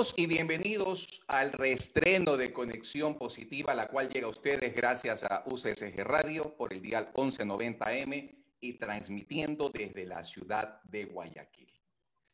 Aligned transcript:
Y 0.00 0.26
bienvenidos 0.26 1.20
al 1.28 1.52
reestreno 1.52 2.38
de 2.38 2.54
Conexión 2.54 3.18
Positiva, 3.18 3.74
la 3.74 3.86
cual 3.86 4.08
llega 4.08 4.28
a 4.28 4.30
ustedes 4.30 4.74
gracias 4.74 5.24
a 5.24 5.42
UCSG 5.44 5.94
Radio 6.04 6.56
por 6.56 6.72
el 6.72 6.80
dial 6.80 7.12
1190M 7.12 8.34
y 8.60 8.78
transmitiendo 8.78 9.68
desde 9.68 10.06
la 10.06 10.24
ciudad 10.24 10.80
de 10.84 11.04
Guayaquil. 11.04 11.70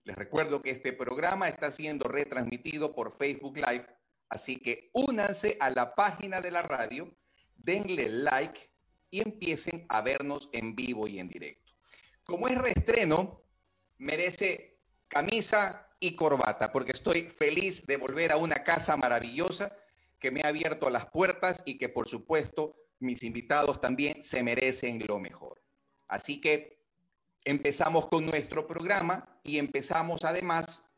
Les 0.05 0.15
recuerdo 0.15 0.63
que 0.63 0.71
este 0.71 0.93
programa 0.93 1.49
está 1.49 1.73
siendo 1.73 2.07
retransmitido 2.07 2.95
por 2.95 3.17
Facebook 3.17 3.57
Live, 3.57 3.87
así 4.29 4.59
que 4.59 4.91
únanse 4.93 5.57
a 5.59 5.71
la 5.71 5.97
página 5.97 6.41
de 6.41 6.53
la 6.53 6.63
radio, 6.63 7.13
denle 7.57 8.09
like 8.09 8.71
y 9.11 9.23
empiecen 9.23 9.87
a 9.89 10.03
vernos 10.03 10.51
en 10.53 10.77
vivo 10.77 11.09
y 11.09 11.19
en 11.19 11.29
directo. 11.29 11.73
Como 12.23 12.47
es 12.47 12.57
reestreno, 12.59 13.43
merece 13.99 14.79
camisa 15.09 15.86
y 16.01 16.15
corbata, 16.15 16.73
porque 16.73 16.93
estoy 16.93 17.23
feliz 17.23 17.87
de 17.87 17.97
volver 17.97 18.33
a 18.33 18.37
una 18.37 18.63
casa 18.63 18.97
maravillosa 18.97 19.77
que 20.19 20.31
me 20.31 20.43
ha 20.43 20.49
abierto 20.49 20.91
las 20.91 21.07
puertas 21.07 21.63
y 21.67 21.79
que 21.79 21.89
por 21.89 22.09
supuesto 22.09 22.77
mis 22.99 23.23
invitados 23.23 23.81
también 23.81 24.23
se 24.23 24.43
merecen 24.43 25.03
lo 25.07 25.19
mejor. 25.19 25.63
Así 26.09 26.41
que 26.41 26.85
empezamos 27.45 28.07
con 28.09 28.27
nuestro 28.27 28.67
programa 28.67 29.41
y 29.43 29.59
empezamos 29.59 30.25
además 30.25 30.89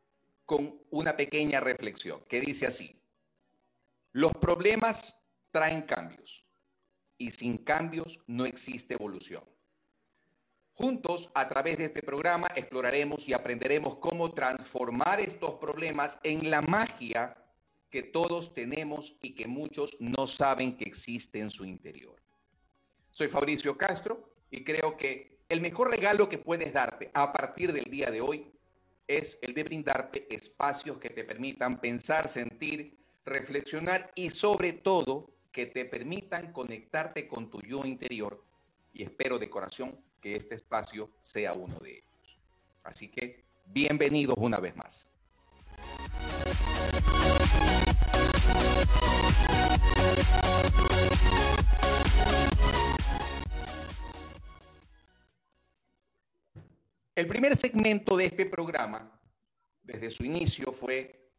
con 0.45 0.81
una 0.91 1.17
pequeña 1.17 1.61
reflexión 1.61 2.25
que 2.29 2.41
dice 2.41 2.67
así, 2.67 3.03
los 4.13 4.33
problemas 4.33 5.21
traen 5.51 5.83
cambios 5.83 6.47
y 7.19 7.31
sin 7.33 7.59
cambios 7.59 8.21
no 8.27 8.47
existe 8.47 8.95
evolución. 8.95 9.45
Juntos, 10.79 11.29
a 11.35 11.49
través 11.49 11.77
de 11.77 11.87
este 11.87 12.05
programa, 12.05 12.47
exploraremos 12.55 13.29
y 13.29 13.33
aprenderemos 13.33 13.97
cómo 13.97 14.33
transformar 14.33 15.19
estos 15.19 15.55
problemas 15.55 16.21
en 16.23 16.53
la 16.53 16.63
magia 16.63 17.37
que 17.91 18.05
todos 18.05 18.55
tenemos 18.55 19.17
y 19.21 19.35
que 19.35 19.49
muchos 19.49 19.97
no 19.99 20.29
saben 20.29 20.77
que 20.77 20.85
existe 20.85 21.41
en 21.41 21.51
su 21.51 21.65
interior. 21.65 22.15
Soy 23.11 23.27
Fabricio 23.27 23.77
Castro 23.77 24.35
y 24.53 24.63
creo 24.63 24.97
que 24.97 25.41
el 25.49 25.61
mejor 25.61 25.91
regalo 25.91 26.29
que 26.29 26.39
puedes 26.39 26.73
darte 26.73 27.11
a 27.13 27.33
partir 27.33 27.73
del 27.73 27.87
día 27.87 28.13
de 28.13 28.21
hoy 28.21 28.53
es 29.09 29.37
el 29.43 29.55
de 29.55 29.65
brindarte 29.65 30.33
espacios 30.33 30.99
que 30.99 31.11
te 31.11 31.25
permitan 31.25 31.81
pensar, 31.81 32.29
sentir, 32.29 32.97
reflexionar 33.25 34.13
y 34.15 34.31
sobre 34.31 34.75
todo 34.75 35.29
que 35.51 35.67
te 35.67 35.87
permitan 35.87 36.53
conectarte 36.53 37.27
con 37.27 37.51
tu 37.51 37.61
yo 37.63 37.85
interior 37.85 38.45
y 38.93 39.03
espero 39.03 39.41
de 39.41 39.51
corazón 39.51 40.07
que 40.21 40.37
este 40.37 40.55
espacio 40.55 41.11
sea 41.21 41.53
uno 41.53 41.79
de 41.81 41.99
ellos. 41.99 42.39
Así 42.83 43.09
que 43.09 43.45
bienvenidos 43.67 44.37
una 44.39 44.59
vez 44.59 44.77
más. 44.77 45.09
El 57.15 57.27
primer 57.27 57.57
segmento 57.57 58.17
de 58.17 58.27
este 58.27 58.47
programa, 58.47 59.21
desde 59.83 60.11
su 60.11 60.25
inicio, 60.25 60.73
fue 60.73 61.33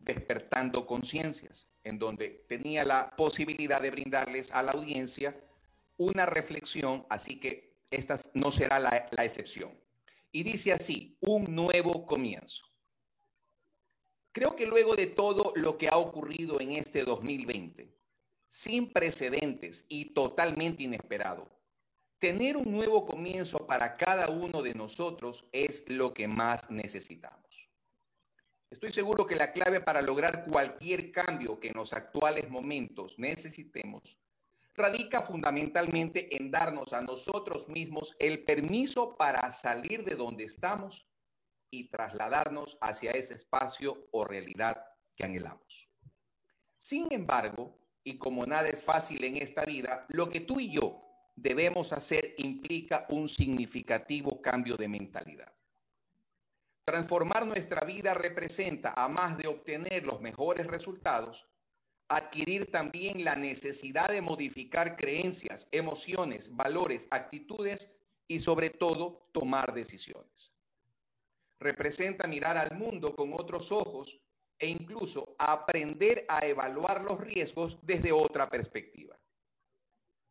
despertando 0.00 0.86
conciencias, 0.86 1.68
en 1.84 2.00
donde 2.00 2.44
tenía 2.48 2.84
la 2.84 3.14
posibilidad 3.14 3.80
de 3.80 3.92
brindarles 3.92 4.52
a 4.52 4.62
la 4.62 4.72
audiencia 4.72 5.36
una 5.98 6.26
reflexión, 6.26 7.06
así 7.10 7.38
que 7.38 7.67
esta 7.90 8.18
no 8.34 8.52
será 8.52 8.78
la, 8.78 9.08
la 9.10 9.24
excepción. 9.24 9.78
Y 10.30 10.42
dice 10.42 10.72
así, 10.72 11.16
un 11.20 11.54
nuevo 11.54 12.06
comienzo. 12.06 12.64
Creo 14.32 14.54
que 14.54 14.66
luego 14.66 14.94
de 14.94 15.06
todo 15.06 15.52
lo 15.56 15.78
que 15.78 15.88
ha 15.88 15.96
ocurrido 15.96 16.60
en 16.60 16.72
este 16.72 17.04
2020, 17.04 17.92
sin 18.46 18.92
precedentes 18.92 19.84
y 19.88 20.06
totalmente 20.06 20.82
inesperado, 20.84 21.50
tener 22.18 22.56
un 22.56 22.70
nuevo 22.72 23.06
comienzo 23.06 23.66
para 23.66 23.96
cada 23.96 24.28
uno 24.28 24.62
de 24.62 24.74
nosotros 24.74 25.46
es 25.52 25.84
lo 25.88 26.12
que 26.12 26.28
más 26.28 26.70
necesitamos. 26.70 27.68
Estoy 28.70 28.92
seguro 28.92 29.26
que 29.26 29.34
la 29.34 29.52
clave 29.52 29.80
para 29.80 30.02
lograr 30.02 30.44
cualquier 30.44 31.10
cambio 31.10 31.58
que 31.58 31.68
en 31.68 31.76
los 31.76 31.92
actuales 31.94 32.50
momentos 32.50 33.18
necesitemos 33.18 34.18
radica 34.78 35.20
fundamentalmente 35.20 36.36
en 36.36 36.50
darnos 36.50 36.92
a 36.92 37.02
nosotros 37.02 37.68
mismos 37.68 38.16
el 38.18 38.44
permiso 38.44 39.16
para 39.16 39.50
salir 39.50 40.04
de 40.04 40.14
donde 40.14 40.44
estamos 40.44 41.06
y 41.70 41.90
trasladarnos 41.90 42.78
hacia 42.80 43.10
ese 43.10 43.34
espacio 43.34 44.08
o 44.12 44.24
realidad 44.24 44.82
que 45.14 45.24
anhelamos. 45.24 45.90
Sin 46.78 47.12
embargo, 47.12 47.78
y 48.04 48.16
como 48.16 48.46
nada 48.46 48.68
es 48.68 48.82
fácil 48.82 49.22
en 49.24 49.36
esta 49.36 49.64
vida, 49.64 50.06
lo 50.08 50.30
que 50.30 50.40
tú 50.40 50.60
y 50.60 50.70
yo 50.70 51.02
debemos 51.36 51.92
hacer 51.92 52.34
implica 52.38 53.06
un 53.10 53.28
significativo 53.28 54.40
cambio 54.40 54.76
de 54.76 54.88
mentalidad. 54.88 55.52
Transformar 56.84 57.46
nuestra 57.46 57.82
vida 57.82 58.14
representa, 58.14 58.94
a 58.96 59.08
más 59.08 59.36
de 59.36 59.46
obtener 59.46 60.06
los 60.06 60.22
mejores 60.22 60.66
resultados, 60.66 61.46
adquirir 62.08 62.70
también 62.70 63.24
la 63.24 63.36
necesidad 63.36 64.08
de 64.08 64.22
modificar 64.22 64.96
creencias, 64.96 65.68
emociones, 65.70 66.54
valores, 66.56 67.06
actitudes 67.10 67.94
y 68.26 68.40
sobre 68.40 68.70
todo 68.70 69.28
tomar 69.32 69.74
decisiones. 69.74 70.52
Representa 71.60 72.26
mirar 72.26 72.56
al 72.56 72.76
mundo 72.78 73.14
con 73.14 73.32
otros 73.34 73.72
ojos 73.72 74.20
e 74.58 74.68
incluso 74.68 75.36
aprender 75.38 76.24
a 76.28 76.46
evaluar 76.46 77.04
los 77.04 77.20
riesgos 77.20 77.78
desde 77.82 78.12
otra 78.12 78.48
perspectiva. 78.48 79.18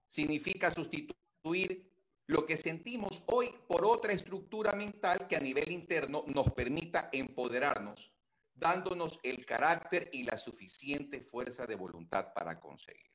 Significa 0.07 0.71
sustituir 0.71 1.91
lo 2.25 2.45
que 2.45 2.57
sentimos 2.57 3.23
hoy 3.27 3.53
por 3.67 3.85
otra 3.85 4.13
estructura 4.13 4.73
mental 4.73 5.27
que 5.27 5.35
a 5.35 5.39
nivel 5.39 5.71
interno 5.71 6.23
nos 6.27 6.51
permita 6.51 7.09
empoderarnos 7.11 8.11
dándonos 8.57 9.19
el 9.23 9.45
carácter 9.45 10.09
y 10.12 10.23
la 10.23 10.38
suficiente 10.38 11.22
fuerza 11.22 11.66
de 11.66 11.75
voluntad 11.75 12.34
para 12.34 12.59
conseguirlo. 12.59 13.07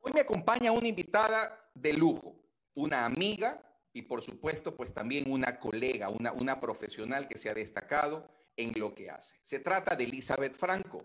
Hoy 0.00 0.12
me 0.12 0.20
acompaña 0.20 0.70
una 0.70 0.86
invitada 0.86 1.70
de 1.74 1.92
lujo, 1.92 2.40
una 2.74 3.04
amiga 3.04 3.60
y 3.92 4.02
por 4.02 4.22
supuesto 4.22 4.76
pues 4.76 4.92
también 4.92 5.30
una 5.30 5.58
colega, 5.58 6.08
una, 6.08 6.32
una 6.32 6.60
profesional 6.60 7.28
que 7.28 7.38
se 7.38 7.50
ha 7.50 7.54
destacado 7.54 8.28
en 8.56 8.72
lo 8.76 8.94
que 8.94 9.10
hace. 9.10 9.36
Se 9.42 9.60
trata 9.60 9.96
de 9.96 10.04
Elizabeth 10.04 10.54
Franco, 10.54 11.04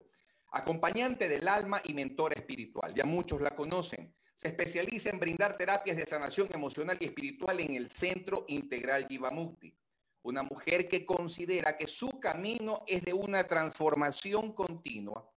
acompañante 0.51 1.27
del 1.27 1.47
alma 1.47 1.81
y 1.83 1.93
mentora 1.93 2.35
espiritual. 2.35 2.93
Ya 2.93 3.05
muchos 3.05 3.41
la 3.41 3.55
conocen. 3.55 4.15
Se 4.35 4.47
especializa 4.47 5.09
en 5.09 5.19
brindar 5.19 5.57
terapias 5.57 5.97
de 5.97 6.05
sanación 6.05 6.47
emocional 6.53 6.97
y 6.99 7.05
espiritual 7.05 7.59
en 7.59 7.73
el 7.73 7.89
Centro 7.89 8.45
Integral 8.47 9.07
Yivamukti. 9.07 9.75
Una 10.21 10.43
mujer 10.43 10.87
que 10.87 11.05
considera 11.05 11.77
que 11.77 11.87
su 11.87 12.19
camino 12.19 12.83
es 12.87 13.03
de 13.03 13.13
una 13.13 13.45
transformación 13.45 14.53
continua, 14.53 15.29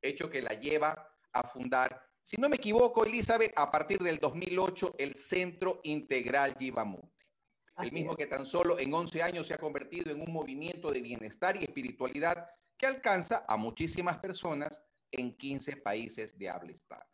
hecho 0.00 0.30
que 0.30 0.42
la 0.42 0.54
lleva 0.54 1.16
a 1.32 1.42
fundar, 1.44 2.08
si 2.28 2.36
no 2.36 2.50
me 2.50 2.56
equivoco, 2.56 3.06
Elizabeth, 3.06 3.54
a 3.56 3.70
partir 3.70 4.00
del 4.00 4.18
2008, 4.18 4.96
el 4.98 5.14
Centro 5.14 5.80
Integral 5.84 6.54
El 7.78 7.92
mismo 7.92 8.16
que 8.16 8.26
tan 8.26 8.44
solo 8.44 8.78
en 8.78 8.92
11 8.92 9.22
años 9.22 9.46
se 9.46 9.54
ha 9.54 9.58
convertido 9.58 10.10
en 10.10 10.20
un 10.20 10.32
movimiento 10.32 10.90
de 10.90 11.00
bienestar 11.00 11.56
y 11.56 11.64
espiritualidad 11.64 12.50
que 12.76 12.86
alcanza 12.86 13.44
a 13.46 13.56
muchísimas 13.56 14.18
personas 14.18 14.82
en 15.10 15.36
15 15.36 15.76
países 15.76 16.36
de 16.38 16.48
habla 16.48 16.72
hispana. 16.72 17.06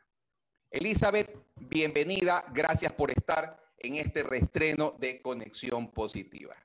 Elizabeth, 0.71 1.37
bienvenida, 1.57 2.45
gracias 2.53 2.93
por 2.93 3.11
estar 3.11 3.63
en 3.79 3.97
este 3.97 4.23
reestreno 4.23 4.95
de 4.99 5.21
Conexión 5.21 5.91
Positiva. 5.91 6.57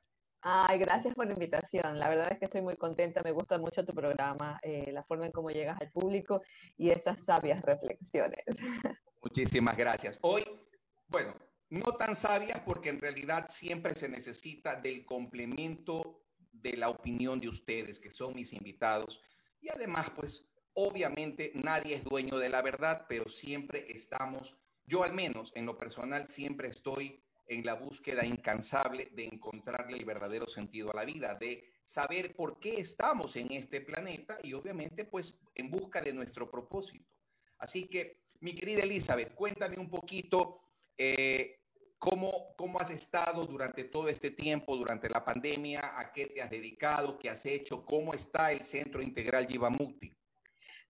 Ay, 0.41 0.79
gracias 0.79 1.13
por 1.13 1.27
la 1.27 1.33
invitación. 1.33 1.99
La 1.99 2.09
verdad 2.09 2.31
es 2.31 2.39
que 2.39 2.45
estoy 2.45 2.61
muy 2.61 2.77
contenta, 2.77 3.21
me 3.21 3.31
gusta 3.31 3.57
mucho 3.57 3.85
tu 3.85 3.93
programa, 3.93 4.57
eh, 4.63 4.89
la 4.91 5.03
forma 5.03 5.25
en 5.25 5.33
cómo 5.33 5.51
llegas 5.51 5.79
al 5.81 5.91
público 5.91 6.41
y 6.77 6.89
esas 6.89 7.23
sabias 7.23 7.61
reflexiones. 7.61 8.43
Muchísimas 9.21 9.75
gracias. 9.75 10.17
Hoy, 10.21 10.45
bueno, 11.07 11.35
no 11.69 11.93
tan 11.93 12.15
sabias 12.15 12.61
porque 12.65 12.89
en 12.89 12.99
realidad 12.99 13.47
siempre 13.49 13.95
se 13.95 14.09
necesita 14.09 14.75
del 14.75 15.05
complemento 15.05 16.23
de 16.51 16.75
la 16.75 16.89
opinión 16.89 17.39
de 17.39 17.47
ustedes, 17.47 17.99
que 17.99 18.11
son 18.11 18.35
mis 18.35 18.53
invitados. 18.53 19.21
Y 19.61 19.69
además, 19.69 20.09
pues, 20.15 20.49
obviamente 20.73 21.51
nadie 21.55 21.95
es 21.95 22.03
dueño 22.03 22.37
de 22.37 22.49
la 22.49 22.61
verdad, 22.61 23.05
pero 23.07 23.29
siempre 23.29 23.85
estamos, 23.89 24.57
yo 24.85 25.03
al 25.03 25.13
menos 25.13 25.51
en 25.55 25.65
lo 25.65 25.77
personal, 25.77 26.27
siempre 26.27 26.69
estoy 26.69 27.23
en 27.47 27.65
la 27.65 27.73
búsqueda 27.73 28.25
incansable 28.25 29.09
de 29.13 29.25
encontrarle 29.25 29.97
el 29.97 30.05
verdadero 30.05 30.47
sentido 30.47 30.91
a 30.91 30.95
la 30.95 31.05
vida, 31.05 31.35
de 31.35 31.73
saber 31.83 32.35
por 32.35 32.59
qué 32.59 32.79
estamos 32.79 33.35
en 33.35 33.51
este 33.51 33.81
planeta 33.81 34.37
y 34.43 34.53
obviamente 34.53 35.05
pues 35.05 35.39
en 35.55 35.71
busca 35.71 36.01
de 36.01 36.13
nuestro 36.13 36.49
propósito. 36.49 37.11
Así 37.57 37.87
que, 37.87 38.29
mi 38.41 38.55
querida 38.55 38.83
Elizabeth, 38.83 39.33
cuéntame 39.33 39.77
un 39.77 39.89
poquito 39.89 40.61
eh, 40.97 41.58
cómo, 41.99 42.55
cómo 42.55 42.79
has 42.79 42.89
estado 42.89 43.45
durante 43.45 43.83
todo 43.83 44.07
este 44.07 44.31
tiempo, 44.31 44.75
durante 44.75 45.09
la 45.09 45.23
pandemia, 45.23 45.99
a 45.99 46.11
qué 46.11 46.25
te 46.27 46.41
has 46.41 46.49
dedicado, 46.49 47.19
qué 47.19 47.29
has 47.29 47.45
hecho, 47.45 47.85
cómo 47.85 48.13
está 48.13 48.51
el 48.51 48.63
Centro 48.63 49.01
Integral 49.01 49.45
Jivamukti. 49.45 50.15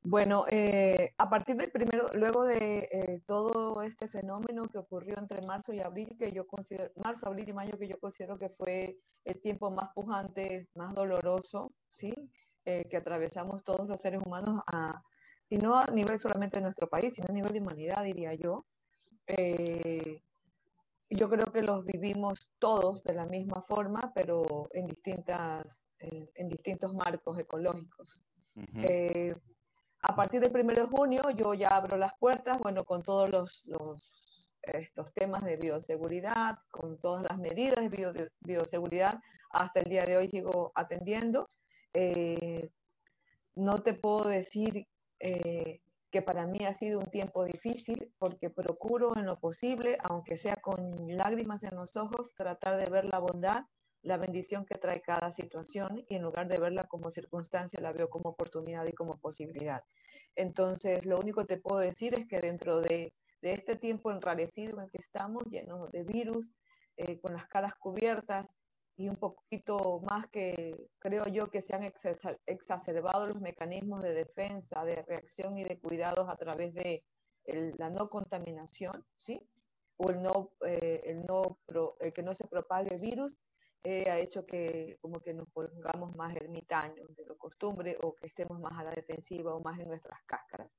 Bueno, 0.01 0.45
eh, 0.49 1.13
a 1.17 1.29
partir 1.29 1.57
del 1.57 1.71
primero, 1.71 2.09
luego 2.13 2.45
de 2.45 2.87
eh, 2.89 3.21
todo 3.25 3.81
este 3.81 4.07
fenómeno 4.07 4.69
que 4.69 4.77
ocurrió 4.77 5.17
entre 5.17 5.41
marzo 5.45 5.73
y 5.73 5.81
abril, 5.81 6.15
que 6.17 6.31
yo 6.31 6.47
considero, 6.47 6.89
marzo, 6.95 7.27
abril 7.27 7.49
y 7.49 7.53
mayo, 7.53 7.77
que 7.77 7.87
yo 7.87 7.99
considero 7.99 8.37
que 8.37 8.49
fue 8.49 8.97
el 9.25 9.41
tiempo 9.41 9.69
más 9.71 9.89
pujante, 9.93 10.69
más 10.73 10.93
doloroso, 10.93 11.73
¿sí? 11.89 12.13
Eh, 12.63 12.87
que 12.89 12.95
atravesamos 12.95 13.63
todos 13.65 13.89
los 13.89 13.99
seres 13.99 14.21
humanos, 14.25 14.61
a, 14.67 15.01
y 15.49 15.57
no 15.57 15.77
a 15.77 15.87
nivel 15.87 16.17
solamente 16.17 16.57
de 16.57 16.63
nuestro 16.63 16.87
país, 16.87 17.15
sino 17.15 17.27
a 17.29 17.33
nivel 17.33 17.51
de 17.51 17.59
humanidad, 17.59 18.03
diría 18.03 18.33
yo. 18.35 18.65
Yo 21.09 21.29
creo 21.29 21.51
que 21.51 21.61
los 21.61 21.85
vivimos 21.85 22.49
todos 22.59 23.03
de 23.03 23.13
la 23.13 23.25
misma 23.25 23.61
forma, 23.63 24.11
pero 24.13 24.69
en, 24.73 24.87
distintas, 24.87 25.83
en 25.99 26.49
distintos 26.49 26.93
marcos 26.93 27.37
ecológicos. 27.39 28.23
A 30.01 30.15
partir 30.15 30.39
del 30.39 30.51
1 30.55 30.73
de 30.73 30.83
junio 30.83 31.21
yo 31.35 31.53
ya 31.53 31.69
abro 31.69 31.97
las 31.97 32.13
puertas, 32.17 32.57
bueno, 32.59 32.85
con 32.85 33.03
todos 33.03 33.29
los, 33.29 33.65
estos 34.61 35.13
temas 35.13 35.43
de 35.43 35.57
bioseguridad, 35.57 36.59
con 36.71 36.97
todas 36.99 37.23
las 37.23 37.37
medidas 37.37 37.89
de 37.89 38.29
bioseguridad. 38.39 39.19
Hasta 39.51 39.81
el 39.81 39.89
día 39.89 40.05
de 40.05 40.17
hoy 40.17 40.29
sigo 40.29 40.71
atendiendo. 40.75 41.47
Eh, 41.93 42.69
no 43.55 43.81
te 43.81 43.93
puedo 43.93 44.29
decir 44.29 44.87
eh, 45.19 45.81
que 46.11 46.21
para 46.21 46.47
mí 46.47 46.65
ha 46.65 46.73
sido 46.73 46.99
un 46.99 47.09
tiempo 47.09 47.45
difícil 47.45 48.13
porque 48.17 48.49
procuro 48.49 49.15
en 49.15 49.25
lo 49.25 49.39
posible, 49.39 49.97
aunque 50.03 50.37
sea 50.37 50.55
con 50.57 50.91
lágrimas 51.15 51.63
en 51.63 51.75
los 51.75 51.95
ojos, 51.95 52.33
tratar 52.35 52.77
de 52.77 52.89
ver 52.91 53.05
la 53.05 53.19
bondad 53.19 53.65
la 54.01 54.17
bendición 54.17 54.65
que 54.65 54.77
trae 54.77 55.01
cada 55.01 55.31
situación 55.31 56.05
y 56.07 56.15
en 56.15 56.21
lugar 56.21 56.47
de 56.47 56.57
verla 56.57 56.87
como 56.87 57.11
circunstancia, 57.11 57.81
la 57.81 57.91
veo 57.91 58.09
como 58.09 58.29
oportunidad 58.29 58.85
y 58.85 58.93
como 58.93 59.19
posibilidad. 59.19 59.83
Entonces, 60.35 61.05
lo 61.05 61.19
único 61.19 61.41
que 61.41 61.55
te 61.55 61.61
puedo 61.61 61.79
decir 61.79 62.15
es 62.15 62.27
que 62.27 62.39
dentro 62.39 62.81
de, 62.81 63.13
este 63.41 63.77
tiempo 63.77 64.11
enrarecido 64.11 64.81
en 64.81 64.89
que 64.89 64.97
estamos, 64.97 65.43
lleno 65.45 65.87
de 65.87 66.03
virus, 66.03 66.49
eh, 66.97 67.19
con 67.21 67.33
las 67.33 67.47
caras 67.47 67.73
cubiertas 67.75 68.45
y 68.99 69.07
un 69.07 69.15
poquito 69.15 70.01
más 70.09 70.27
que 70.27 70.89
creo 70.99 71.25
yo 71.27 71.49
que 71.49 71.61
se 71.61 71.73
han 71.73 71.83
exacerbado 72.45 73.27
los 73.27 73.39
mecanismos 73.39 74.01
de 74.01 74.13
defensa, 74.13 74.83
de 74.83 75.01
reacción 75.03 75.57
y 75.57 75.63
de 75.63 75.79
cuidados 75.79 76.27
a 76.27 76.35
través 76.35 76.73
de 76.73 77.05
la 77.77 77.89
no 77.89 78.09
contaminación, 78.09 79.05
¿sí? 79.15 79.41
O 79.95 80.09
el, 80.09 80.21
no, 80.21 80.51
eh, 80.65 81.01
el, 81.05 81.25
no 81.25 81.59
el 82.01 82.11
que 82.11 82.23
no 82.23 82.35
se 82.35 82.45
propague 82.47 82.93
el 82.93 82.99
virus, 82.99 83.39
eh, 83.85 84.09
ha 84.09 84.19
hecho 84.19 84.45
que 84.45 84.97
como 84.99 85.21
que 85.21 85.33
nos 85.33 85.49
pongamos 85.51 86.13
más 86.17 86.35
ermitaños 86.35 87.15
de 87.15 87.25
lo 87.25 87.37
costumbre 87.37 87.97
o 88.01 88.13
que 88.13 88.27
estemos 88.27 88.59
más 88.59 88.77
a 88.77 88.83
la 88.83 88.91
defensiva 88.91 89.55
o 89.55 89.61
más 89.61 89.79
en 89.79 89.87
nuestras 89.87 90.19
cáscaras. 90.25 90.69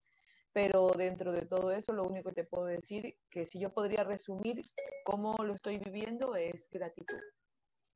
Pero 0.53 0.91
dentro 0.91 1.33
de 1.33 1.47
todo 1.47 1.71
eso, 1.71 1.95
lo 1.95 2.05
único 2.05 2.29
que 2.29 2.43
te 2.43 2.45
puedo 2.45 2.67
decir, 2.67 3.17
que 3.31 3.47
si 3.47 3.59
yo 3.59 3.73
podría 3.73 4.05
resumir 4.05 4.61
cómo 5.07 5.43
lo 5.43 5.55
estoy 5.55 5.79
viviendo, 5.79 6.37
es 6.37 6.69
gratitud. 6.71 7.17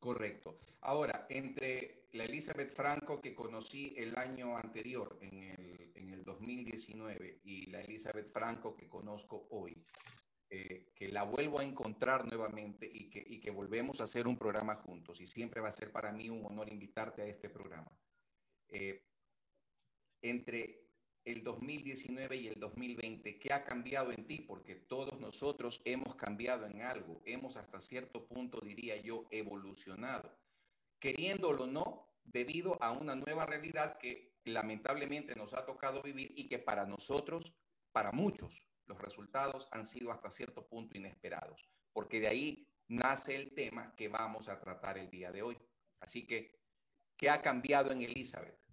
Correcto. 0.04 0.58
Ahora, 0.82 1.24
entre 1.30 2.08
la 2.12 2.24
Elizabeth 2.24 2.68
Franco 2.68 3.22
que 3.22 3.34
conocí 3.34 3.94
el 3.96 4.14
año 4.18 4.54
anterior, 4.54 5.16
en 5.22 5.42
el, 5.44 5.92
en 5.94 6.10
el 6.10 6.22
2019, 6.22 7.40
y 7.42 7.70
la 7.70 7.80
Elizabeth 7.80 8.30
Franco 8.30 8.76
que 8.76 8.86
conozco 8.86 9.48
hoy, 9.52 9.82
eh, 10.50 10.90
que 10.94 11.08
la 11.08 11.22
vuelvo 11.22 11.58
a 11.58 11.64
encontrar 11.64 12.26
nuevamente 12.26 12.86
y 12.86 13.08
que, 13.08 13.24
y 13.26 13.40
que 13.40 13.50
volvemos 13.50 14.02
a 14.02 14.04
hacer 14.04 14.26
un 14.28 14.36
programa 14.36 14.74
juntos. 14.74 15.22
Y 15.22 15.26
siempre 15.26 15.62
va 15.62 15.70
a 15.70 15.72
ser 15.72 15.90
para 15.90 16.12
mí 16.12 16.28
un 16.28 16.44
honor 16.44 16.70
invitarte 16.70 17.22
a 17.22 17.26
este 17.26 17.48
programa. 17.48 17.90
Eh, 18.68 19.06
entre 20.20 20.83
el 21.24 21.42
2019 21.42 22.36
y 22.36 22.48
el 22.48 22.60
2020, 22.60 23.38
¿qué 23.38 23.52
ha 23.52 23.64
cambiado 23.64 24.12
en 24.12 24.26
ti? 24.26 24.40
Porque 24.40 24.74
todos 24.74 25.18
nosotros 25.20 25.80
hemos 25.84 26.14
cambiado 26.16 26.66
en 26.66 26.82
algo, 26.82 27.22
hemos 27.24 27.56
hasta 27.56 27.80
cierto 27.80 28.26
punto, 28.26 28.60
diría 28.60 28.96
yo, 28.96 29.26
evolucionado, 29.30 30.38
queriéndolo 30.98 31.64
o 31.64 31.66
no, 31.66 32.14
debido 32.24 32.82
a 32.82 32.92
una 32.92 33.14
nueva 33.14 33.46
realidad 33.46 33.98
que 33.98 34.34
lamentablemente 34.44 35.34
nos 35.34 35.54
ha 35.54 35.64
tocado 35.64 36.02
vivir 36.02 36.32
y 36.36 36.48
que 36.48 36.58
para 36.58 36.84
nosotros, 36.84 37.54
para 37.92 38.12
muchos, 38.12 38.62
los 38.86 39.00
resultados 39.00 39.68
han 39.70 39.86
sido 39.86 40.12
hasta 40.12 40.30
cierto 40.30 40.66
punto 40.66 40.96
inesperados, 40.96 41.66
porque 41.92 42.20
de 42.20 42.28
ahí 42.28 42.68
nace 42.88 43.34
el 43.34 43.54
tema 43.54 43.94
que 43.96 44.08
vamos 44.08 44.48
a 44.48 44.60
tratar 44.60 44.98
el 44.98 45.10
día 45.10 45.32
de 45.32 45.42
hoy. 45.42 45.58
Así 46.00 46.26
que, 46.26 46.60
¿qué 47.16 47.30
ha 47.30 47.40
cambiado 47.40 47.92
en 47.92 48.02
Elizabeth? 48.02 48.63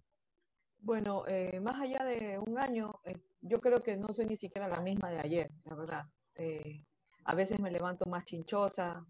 Bueno, 0.84 1.22
eh, 1.28 1.60
más 1.60 1.80
allá 1.80 2.04
de 2.04 2.40
un 2.40 2.58
año, 2.58 3.00
eh, 3.04 3.16
yo 3.40 3.60
creo 3.60 3.80
que 3.84 3.96
no 3.96 4.12
soy 4.12 4.26
ni 4.26 4.36
siquiera 4.36 4.66
la 4.66 4.80
misma 4.80 5.10
de 5.10 5.20
ayer, 5.20 5.50
la 5.64 5.76
verdad. 5.76 6.04
Eh, 6.34 6.84
a 7.24 7.36
veces 7.36 7.60
me 7.60 7.70
levanto 7.70 8.04
más 8.10 8.24
chinchosa, 8.24 9.06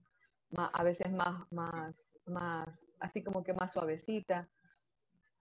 a 0.55 0.83
veces 0.85 1.11
más, 1.13 1.51
más, 1.51 2.19
más, 2.27 2.95
así 3.01 3.23
como 3.25 3.43
que 3.43 3.55
más 3.55 3.73
suavecita. 3.73 4.51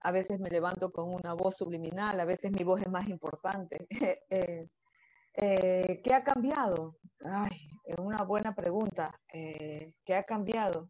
A 0.00 0.10
veces 0.10 0.40
me 0.40 0.48
levanto 0.48 0.90
con 0.90 1.12
una 1.12 1.34
voz 1.34 1.58
subliminal, 1.58 2.18
a 2.18 2.24
veces 2.24 2.50
mi 2.50 2.64
voz 2.64 2.80
es 2.80 2.88
más 2.90 3.06
importante. 3.08 3.86
¿Qué 5.34 6.14
ha 6.14 6.24
cambiado? 6.24 6.96
Ay, 7.24 7.68
es 7.84 7.96
una 7.98 8.22
buena 8.24 8.54
pregunta. 8.54 9.20
¿Qué 9.28 10.14
ha 10.16 10.22
cambiado? 10.24 10.88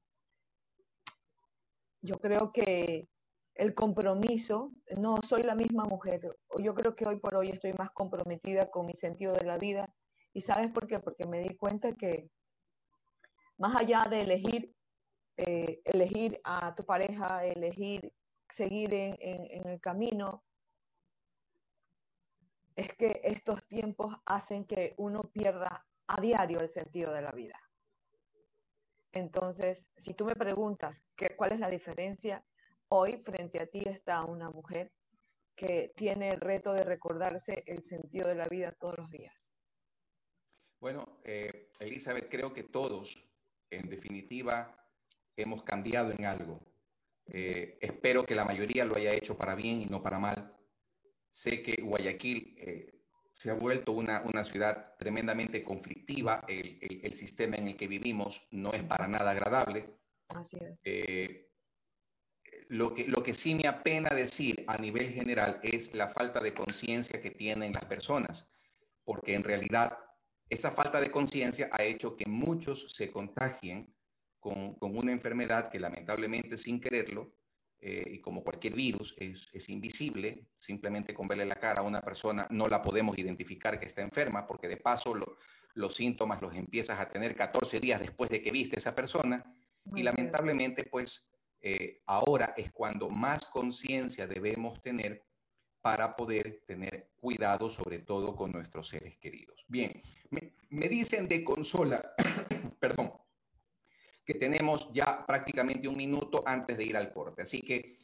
Yo 2.00 2.14
creo 2.16 2.52
que 2.52 3.08
el 3.54 3.75
compromiso, 3.75 4.72
no 4.96 5.16
soy 5.28 5.43
la 5.43 5.54
misma 5.54 5.84
mujer. 5.84 6.20
Yo 6.59 6.75
creo 6.75 6.94
que 6.94 7.06
hoy 7.06 7.18
por 7.18 7.35
hoy 7.35 7.50
estoy 7.50 7.73
más 7.75 7.90
comprometida 7.90 8.71
con 8.71 8.87
mi 8.87 8.94
sentido 8.94 9.35
de 9.35 9.44
la 9.44 9.59
vida. 9.59 9.94
¿Y 10.32 10.40
sabes 10.40 10.71
por 10.71 10.87
qué? 10.87 10.99
Porque 10.99 11.26
me 11.26 11.40
di 11.40 11.56
cuenta 11.56 11.92
que 11.92 12.30
más 13.59 13.76
allá 13.76 14.06
de 14.09 14.23
elegir, 14.23 14.75
eh, 15.37 15.80
elegir 15.85 16.40
a 16.44 16.75
tu 16.75 16.85
pareja, 16.85 17.44
elegir 17.44 18.12
seguir 18.49 18.92
en 18.92 19.66
el 19.66 19.80
camino, 19.80 20.42
es 22.76 22.94
que 22.94 23.21
estos 23.25 23.66
tiempos 23.66 24.14
hacen 24.25 24.66
que 24.66 24.94
uno 24.97 25.23
pierda 25.32 25.87
a 26.06 26.21
diario 26.21 26.61
el 26.61 26.68
sentido 26.68 27.12
de 27.12 27.23
la 27.23 27.32
vida. 27.32 27.59
Entonces, 29.12 29.90
si 29.97 30.14
tú 30.14 30.25
me 30.25 30.35
preguntas 30.35 30.97
cuál 31.37 31.52
es 31.52 31.61
la 31.61 31.68
diferencia, 31.68 32.44
hoy 32.94 33.16
frente 33.25 33.61
a 33.61 33.66
ti 33.66 33.82
está 33.87 34.22
una 34.25 34.50
mujer 34.50 34.92
que 35.56 35.92
tiene 35.96 36.28
el 36.28 36.40
reto 36.40 36.75
de 36.75 36.84
recordarse 36.84 37.64
el 37.66 37.82
sentido 37.84 38.28
de 38.28 38.34
la 38.34 38.46
vida 38.49 38.72
todos 38.72 38.99
los 38.99 39.11
días. 39.11 39.34
Bueno, 40.78 41.20
eh, 41.25 41.70
Elizabeth, 41.78 42.28
creo 42.28 42.52
que 42.52 42.64
todos, 42.64 43.25
en 43.70 43.88
definitiva, 43.88 44.76
hemos 45.37 45.62
cambiado 45.62 46.12
en 46.12 46.26
algo. 46.26 46.61
Eh, 47.26 47.78
espero 47.80 48.26
que 48.26 48.34
la 48.34 48.44
mayoría 48.44 48.84
lo 48.84 48.96
haya 48.96 49.14
hecho 49.14 49.38
para 49.38 49.54
bien 49.54 49.80
y 49.80 49.87
no 49.87 50.02
para 50.02 50.18
mal. 50.18 50.54
Sé 51.30 51.62
que 51.62 51.80
Guayaquil 51.80 52.56
eh, 52.58 53.04
se 53.32 53.50
ha 53.50 53.54
vuelto 53.54 53.92
una, 53.92 54.20
una 54.22 54.44
ciudad 54.44 54.96
tremendamente 54.99 55.64
conflictiva. 55.64 56.44
El, 56.46 56.78
el, 57.02 57.14
sistema 57.14 57.56
en 57.56 57.68
el 57.68 57.76
que 57.76 57.88
vivimos 57.88 58.46
no 58.50 58.75
es 58.75 58.82
para 58.82 59.08
nada 59.08 59.30
agradable. 59.30 59.94
Así 60.28 60.58
es. 60.61 61.51
Lo, 62.73 62.95
que, 62.95 63.07
lo 63.07 63.23
que 63.23 63.35
sí 63.35 63.55
me 63.55 63.69
apena 63.69 64.09
decir 64.14 64.64
a 64.67 64.79
nivel 64.79 65.12
general 65.12 65.61
es 65.62 65.93
la 65.93 66.09
falta 66.09 66.41
de 66.41 66.55
conciencia 66.55 67.21
que 67.21 67.31
tienen 67.31 67.75
las 67.75 67.85
personas, 67.85 68.50
porque 69.05 69.35
en 69.35 69.45
realidad 69.45 69.99
esa 70.49 70.71
falta 70.71 70.99
de 70.99 71.11
conciencia 71.11 71.69
ha 71.71 71.83
hecho 71.83 72.17
que 72.17 72.25
muchos 72.25 72.91
se 72.93 73.11
contagien 73.11 73.95
con, 74.41 74.75
con, 74.76 74.97
una 74.97 75.12
enfermedad 75.12 75.69
que 75.69 75.79
lamentablemente 75.79 76.57
sin 76.57 76.81
quererlo 76.81 77.35
eh, 77.79 78.05
y 78.11 78.21
como 78.23 78.43
cualquier 78.43 78.73
virus 78.73 79.14
es, 79.19 79.50
es, 79.52 79.69
invisible, 79.69 80.47
simplemente 80.57 81.12
con 81.12 81.29
verle 81.29 81.45
la 81.45 81.57
cara 81.57 81.81
a 81.81 81.85
una 81.85 82.00
persona 82.00 82.47
no 82.49 82.69
la 82.69 82.81
podemos 82.81 83.19
identificar 83.19 83.79
que 83.79 83.85
está 83.85 84.00
enferma, 84.00 84.47
porque 84.47 84.69
de 84.69 84.79
paso 84.79 85.12
los 85.75 85.95
síntomas 85.95 86.41
los 86.41 86.55
empiezas 86.55 86.99
a 86.99 87.11
tener 87.11 87.37
14 87.37 87.81
días 87.81 88.00
después 88.00 88.31
de 88.31 88.41
que 88.41 88.50
viste 88.50 88.76
a 88.76 88.79
esa 88.79 88.95
persona. 88.95 89.45
Y 89.95 90.05
lamentablemente 90.05 90.85
pues 90.85 91.29
eh, 91.62 92.02
ahora 92.07 92.54
es 92.57 92.73
cuando 92.73 93.09
más 93.09 93.47
conciencia 93.47 94.26
debemos 94.26 94.83
tener 94.83 95.25
para 95.81 96.16
poder 96.16 96.62
tener 96.66 97.12
cuidado 97.16 97.71
sobre 97.71 98.00
todo 98.00 98.35
con 98.35 98.52
nuestros 98.52 98.88
seres 98.88 99.16
queridos. 99.19 99.64
Bien, 99.69 100.02
me, 100.31 100.54
me 100.71 100.88
dicen 100.88 101.28
de 101.28 101.45
consola, 101.45 102.14
perdón, 102.81 103.12
que 104.25 104.35
tenemos 104.35 104.92
ya 104.92 105.25
prácticamente 105.26 105.88
un 105.88 105.97
minuto 105.97 106.42
antes 106.47 106.76
de 106.76 106.85
ir 106.85 106.97
al 106.97 107.12
corte. 107.12 107.42
Así 107.42 107.62
que 107.62 107.99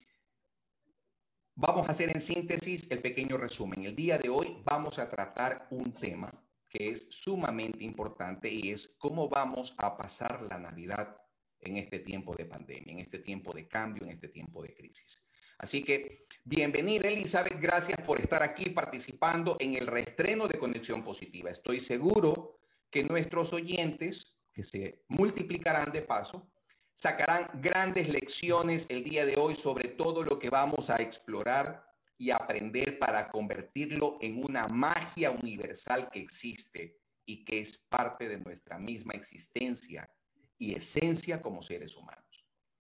vamos 1.54 1.88
a 1.88 1.92
hacer 1.92 2.10
en 2.10 2.20
síntesis 2.20 2.90
el 2.90 3.00
pequeño 3.00 3.36
resumen. 3.36 3.84
El 3.84 3.96
día 3.96 4.18
de 4.18 4.28
hoy 4.28 4.62
vamos 4.64 4.98
a 4.98 5.08
tratar 5.08 5.66
un 5.70 5.92
tema 5.92 6.32
que 6.68 6.90
es 6.90 7.08
sumamente 7.10 7.84
importante 7.84 8.52
y 8.52 8.70
es 8.70 8.96
cómo 8.98 9.28
vamos 9.28 9.74
a 9.78 9.96
pasar 9.96 10.42
la 10.42 10.58
Navidad 10.58 11.16
en 11.60 11.76
este 11.76 11.98
tiempo 11.98 12.34
de 12.34 12.44
pandemia, 12.44 12.92
en 12.92 12.98
este 13.00 13.18
tiempo 13.18 13.52
de 13.52 13.66
cambio, 13.66 14.04
en 14.04 14.10
este 14.10 14.28
tiempo 14.28 14.62
de 14.62 14.74
crisis. 14.74 15.22
Así 15.58 15.82
que 15.82 16.26
bienvenida 16.44 17.08
Elizabeth, 17.08 17.60
gracias 17.60 18.00
por 18.02 18.20
estar 18.20 18.42
aquí 18.42 18.70
participando 18.70 19.56
en 19.58 19.74
el 19.74 19.86
reestreno 19.86 20.46
de 20.46 20.58
Conexión 20.58 21.02
Positiva. 21.02 21.50
Estoy 21.50 21.80
seguro 21.80 22.60
que 22.90 23.02
nuestros 23.02 23.52
oyentes, 23.52 24.38
que 24.52 24.62
se 24.62 25.04
multiplicarán 25.08 25.90
de 25.90 26.02
paso, 26.02 26.50
sacarán 26.94 27.48
grandes 27.60 28.08
lecciones 28.08 28.86
el 28.88 29.04
día 29.04 29.26
de 29.26 29.36
hoy 29.36 29.56
sobre 29.56 29.88
todo 29.88 30.22
lo 30.22 30.38
que 30.38 30.50
vamos 30.50 30.90
a 30.90 30.96
explorar 30.96 31.84
y 32.16 32.30
aprender 32.30 32.98
para 32.98 33.28
convertirlo 33.28 34.18
en 34.20 34.42
una 34.42 34.66
magia 34.66 35.30
universal 35.30 36.08
que 36.10 36.20
existe 36.20 36.98
y 37.24 37.44
que 37.44 37.60
es 37.60 37.78
parte 37.78 38.28
de 38.28 38.38
nuestra 38.38 38.78
misma 38.78 39.14
existencia 39.14 40.10
y 40.58 40.74
esencia 40.74 41.40
como 41.40 41.62
seres 41.62 41.96
humanos. 41.96 42.24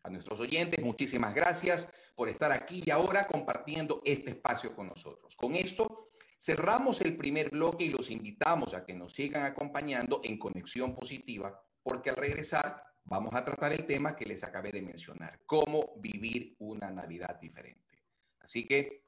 A 0.02 0.10
nuestros 0.10 0.40
oyentes, 0.40 0.84
muchísimas 0.84 1.34
gracias 1.34 1.90
por 2.14 2.28
estar 2.28 2.50
aquí 2.52 2.82
y 2.84 2.90
ahora 2.90 3.26
compartiendo 3.26 4.02
este 4.04 4.30
espacio 4.30 4.74
con 4.74 4.88
nosotros. 4.88 5.36
Con 5.36 5.54
esto 5.54 6.10
cerramos 6.38 7.00
el 7.00 7.16
primer 7.16 7.50
bloque 7.50 7.84
y 7.84 7.90
los 7.90 8.10
invitamos 8.10 8.74
a 8.74 8.84
que 8.84 8.94
nos 8.94 9.12
sigan 9.12 9.44
acompañando 9.44 10.20
en 10.24 10.38
Conexión 10.38 10.94
Positiva, 10.94 11.60
porque 11.82 12.10
al 12.10 12.16
regresar 12.16 12.82
vamos 13.04 13.34
a 13.34 13.44
tratar 13.44 13.72
el 13.72 13.86
tema 13.86 14.14
que 14.16 14.26
les 14.26 14.44
acabé 14.44 14.70
de 14.70 14.82
mencionar, 14.82 15.40
cómo 15.46 15.94
vivir 15.96 16.56
una 16.58 16.90
Navidad 16.90 17.38
diferente. 17.40 18.04
Así 18.40 18.66
que 18.66 19.04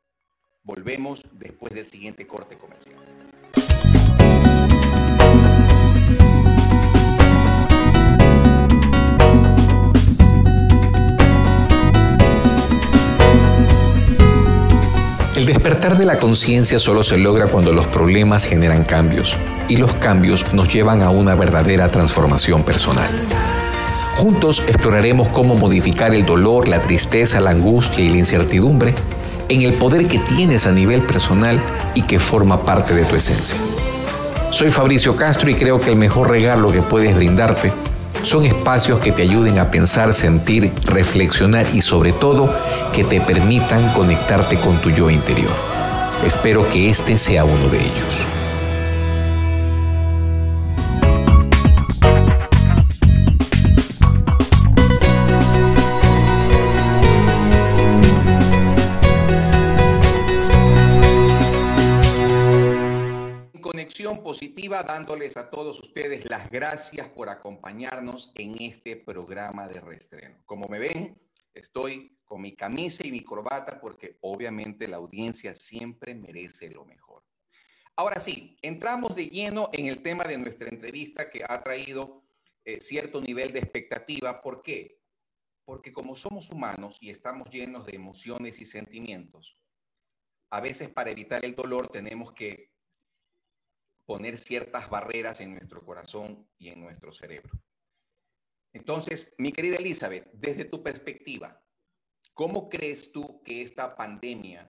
volvemos 0.62 1.24
después 1.32 1.72
del 1.72 1.86
siguiente 1.86 2.26
corte 2.26 2.56
comercial. 2.58 3.29
El 15.40 15.46
despertar 15.46 15.96
de 15.96 16.04
la 16.04 16.18
conciencia 16.18 16.78
solo 16.78 17.02
se 17.02 17.16
logra 17.16 17.46
cuando 17.46 17.72
los 17.72 17.86
problemas 17.86 18.44
generan 18.44 18.84
cambios 18.84 19.38
y 19.68 19.78
los 19.78 19.94
cambios 19.94 20.52
nos 20.52 20.68
llevan 20.68 21.00
a 21.00 21.08
una 21.08 21.34
verdadera 21.34 21.90
transformación 21.90 22.62
personal. 22.62 23.08
Juntos 24.18 24.62
exploraremos 24.68 25.28
cómo 25.28 25.54
modificar 25.54 26.14
el 26.14 26.26
dolor, 26.26 26.68
la 26.68 26.82
tristeza, 26.82 27.40
la 27.40 27.52
angustia 27.52 28.04
y 28.04 28.10
la 28.10 28.18
incertidumbre 28.18 28.94
en 29.48 29.62
el 29.62 29.72
poder 29.72 30.04
que 30.04 30.18
tienes 30.18 30.66
a 30.66 30.72
nivel 30.72 31.00
personal 31.00 31.58
y 31.94 32.02
que 32.02 32.18
forma 32.18 32.62
parte 32.62 32.94
de 32.94 33.06
tu 33.06 33.16
esencia. 33.16 33.58
Soy 34.50 34.70
Fabricio 34.70 35.16
Castro 35.16 35.48
y 35.48 35.54
creo 35.54 35.80
que 35.80 35.88
el 35.88 35.96
mejor 35.96 36.28
regalo 36.28 36.70
que 36.70 36.82
puedes 36.82 37.16
brindarte 37.16 37.72
son 38.22 38.44
espacios 38.44 39.00
que 39.00 39.12
te 39.12 39.22
ayuden 39.22 39.58
a 39.58 39.70
pensar, 39.70 40.14
sentir, 40.14 40.72
reflexionar 40.84 41.66
y 41.74 41.82
sobre 41.82 42.12
todo 42.12 42.52
que 42.92 43.04
te 43.04 43.20
permitan 43.20 43.92
conectarte 43.92 44.58
con 44.60 44.80
tu 44.80 44.90
yo 44.90 45.10
interior. 45.10 45.54
Espero 46.24 46.68
que 46.68 46.88
este 46.88 47.16
sea 47.16 47.44
uno 47.44 47.68
de 47.68 47.78
ellos. 47.78 48.39
Dándoles 64.86 65.36
a 65.36 65.50
todos 65.50 65.78
ustedes 65.80 66.28
las 66.28 66.50
gracias 66.50 67.08
por 67.10 67.28
acompañarnos 67.28 68.32
en 68.34 68.56
este 68.60 68.96
programa 68.96 69.68
de 69.68 69.80
reestreno. 69.80 70.42
Como 70.46 70.66
me 70.66 70.78
ven, 70.78 71.20
estoy 71.52 72.18
con 72.24 72.40
mi 72.40 72.56
camisa 72.56 73.06
y 73.06 73.12
mi 73.12 73.22
corbata 73.22 73.78
porque 73.80 74.16
obviamente 74.22 74.88
la 74.88 74.96
audiencia 74.96 75.54
siempre 75.54 76.14
merece 76.14 76.70
lo 76.70 76.86
mejor. 76.86 77.22
Ahora 77.96 78.18
sí, 78.18 78.56
entramos 78.62 79.14
de 79.14 79.26
lleno 79.26 79.68
en 79.72 79.86
el 79.86 80.02
tema 80.02 80.24
de 80.24 80.38
nuestra 80.38 80.68
entrevista 80.68 81.28
que 81.28 81.44
ha 81.46 81.62
traído 81.62 82.22
eh, 82.64 82.80
cierto 82.80 83.20
nivel 83.20 83.52
de 83.52 83.58
expectativa. 83.58 84.40
¿Por 84.40 84.62
qué? 84.62 85.02
Porque 85.66 85.92
como 85.92 86.16
somos 86.16 86.50
humanos 86.50 86.96
y 87.00 87.10
estamos 87.10 87.50
llenos 87.50 87.84
de 87.84 87.94
emociones 87.94 88.60
y 88.60 88.64
sentimientos, 88.64 89.58
a 90.50 90.60
veces 90.60 90.88
para 90.88 91.10
evitar 91.10 91.44
el 91.44 91.54
dolor 91.54 91.88
tenemos 91.88 92.32
que 92.32 92.70
poner 94.10 94.38
ciertas 94.38 94.90
barreras 94.90 95.40
en 95.40 95.52
nuestro 95.52 95.86
corazón 95.86 96.44
y 96.58 96.70
en 96.70 96.80
nuestro 96.80 97.12
cerebro. 97.12 97.62
Entonces, 98.72 99.36
mi 99.38 99.52
querida 99.52 99.76
Elizabeth, 99.76 100.28
desde 100.32 100.64
tu 100.64 100.82
perspectiva, 100.82 101.64
¿cómo 102.34 102.68
crees 102.68 103.12
tú 103.12 103.40
que 103.44 103.62
esta 103.62 103.94
pandemia 103.94 104.68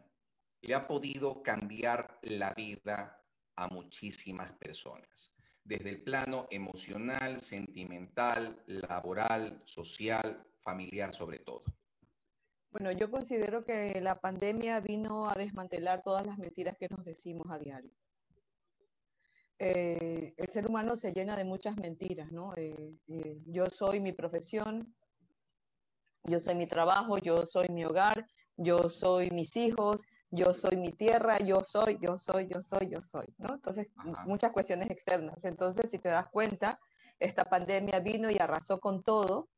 le 0.60 0.74
ha 0.74 0.86
podido 0.86 1.42
cambiar 1.42 2.18
la 2.20 2.52
vida 2.52 3.24
a 3.56 3.68
muchísimas 3.68 4.52
personas? 4.58 5.32
Desde 5.64 5.88
el 5.88 6.02
plano 6.02 6.46
emocional, 6.50 7.40
sentimental, 7.40 8.62
laboral, 8.66 9.62
social, 9.64 10.46
familiar 10.58 11.14
sobre 11.14 11.38
todo. 11.38 11.62
Bueno, 12.70 12.92
yo 12.92 13.10
considero 13.10 13.64
que 13.64 14.02
la 14.02 14.20
pandemia 14.20 14.80
vino 14.80 15.30
a 15.30 15.34
desmantelar 15.34 16.02
todas 16.02 16.26
las 16.26 16.36
mentiras 16.36 16.76
que 16.76 16.90
nos 16.90 17.06
decimos 17.06 17.46
a 17.50 17.58
diario. 17.58 17.99
Eh, 19.62 20.32
el 20.38 20.48
ser 20.48 20.66
humano 20.66 20.96
se 20.96 21.12
llena 21.12 21.36
de 21.36 21.44
muchas 21.44 21.76
mentiras, 21.76 22.32
¿no? 22.32 22.54
Eh, 22.56 22.96
eh, 23.08 23.42
yo 23.44 23.66
soy 23.66 24.00
mi 24.00 24.12
profesión, 24.12 24.94
yo 26.24 26.40
soy 26.40 26.54
mi 26.54 26.66
trabajo, 26.66 27.18
yo 27.18 27.44
soy 27.44 27.68
mi 27.68 27.84
hogar, 27.84 28.26
yo 28.56 28.88
soy 28.88 29.30
mis 29.30 29.54
hijos, 29.58 30.06
yo 30.30 30.54
soy 30.54 30.78
mi 30.78 30.92
tierra, 30.92 31.40
yo 31.40 31.62
soy, 31.62 31.98
yo 32.00 32.16
soy, 32.16 32.48
yo 32.48 32.62
soy, 32.62 32.88
yo 32.88 33.02
soy, 33.02 33.26
¿no? 33.36 33.52
Entonces, 33.52 33.88
muchas 34.24 34.50
cuestiones 34.52 34.88
externas. 34.88 35.44
Entonces, 35.44 35.90
si 35.90 35.98
te 35.98 36.08
das 36.08 36.28
cuenta, 36.30 36.80
esta 37.18 37.44
pandemia 37.44 38.00
vino 38.00 38.30
y 38.30 38.38
arrasó 38.38 38.80
con 38.80 39.02
todo 39.02 39.50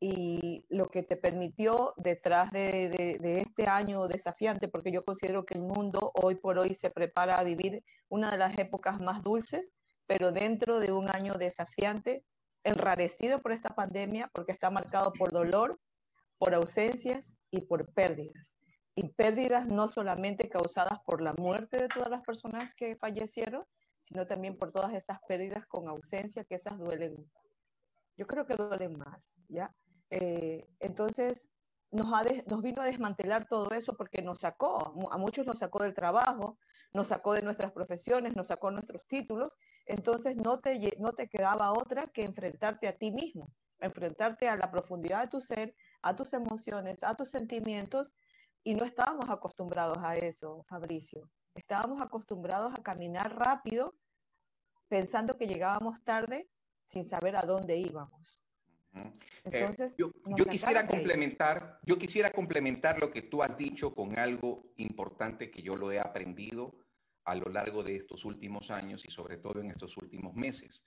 y 0.00 0.66
lo 0.68 0.88
que 0.88 1.02
te 1.02 1.16
permitió 1.16 1.94
detrás 1.96 2.50
de, 2.50 3.40
este 3.40 3.66
año 3.66 4.06
desafiante, 4.06 4.68
porque 4.68 4.92
yo 4.92 5.04
considero 5.04 5.46
que 5.46 5.54
el 5.54 5.62
mundo 5.62 6.12
hoy 6.14 6.34
por 6.34 6.58
hoy 6.58 6.74
se 6.74 6.90
prepara 6.90 7.38
a 7.38 7.44
vivir 7.44 7.82
una 8.14 8.30
de 8.30 8.38
las 8.38 8.56
épocas 8.58 9.00
más 9.00 9.24
dulces, 9.24 9.72
pero 10.06 10.30
dentro 10.30 10.78
de 10.78 10.92
un 10.92 11.08
año 11.08 11.34
desafiante, 11.34 12.24
enrarecido 12.62 13.42
por 13.42 13.50
esta 13.50 13.74
pandemia, 13.74 14.30
porque 14.32 14.52
está 14.52 14.70
marcado 14.70 15.12
por 15.12 15.32
dolor, 15.32 15.80
por 16.38 16.54
ausencias 16.54 17.36
y 17.50 17.62
por 17.62 17.92
pérdidas. 17.92 18.54
Y 18.94 19.08
pérdidas 19.08 19.66
no 19.66 19.88
solamente 19.88 20.48
causadas 20.48 21.00
por 21.04 21.20
la 21.20 21.32
muerte 21.32 21.76
de 21.76 21.88
todas 21.88 22.08
las 22.08 22.22
personas 22.22 22.72
que 22.76 22.94
fallecieron, 22.94 23.64
sino 24.02 24.24
también 24.28 24.56
por 24.56 24.70
todas 24.70 24.94
esas 24.94 25.18
pérdidas 25.26 25.66
con 25.66 25.88
ausencia, 25.88 26.44
que 26.44 26.54
esas 26.54 26.78
duelen. 26.78 27.16
Yo 28.16 28.28
creo 28.28 28.46
que 28.46 28.54
duelen 28.54 28.96
más, 28.96 29.34
¿ya? 29.48 29.74
Eh, 30.10 30.64
entonces, 30.78 31.48
nos, 31.90 32.08
nos 32.46 32.62
vino 32.62 32.80
a 32.80 32.86
desmantelar 32.86 33.48
todo 33.48 33.70
eso 33.70 33.96
porque 33.96 34.22
nos 34.22 34.38
sacó, 34.38 34.94
a 35.10 35.18
muchos 35.18 35.44
nos 35.46 35.58
sacó 35.58 35.82
del 35.82 35.94
trabajo, 35.94 36.58
nos 36.94 37.08
sacó 37.08 37.34
de 37.34 37.42
nuestras 37.42 37.72
profesiones, 37.72 38.34
nos 38.36 38.46
sacó 38.46 38.70
nuestros 38.70 39.04
títulos, 39.06 39.52
entonces 39.84 40.36
no 40.36 40.60
te, 40.60 40.96
no 40.98 41.12
te 41.12 41.28
quedaba 41.28 41.72
otra 41.72 42.06
que 42.06 42.22
enfrentarte 42.22 42.86
a 42.86 42.96
ti 42.96 43.10
mismo, 43.10 43.50
enfrentarte 43.80 44.48
a 44.48 44.56
la 44.56 44.70
profundidad 44.70 45.22
de 45.22 45.28
tu 45.28 45.40
ser, 45.40 45.74
a 46.02 46.14
tus 46.14 46.32
emociones, 46.32 47.02
a 47.02 47.16
tus 47.16 47.30
sentimientos, 47.30 48.12
y 48.62 48.74
no 48.74 48.84
estábamos 48.84 49.28
acostumbrados 49.28 49.98
a 49.98 50.16
eso, 50.16 50.64
Fabricio. 50.68 51.28
Estábamos 51.54 52.00
acostumbrados 52.00 52.72
a 52.72 52.82
caminar 52.82 53.36
rápido 53.36 53.94
pensando 54.88 55.36
que 55.36 55.46
llegábamos 55.46 56.02
tarde 56.04 56.48
sin 56.84 57.06
saber 57.06 57.36
a 57.36 57.42
dónde 57.42 57.76
íbamos. 57.76 58.40
Eh, 59.50 59.68
yo, 59.98 60.12
quisiera 60.46 60.86
complementar, 60.86 61.80
yo 61.82 61.98
quisiera 61.98 62.30
complementar 62.30 63.00
lo 63.00 63.10
que 63.10 63.22
tú 63.22 63.42
has 63.42 63.58
dicho 63.58 63.92
con 63.92 64.18
algo 64.18 64.72
importante 64.76 65.50
que 65.50 65.62
yo 65.62 65.76
lo 65.76 65.90
he 65.90 65.98
aprendido 65.98 66.83
a 67.24 67.34
lo 67.34 67.50
largo 67.50 67.82
de 67.82 67.96
estos 67.96 68.24
últimos 68.24 68.70
años 68.70 69.04
y 69.04 69.10
sobre 69.10 69.38
todo 69.38 69.60
en 69.60 69.70
estos 69.70 69.96
últimos 69.96 70.34
meses. 70.34 70.84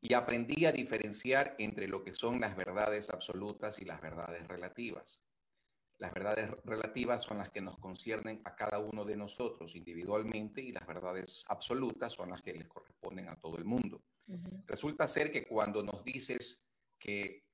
Y 0.00 0.14
aprendí 0.14 0.64
a 0.66 0.72
diferenciar 0.72 1.54
entre 1.58 1.86
lo 1.86 2.02
que 2.02 2.14
son 2.14 2.40
las 2.40 2.56
verdades 2.56 3.10
absolutas 3.10 3.78
y 3.78 3.84
las 3.84 4.00
verdades 4.00 4.46
relativas. 4.48 5.22
Las 5.98 6.14
verdades 6.14 6.50
relativas 6.64 7.22
son 7.22 7.38
las 7.38 7.50
que 7.50 7.60
nos 7.60 7.76
conciernen 7.78 8.40
a 8.44 8.56
cada 8.56 8.78
uno 8.78 9.04
de 9.04 9.16
nosotros 9.16 9.76
individualmente 9.76 10.62
y 10.62 10.72
las 10.72 10.86
verdades 10.86 11.44
absolutas 11.48 12.14
son 12.14 12.30
las 12.30 12.40
que 12.40 12.54
les 12.54 12.66
corresponden 12.68 13.28
a 13.28 13.36
todo 13.36 13.58
el 13.58 13.66
mundo. 13.66 14.02
Resulta 14.66 15.06
ser 15.06 15.30
que 15.30 15.44
cuando 15.44 15.82
nos 15.82 16.02
dices 16.02 16.64
que 16.98 17.44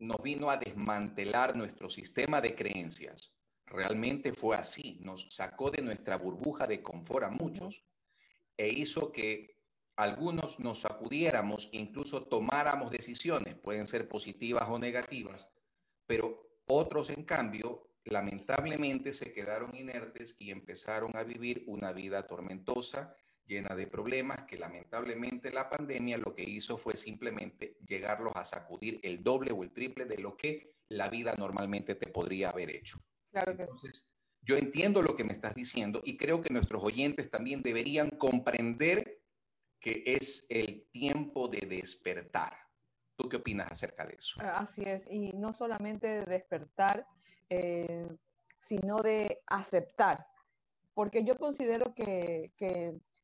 nos 0.00 0.20
vino 0.22 0.50
a 0.50 0.56
desmantelar 0.56 1.54
nuestro 1.54 1.88
sistema 1.88 2.40
de 2.40 2.56
creencias. 2.56 3.36
Realmente 3.70 4.32
fue 4.32 4.56
así, 4.56 4.98
nos 5.00 5.28
sacó 5.30 5.70
de 5.70 5.80
nuestra 5.80 6.16
burbuja 6.16 6.66
de 6.66 6.82
confort 6.82 7.24
a 7.24 7.30
muchos 7.30 7.84
e 8.56 8.68
hizo 8.68 9.12
que 9.12 9.60
algunos 9.94 10.58
nos 10.58 10.80
sacudiéramos, 10.80 11.68
incluso 11.72 12.24
tomáramos 12.24 12.90
decisiones, 12.90 13.54
pueden 13.54 13.86
ser 13.86 14.08
positivas 14.08 14.68
o 14.68 14.78
negativas, 14.78 15.48
pero 16.06 16.58
otros 16.66 17.10
en 17.10 17.22
cambio 17.24 17.86
lamentablemente 18.04 19.12
se 19.12 19.32
quedaron 19.32 19.76
inertes 19.76 20.34
y 20.38 20.50
empezaron 20.50 21.16
a 21.16 21.22
vivir 21.22 21.62
una 21.68 21.92
vida 21.92 22.26
tormentosa, 22.26 23.14
llena 23.46 23.76
de 23.76 23.86
problemas, 23.86 24.44
que 24.44 24.58
lamentablemente 24.58 25.52
la 25.52 25.70
pandemia 25.70 26.18
lo 26.18 26.34
que 26.34 26.42
hizo 26.42 26.76
fue 26.76 26.96
simplemente 26.96 27.76
llegarlos 27.86 28.32
a 28.34 28.44
sacudir 28.44 28.98
el 29.04 29.22
doble 29.22 29.52
o 29.52 29.62
el 29.62 29.70
triple 29.70 30.06
de 30.06 30.18
lo 30.18 30.36
que 30.36 30.74
la 30.88 31.08
vida 31.08 31.34
normalmente 31.38 31.94
te 31.94 32.08
podría 32.08 32.50
haber 32.50 32.70
hecho. 32.70 32.98
Claro 33.30 33.56
que 33.56 33.62
Entonces, 33.62 34.06
yo 34.42 34.56
entiendo 34.56 35.02
lo 35.02 35.14
que 35.16 35.24
me 35.24 35.32
estás 35.32 35.54
diciendo 35.54 36.00
y 36.04 36.16
creo 36.16 36.40
que 36.40 36.52
nuestros 36.52 36.82
oyentes 36.82 37.30
también 37.30 37.62
deberían 37.62 38.10
comprender 38.10 39.20
que 39.78 40.02
es 40.04 40.46
el 40.48 40.86
tiempo 40.90 41.48
de 41.48 41.66
despertar. 41.66 42.52
¿Tú 43.16 43.28
qué 43.28 43.36
opinas 43.36 43.70
acerca 43.70 44.06
de 44.06 44.14
eso? 44.14 44.40
Así 44.42 44.82
es, 44.82 45.02
y 45.10 45.32
no 45.32 45.52
solamente 45.52 46.06
de 46.06 46.24
despertar, 46.24 47.06
eh, 47.48 48.06
sino 48.58 49.02
de 49.02 49.42
aceptar, 49.46 50.26
porque 50.94 51.24
yo 51.24 51.36
considero 51.36 51.94
que, 51.94 52.52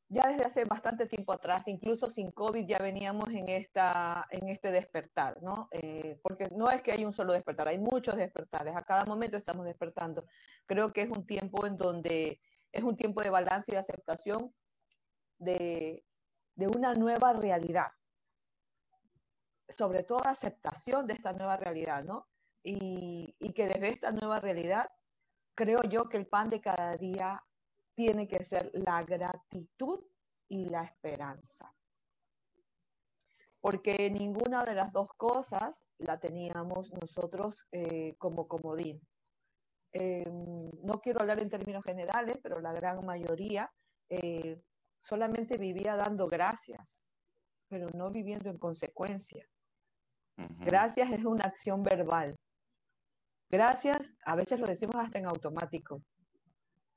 ya 0.08 0.28
desde 0.28 0.44
hace 0.44 0.64
bastante 0.64 1.06
tiempo 1.06 1.32
atrás, 1.32 1.64
incluso 1.66 2.08
sin 2.08 2.30
COVID, 2.30 2.66
ya 2.66 2.78
veníamos 2.78 3.28
en, 3.30 3.48
esta, 3.48 4.26
en 4.30 4.48
este 4.48 4.70
despertar, 4.70 5.42
¿no? 5.42 5.68
Eh, 5.72 6.18
porque 6.22 6.48
no 6.52 6.70
es 6.70 6.82
que 6.82 6.92
hay 6.92 7.04
un 7.04 7.12
solo 7.12 7.32
despertar, 7.32 7.68
hay 7.68 7.78
muchos 7.78 8.16
despertares, 8.16 8.76
a 8.76 8.82
cada 8.82 9.04
momento 9.04 9.36
estamos 9.36 9.66
despertando. 9.66 10.26
Creo 10.66 10.92
que 10.92 11.02
es 11.02 11.10
un 11.10 11.26
tiempo 11.26 11.66
en 11.66 11.76
donde 11.76 12.40
es 12.72 12.84
un 12.84 12.96
tiempo 12.96 13.22
de 13.22 13.30
balance 13.30 13.70
y 13.70 13.74
de 13.74 13.80
aceptación 13.80 14.54
de, 15.38 16.04
de 16.54 16.66
una 16.68 16.94
nueva 16.94 17.32
realidad, 17.32 17.88
sobre 19.68 20.04
todo 20.04 20.24
aceptación 20.24 21.06
de 21.06 21.14
esta 21.14 21.32
nueva 21.32 21.56
realidad, 21.56 22.04
¿no? 22.04 22.26
y, 22.66 23.52
que 23.54 23.68
desde 23.68 23.88
esta 23.88 24.10
nueva 24.10 24.40
realidad, 24.40 24.90
creo 25.54 25.82
yo 25.84 26.08
que 26.08 26.16
el 26.16 26.26
pan 26.26 26.50
de 26.50 26.60
cada 26.60 26.96
día 26.96 27.42
tiene 27.96 28.28
que 28.28 28.44
ser 28.44 28.70
la 28.74 29.02
gratitud 29.02 30.04
y 30.48 30.66
la 30.66 30.84
esperanza. 30.84 31.74
Porque 33.60 34.10
ninguna 34.10 34.64
de 34.64 34.74
las 34.74 34.92
dos 34.92 35.08
cosas 35.16 35.82
la 35.98 36.20
teníamos 36.20 36.92
nosotros 36.92 37.66
eh, 37.72 38.14
como 38.18 38.46
comodín. 38.46 39.00
Em, 39.92 40.70
no 40.82 41.00
quiero 41.00 41.20
hablar 41.20 41.40
en 41.40 41.48
términos 41.48 41.82
generales, 41.82 42.38
pero 42.42 42.60
la 42.60 42.72
gran 42.72 43.04
mayoría 43.04 43.72
eh, 44.10 44.60
solamente 45.00 45.56
vivía 45.56 45.96
dando 45.96 46.28
gracias, 46.28 47.02
pero 47.68 47.88
no 47.90 48.10
viviendo 48.10 48.50
en 48.50 48.58
consecuencia. 48.58 49.48
Gracias 50.60 51.10
es 51.10 51.24
una 51.24 51.44
acción 51.44 51.82
verbal. 51.82 52.36
Gracias, 53.48 53.98
a 54.24 54.36
veces 54.36 54.60
lo 54.60 54.66
decimos 54.66 54.96
hasta 54.96 55.18
en 55.18 55.26
automático, 55.26 56.02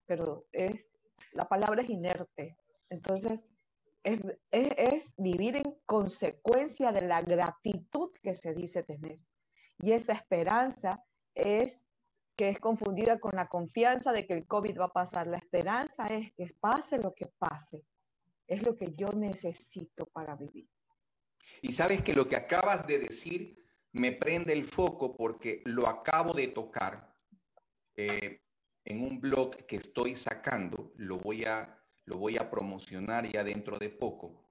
pero 0.06 0.46
es, 0.52 0.89
la 1.34 1.48
palabra 1.48 1.82
es 1.82 1.90
inerte. 1.90 2.58
Entonces, 2.90 3.46
es, 4.04 4.20
es, 4.52 5.14
vivir 5.18 5.58
en 5.58 5.76
consecuencia 5.86 6.92
de 6.92 7.02
la 7.02 7.22
gratitud 7.22 8.12
que 8.24 8.36
se 8.36 8.54
dice 8.54 8.84
tener. 8.84 9.20
Y 9.80 9.92
esa 9.92 10.14
esperanza 10.14 11.04
es 11.36 11.86
que 12.36 12.50
es 12.50 12.60
confundida 12.60 13.20
con 13.20 13.32
la 13.36 13.48
confianza 13.48 14.12
de 14.12 14.26
que 14.26 14.34
el 14.34 14.48
COVID 14.48 14.80
va 14.80 14.86
a 14.86 14.94
pasar. 14.94 15.28
La 15.28 15.38
esperanza 15.38 16.08
es 16.08 16.32
que 16.34 16.54
pase 16.60 16.98
lo 16.98 17.14
que 17.14 17.28
pase. 17.28 17.84
Es 18.48 18.64
lo 18.64 18.76
que 18.76 18.94
yo 18.96 19.08
necesito 19.10 20.06
para 20.06 20.36
vivir. 20.36 20.68
Y 21.62 21.74
sabes 21.74 22.02
que 22.02 22.14
lo 22.14 22.28
que 22.28 22.36
acabas 22.36 22.88
de 22.88 23.00
decir 23.00 23.60
me 23.92 24.12
prende 24.12 24.54
el 24.54 24.66
foco 24.66 25.16
porque 25.16 25.62
lo 25.66 25.88
acabo 25.88 26.34
de 26.34 26.48
tocar 26.48 27.14
eh, 27.96 28.42
en 28.90 29.04
un 29.04 29.22
blog 29.22 29.56
que 29.68 29.76
estoy 29.78 30.16
sacando, 30.16 30.92
lo 30.98 31.20
voy, 31.20 31.46
a, 31.46 31.80
lo 32.06 32.18
voy 32.18 32.38
a 32.38 32.50
promocionar 32.50 33.32
ya 33.32 33.44
dentro 33.44 33.78
de 33.78 33.90
poco. 33.90 34.50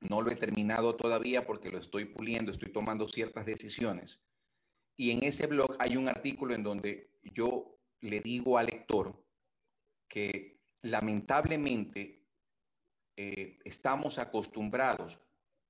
No 0.00 0.20
lo 0.20 0.30
he 0.30 0.36
terminado 0.36 0.94
todavía 0.94 1.46
porque 1.46 1.70
lo 1.70 1.78
estoy 1.78 2.04
puliendo, 2.04 2.52
estoy 2.52 2.70
tomando 2.70 3.08
ciertas 3.08 3.46
decisiones. 3.46 4.20
Y 4.94 5.10
en 5.10 5.24
ese 5.24 5.46
blog 5.46 5.74
hay 5.78 5.96
un 5.96 6.06
artículo 6.06 6.54
en 6.54 6.62
donde 6.62 7.18
yo 7.22 7.80
le 8.00 8.20
digo 8.20 8.58
al 8.58 8.66
lector 8.66 9.24
que 10.06 10.60
lamentablemente 10.82 12.28
eh, 13.16 13.58
estamos 13.64 14.18
acostumbrados, 14.18 15.18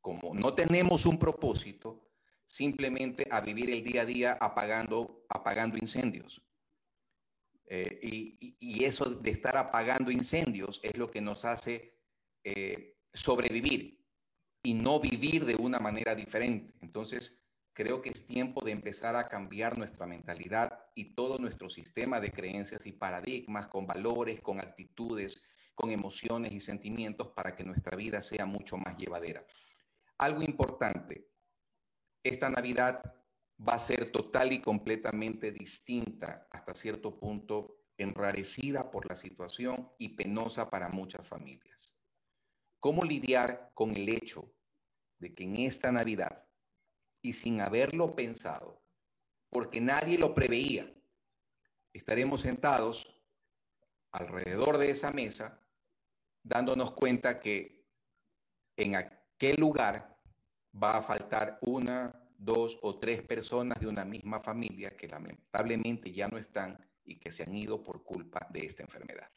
como 0.01 0.35
no 0.35 0.55
tenemos 0.55 1.07
un 1.07 1.20
propósito, 1.20 2.11
simplemente 2.46 3.29
a 3.31 3.40
vivir 3.40 3.70
el 3.70 3.85
día 3.85 4.03
a 4.03 4.05
día 4.05 4.33
apagando, 4.40 5.25
apagando 5.29 5.79
incendios. 5.79 6.42
Eh, 7.69 7.99
y, 8.61 8.85
eso 8.85 9.07
de 9.07 9.31
estar 9.31 9.57
apagando 9.57 10.13
incendios 10.13 10.79
es 10.85 10.97
lo 10.97 11.11
que 11.11 11.21
nos 11.21 11.45
hace 11.45 11.99
eh, 12.45 12.99
sobrevivir 13.13 14.05
y 14.63 14.75
no 14.75 15.01
vivir 15.01 15.45
de 15.45 15.57
una 15.57 15.81
manera 15.81 16.15
diferente. 16.15 16.75
Entonces, 16.81 17.45
creo 17.73 18.01
que 18.03 18.11
es 18.11 18.27
tiempo 18.27 18.65
de 18.65 18.71
empezar 18.71 19.17
a 19.17 19.29
cambiar 19.29 19.77
nuestra 19.77 20.07
mentalidad 20.07 20.87
y 20.95 21.15
todo 21.15 21.39
nuestro 21.39 21.69
sistema 21.69 22.21
de 22.21 22.31
creencias 22.31 22.87
y 22.87 22.93
paradigmas 22.93 23.67
con 23.67 23.87
valores, 23.87 24.41
con 24.41 24.61
actitudes, 24.61 25.43
con 25.75 25.91
emociones 25.91 26.53
y 26.53 26.61
sentimientos 26.61 27.29
para 27.29 27.55
que 27.55 27.65
nuestra 27.65 27.97
vida 27.97 28.21
sea 28.21 28.47
mucho 28.47 28.77
más 28.77 28.97
llevadera. 28.97 29.45
Algo 30.19 30.43
importante, 30.43 31.29
esta 32.23 32.49
Navidad 32.49 33.03
va 33.59 33.75
a 33.75 33.79
ser 33.79 34.12
total 34.12 34.53
y 34.53 34.61
completamente 34.61 35.53
distinta, 35.53 36.47
hasta 36.51 36.75
cierto 36.75 37.19
punto 37.19 37.79
enrarecida 37.97 38.90
por 38.90 39.09
la 39.09 39.16
situación 39.16 39.90
y 39.99 40.11
penosa 40.11 40.69
para 40.69 40.88
muchas 40.88 41.27
familias. 41.27 41.95
¿Cómo 42.81 43.03
lidiar 43.03 43.71
con 43.75 43.97
el 43.97 44.09
hecho 44.09 44.53
de 45.19 45.35
que 45.35 45.45
en 45.45 45.57
esta 45.57 45.90
Navidad, 45.90 46.47
y 47.23 47.33
sin 47.33 47.61
haberlo 47.61 48.14
pensado, 48.14 48.83
porque 49.49 49.81
nadie 49.81 50.19
lo 50.19 50.35
preveía, 50.35 50.92
estaremos 51.92 52.42
sentados 52.42 53.16
alrededor 54.11 54.79
de 54.79 54.90
esa 54.90 55.11
mesa 55.12 55.62
dándonos 56.42 56.92
cuenta 56.92 57.40
que 57.40 57.85
en 58.77 58.95
aquel 58.95 59.57
lugar 59.57 60.16
va 60.73 60.99
a 60.99 61.03
faltar 61.03 61.59
una, 61.62 62.26
dos 62.38 62.79
o 62.83 62.99
tres 62.99 63.22
personas 63.22 63.79
de 63.81 63.87
una 63.87 64.05
misma 64.05 64.40
familia 64.40 64.96
que 64.96 65.09
lamentablemente 65.09 66.12
ya 66.12 66.29
no 66.29 66.38
están 66.38 66.79
y 67.05 67.18
que 67.18 67.31
se 67.31 67.44
han 67.44 67.55
ido 67.55 67.83
por 67.83 68.03
culpa 68.03 68.46
de 68.51 68.66
esta 68.66 68.83
enfermedad. 68.83 69.31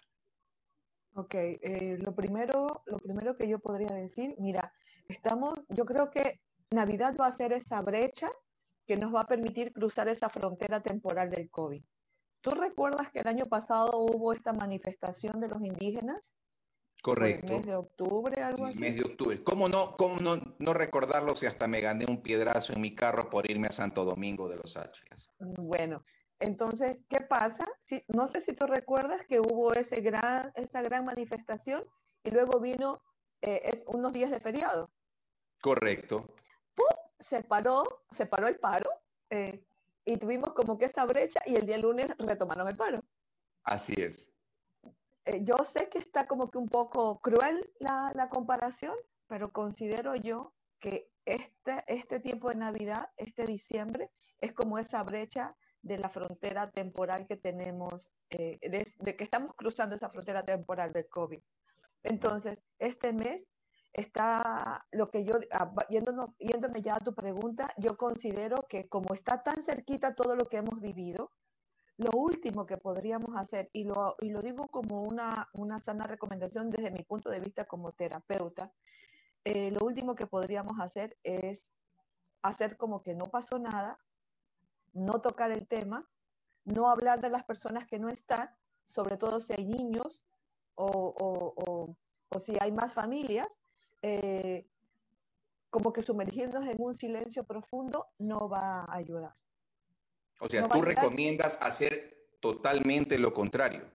Ok, 1.16 1.34
eh, 1.36 1.98
lo, 2.00 2.16
primero, 2.16 2.84
lo 2.86 2.98
primero 2.98 3.36
que 3.36 3.48
yo 3.48 3.60
podría 3.60 3.94
decir, 3.96 4.36
mira, 4.40 4.74
estamos, 5.08 5.60
yo 5.70 5.86
creo 5.86 6.10
que 6.12 6.40
Navidad 6.72 7.16
va 7.20 7.28
a 7.28 7.34
ser 7.34 7.54
esa 7.54 7.82
brecha 7.82 8.30
que 8.86 8.96
nos 8.96 9.14
va 9.14 9.22
a 9.22 9.28
permitir 9.28 9.74
cruzar 9.74 10.08
esa 10.08 10.30
frontera 10.30 10.82
temporal 10.82 11.30
del 11.30 11.50
COVID. 11.50 11.84
¿Tú 12.42 12.52
recuerdas 12.52 13.12
que 13.12 13.20
el 13.20 13.28
año 13.28 13.48
pasado 13.48 14.00
hubo 14.00 14.34
esta 14.34 14.54
manifestación 14.54 15.40
de 15.40 15.50
los 15.50 15.64
indígenas 15.64 16.34
Correcto. 17.02 17.48
El 17.48 17.58
mes 17.60 17.66
de 17.66 17.76
octubre, 17.76 18.42
algo 18.42 18.66
así. 18.66 18.80
mes 18.80 18.96
de 18.96 19.04
octubre. 19.04 19.44
¿Cómo 19.44 19.70
no, 19.70 19.96
cómo 19.96 20.20
no, 20.20 20.38
no 20.60 20.74
recordarlo 20.74 21.36
si 21.36 21.46
hasta 21.46 21.68
me 21.68 21.80
gané 21.80 22.06
un 22.06 22.22
piedrazo 22.22 22.74
en 22.74 22.82
mi 22.82 22.94
carro 22.94 23.30
por 23.30 23.50
irme 23.50 23.68
a 23.68 23.72
Santo 23.72 24.04
Domingo 24.04 24.50
de 24.50 24.58
los 24.58 24.76
Áchilas? 24.76 25.30
Bueno, 25.40 26.04
entonces, 26.40 26.98
¿qué 27.10 27.22
pasa? 27.22 27.68
Si, 27.82 28.04
no 28.08 28.28
sé 28.28 28.42
si 28.42 28.54
tú 28.54 28.66
recuerdas 28.66 29.26
que 29.28 29.40
hubo 29.40 29.74
ese 29.74 30.02
gran, 30.02 30.52
esa 30.56 30.82
gran 30.82 31.06
manifestación 31.06 31.86
y 32.24 32.32
luego 32.32 32.60
vino 32.60 33.02
eh, 33.42 33.62
es 33.64 33.86
unos 33.88 34.12
días 34.12 34.32
de 34.32 34.40
feriado. 34.40 34.92
Correcto. 35.62 36.34
¡Pum! 36.76 36.88
Se 37.20 37.44
paró, 37.44 38.04
se 38.12 38.26
paró 38.26 38.48
el 38.48 38.58
paro 38.60 38.90
eh, 39.30 39.64
y 40.06 40.18
tuvimos 40.18 40.54
como 40.54 40.78
que 40.78 40.86
esa 40.86 41.06
brecha 41.06 41.42
y 41.46 41.56
el 41.56 41.66
día 41.66 41.78
lunes 41.78 42.10
retomaron 42.18 42.68
el 42.68 42.76
paro. 42.76 43.04
Así 43.64 43.94
es. 43.98 44.30
Eh, 45.30 45.44
yo 45.44 45.58
sé 45.64 45.90
que 45.90 46.00
está 46.00 46.26
como 46.26 46.50
que 46.50 46.58
un 46.58 46.68
poco 46.68 47.20
cruel 47.20 47.72
la, 47.80 48.30
comparación, 48.32 48.96
pero 49.28 49.52
considero 49.52 50.16
yo 50.16 50.56
que 50.80 51.12
este, 51.26 51.84
este 51.86 52.20
tiempo 52.20 52.50
de 52.50 52.56
Navidad, 52.56 53.12
este 53.16 53.46
diciembre, 53.46 54.10
es 54.42 54.54
como 54.54 54.80
esa 54.80 55.04
brecha 55.04 55.56
de 55.84 56.00
la 56.00 56.10
frontera 56.10 56.72
temporal 56.72 57.28
que 57.28 57.38
tenemos, 57.38 58.12
eh, 58.32 58.58
de, 58.62 59.16
que 59.16 59.24
estamos 59.24 59.54
cruzando 59.56 59.96
esa 59.96 60.10
frontera 60.10 60.44
temporal 60.44 60.94
del 60.94 61.08
COVID. 61.08 61.42
Entonces, 62.02 62.58
este 62.80 63.14
mes 63.14 63.48
está 63.94 64.88
lo 64.92 65.12
que 65.12 65.26
yo, 65.26 65.36
ah, 65.52 65.72
yéndome 65.90 66.82
ya 66.82 66.96
a 66.96 67.04
tu 67.04 67.14
pregunta, 67.14 67.72
yo 67.78 67.98
considero 67.98 68.66
que 68.68 68.90
como 68.90 69.14
está 69.14 69.44
tan 69.44 69.62
cerquita 69.62 70.16
todo 70.16 70.36
lo 70.36 70.48
que 70.48 70.58
hemos 70.58 70.82
vivido, 70.82 71.32
lo 72.00 72.12
último 72.18 72.66
que 72.66 72.78
podríamos 72.78 73.36
hacer, 73.36 73.70
y 73.74 73.84
lo, 73.84 74.16
y 74.22 74.30
lo 74.30 74.42
digo 74.42 74.70
como 74.70 75.04
una, 75.04 75.50
una 75.52 75.80
sana 75.80 76.08
recomendación 76.08 76.70
desde 76.70 76.92
mi 76.92 77.04
punto 77.04 77.30
de 77.30 77.42
vista 77.42 77.66
como 77.66 77.92
terapeuta, 77.92 78.72
eh, 79.44 79.70
lo 79.72 79.86
último 79.86 80.16
que 80.16 80.26
podríamos 80.26 80.80
hacer 80.80 81.18
es 81.24 81.70
hacer 82.42 82.78
como 82.78 83.04
que 83.04 83.16
no 83.16 83.30
pasó 83.30 83.60
nada, 83.60 84.00
no 84.94 85.20
tocar 85.20 85.52
el 85.52 85.68
tema, 85.68 86.10
no 86.64 86.90
hablar 86.90 87.20
de 87.20 87.30
las 87.30 87.44
personas 87.44 87.86
que 87.86 88.00
no 88.00 88.08
están, 88.08 88.50
sobre 88.86 89.18
todo 89.18 89.42
si 89.42 89.52
hay 89.52 89.66
niños 89.66 90.22
o, 90.76 91.96
si 92.40 92.56
hay 92.62 92.72
más 92.72 92.94
familias, 92.94 93.60
eh, 94.02 94.66
como 95.70 95.92
que 95.92 96.02
sumergirnos 96.02 96.66
en 96.66 96.82
un 96.82 96.96
silencio 96.96 97.44
profundo 97.44 98.08
no 98.18 98.48
va 98.48 98.86
a 98.86 98.96
ayudar. 98.96 99.36
O 100.40 100.48
sea, 100.48 100.68
tú 100.68 100.82
recomiendas 100.82 101.62
hacer 101.62 102.28
totalmente 102.40 103.20
lo 103.20 103.34
contrario. 103.34 103.92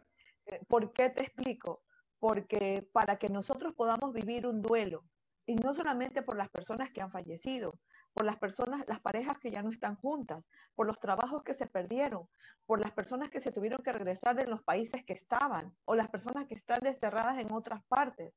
Eh, 0.46 0.61
¿Por 0.68 0.92
qué 0.92 1.11
te 1.11 1.22
explico? 1.22 1.83
Porque 2.18 2.87
para 2.92 3.18
que 3.18 3.28
nosotros 3.28 3.74
podamos 3.74 4.12
vivir 4.12 4.46
un 4.46 4.62
duelo, 4.62 5.04
y 5.46 5.57
no 5.57 5.74
solamente 5.74 6.22
por 6.22 6.37
las 6.37 6.48
personas 6.48 6.90
que 6.90 7.02
han 7.02 7.11
fallecido, 7.11 7.78
por 8.14 8.24
las 8.24 8.37
personas, 8.37 8.85
las 8.87 9.00
parejas 9.00 9.38
que 9.38 9.50
ya 9.50 9.62
no 9.62 9.70
están 9.70 9.96
juntas, 9.96 10.42
por 10.74 10.87
los 10.87 10.98
trabajos 10.98 11.42
que 11.42 11.54
se 11.54 11.66
perdieron, 11.66 12.28
por 12.64 12.80
las 12.80 12.92
personas 12.92 13.28
que 13.28 13.40
se 13.40 13.52
tuvieron 13.52 13.83
que 13.83 13.92
regresar 13.92 14.37
de 14.37 14.46
los 14.46 14.62
países 14.62 15.04
que 15.04 15.12
estaban 15.12 15.74
o 15.85 15.94
las 15.94 16.09
personas 16.09 16.46
que 16.46 16.54
están 16.54 16.80
desterradas 16.80 17.38
en 17.38 17.52
otras 17.52 17.83
partes. 17.85 18.33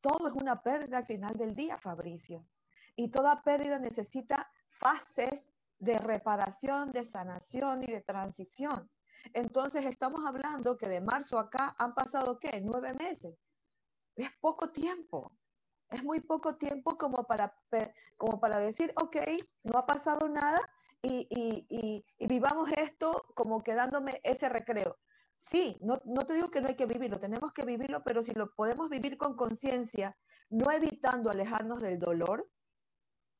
Todo 0.00 0.28
es 0.28 0.34
una 0.34 0.62
pérdida 0.62 0.98
al 0.98 1.06
final 1.06 1.36
del 1.36 1.54
día, 1.54 1.78
Fabricio. 1.78 2.44
Y 2.96 3.08
toda 3.08 3.42
pérdida 3.42 3.78
necesita 3.78 4.50
fases 4.68 5.48
de 5.78 5.98
reparación, 5.98 6.92
de 6.92 7.04
sanación 7.04 7.82
y 7.82 7.86
de 7.86 8.00
transición. 8.00 8.90
Entonces 9.32 9.84
estamos 9.86 10.24
hablando 10.26 10.76
que 10.76 10.88
de 10.88 11.00
marzo 11.00 11.38
acá 11.38 11.74
han 11.78 11.94
pasado, 11.94 12.38
¿qué? 12.38 12.60
Nueve 12.62 12.94
meses. 12.94 13.36
Es 14.14 14.30
poco 14.40 14.70
tiempo 14.70 15.32
es 15.90 16.02
muy 16.02 16.20
poco 16.20 16.56
tiempo 16.56 16.96
como 16.98 17.24
para, 17.24 17.54
como 18.16 18.40
para 18.40 18.58
decir, 18.58 18.92
ok, 18.96 19.16
no 19.62 19.78
ha 19.78 19.86
pasado 19.86 20.28
nada 20.28 20.60
y, 21.02 21.26
y, 21.30 22.04
y, 22.18 22.26
vivamos 22.26 22.70
esto 22.76 23.26
como 23.34 23.62
quedándome 23.62 24.20
ese 24.24 24.48
recreo. 24.48 24.98
Sí, 25.38 25.76
no, 25.80 26.00
no 26.04 26.26
te 26.26 26.34
digo 26.34 26.50
que 26.50 26.60
no 26.60 26.68
hay 26.68 26.74
que 26.74 26.86
vivirlo, 26.86 27.18
tenemos 27.18 27.52
que 27.52 27.64
vivirlo, 27.64 28.02
pero 28.02 28.22
si 28.22 28.32
lo 28.32 28.52
podemos 28.54 28.90
vivir 28.90 29.16
con 29.16 29.36
conciencia, 29.36 30.16
no 30.50 30.70
evitando 30.72 31.30
alejarnos 31.30 31.80
del 31.80 31.98
dolor, 31.98 32.48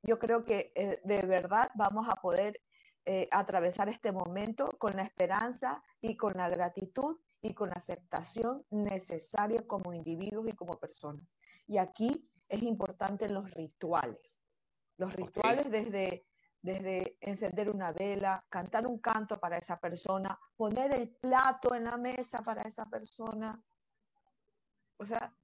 yo 0.07 0.19
creo 0.19 0.45
que 0.45 0.73
eh, 0.75 1.01
de 1.05 1.23
verdad 1.23 1.71
vamos 1.75 2.09
a 2.09 2.17
poder 2.17 2.61
eh, 3.05 3.29
atravesar 3.31 3.89
este 3.89 4.13
momento 4.13 4.77
con 4.79 4.97
la 4.97 5.03
esperanza 5.03 5.83
y 6.01 6.17
con 6.17 6.33
la 6.35 6.49
gratitud 6.49 7.19
y 7.43 7.55
con 7.55 7.69
la 7.69 7.77
aceptación 7.77 8.65
necesaria 8.71 9.67
como 9.67 9.93
individuos 9.93 10.49
y 10.49 10.53
como 10.53 10.79
personas. 10.79 11.29
Y 11.67 11.79
aquí 11.79 12.29
es 12.49 12.63
importante 12.63 13.29
los 13.29 13.51
rituales. 13.51 14.41
Los 14.97 15.13
rituales 15.13 15.71
desde, 15.71 16.27
desde 16.63 17.17
encender 17.21 17.71
una 17.71 17.93
vela, 17.93 18.45
cantar 18.49 18.87
un 18.87 18.99
canto 18.99 19.39
para 19.39 19.59
esa 19.59 19.79
persona, 19.79 20.39
poner 20.57 20.95
el 20.95 21.09
plato 21.09 21.75
en 21.75 21.85
la 21.85 21.97
mesa 21.97 22.43
para 22.43 22.63
esa 22.63 22.87
persona. 22.87 23.61
O 24.99 25.05
sea, 25.05 25.35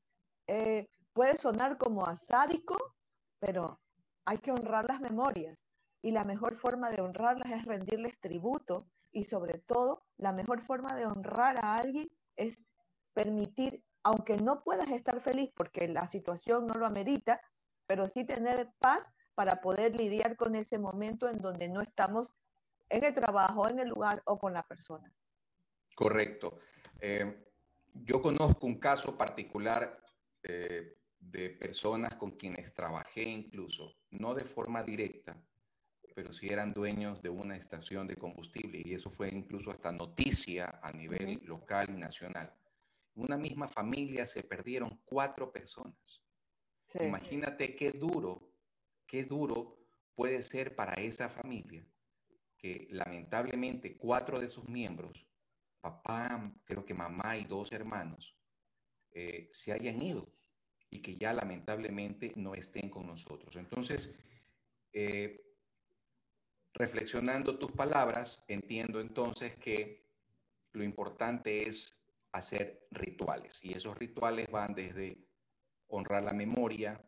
eh, 0.47 0.89
puede 1.13 1.37
sonar 1.37 1.77
como 1.79 2.07
asádico, 2.07 2.97
pero 3.39 3.82
hay 4.25 4.39
que 4.39 4.53
honrar 4.53 4.87
las 4.87 5.01
memorias. 5.01 5.59
Y 6.03 6.11
la 6.11 6.25
mejor 6.25 6.57
forma 6.57 6.91
de 6.91 7.01
honrarlas 7.01 7.53
es 7.53 7.65
rendirles 7.65 8.19
tributo. 8.21 8.87
Y 9.13 9.25
sobre 9.25 9.59
todo, 9.59 10.05
la 10.17 10.33
mejor 10.33 10.63
forma 10.63 10.97
de 10.97 11.07
honrar 11.07 11.65
a 11.65 11.77
alguien 11.77 12.11
es 12.37 12.61
permitir 13.15 13.85
aunque 14.05 14.37
no 14.37 14.63
puedas 14.63 14.91
estar 14.91 15.21
feliz 15.21 15.51
porque 15.55 15.89
la 15.89 16.09
situación 16.09 16.67
no 16.67 16.75
lo 16.75 16.87
amerita, 16.87 17.41
pero 17.87 18.09
sí 18.09 18.25
tener 18.25 18.73
paz 18.79 19.13
para 19.35 19.61
poder 19.61 19.95
lidiar 19.95 20.37
con 20.37 20.55
ese 20.55 20.79
momento 20.79 21.29
en 21.29 21.41
donde 21.41 21.69
no 21.69 21.81
estamos 21.81 22.35
en 22.89 23.05
el 23.05 23.15
trabajo, 23.15 23.69
en 23.69 23.79
el 23.79 23.89
lugar 23.89 24.23
o 24.27 24.39
con 24.39 24.53
la 24.53 24.63
persona. 24.65 25.13
Correcto. 25.95 26.59
Eh, 27.01 27.47
yo 27.95 28.21
conozco 28.21 28.67
un 28.67 28.79
caso 28.79 29.17
particular 29.17 30.01
eh, 30.43 30.97
de 31.23 31.51
personas 31.51 32.17
con 32.17 32.33
quienes 32.33 32.75
trabajé 32.75 33.23
incluso, 33.23 33.97
no 34.11 34.35
de 34.35 34.45
forma 34.45 34.83
directa, 34.83 35.41
pero 36.15 36.33
sí 36.33 36.49
eran 36.49 36.75
dueños 36.75 37.23
de 37.23 37.31
una 37.31 37.57
estación 37.57 38.07
de 38.07 38.17
combustible 38.17 38.83
y 38.85 38.93
eso 38.93 39.11
fue 39.11 39.29
incluso 39.29 39.71
hasta 39.71 39.93
noticia 39.93 40.81
a 40.83 40.93
nivel 40.93 41.41
local 41.45 41.91
y 41.91 41.99
nacional. 41.99 42.53
Una 43.15 43.37
misma 43.37 43.69
familia 43.69 44.27
se 44.27 44.43
perdieron 44.43 45.01
cuatro 45.05 45.53
personas. 45.53 45.97
Imagínate 47.01 47.75
qué 47.75 47.93
duro, 47.93 48.53
qué 49.07 49.25
duro 49.25 49.79
puede 50.15 50.43
ser 50.43 50.75
para 50.75 50.95
esa 50.95 51.29
familia 51.31 51.87
que 52.59 52.89
lamentablemente 52.91 53.97
cuatro 53.97 54.39
de 54.39 54.51
sus 54.51 54.69
miembros, 54.69 55.27
papá, 55.81 56.53
creo 56.65 56.85
que 56.85 56.95
mamá 56.95 57.37
y 57.37 57.45
dos 57.45 57.73
hermanos, 57.73 58.37
eh, 59.11 59.49
se 59.53 59.73
hayan 59.73 60.01
ido 60.01 60.31
y 60.93 61.01
que 61.01 61.17
ya 61.17 61.33
lamentablemente 61.33 62.35
no 62.37 62.55
estén 62.55 62.91
con 62.91 63.07
nosotros. 63.07 63.57
Entonces, 63.57 64.15
eh, 64.93 65.43
reflexionando 66.75 67.59
tus 67.59 67.73
palabras, 67.73 68.45
entiendo 68.47 69.01
entonces 69.01 69.57
que 69.57 70.07
lo 70.73 70.85
importante 70.85 71.67
es 71.67 72.05
hacer 72.33 72.87
rituales. 72.91 73.65
Y 73.65 73.73
esos 73.73 73.97
rituales 73.97 74.51
van 74.51 74.75
desde 74.75 75.27
honrar 75.89 76.25
la 76.25 76.35
memoria, 76.35 77.03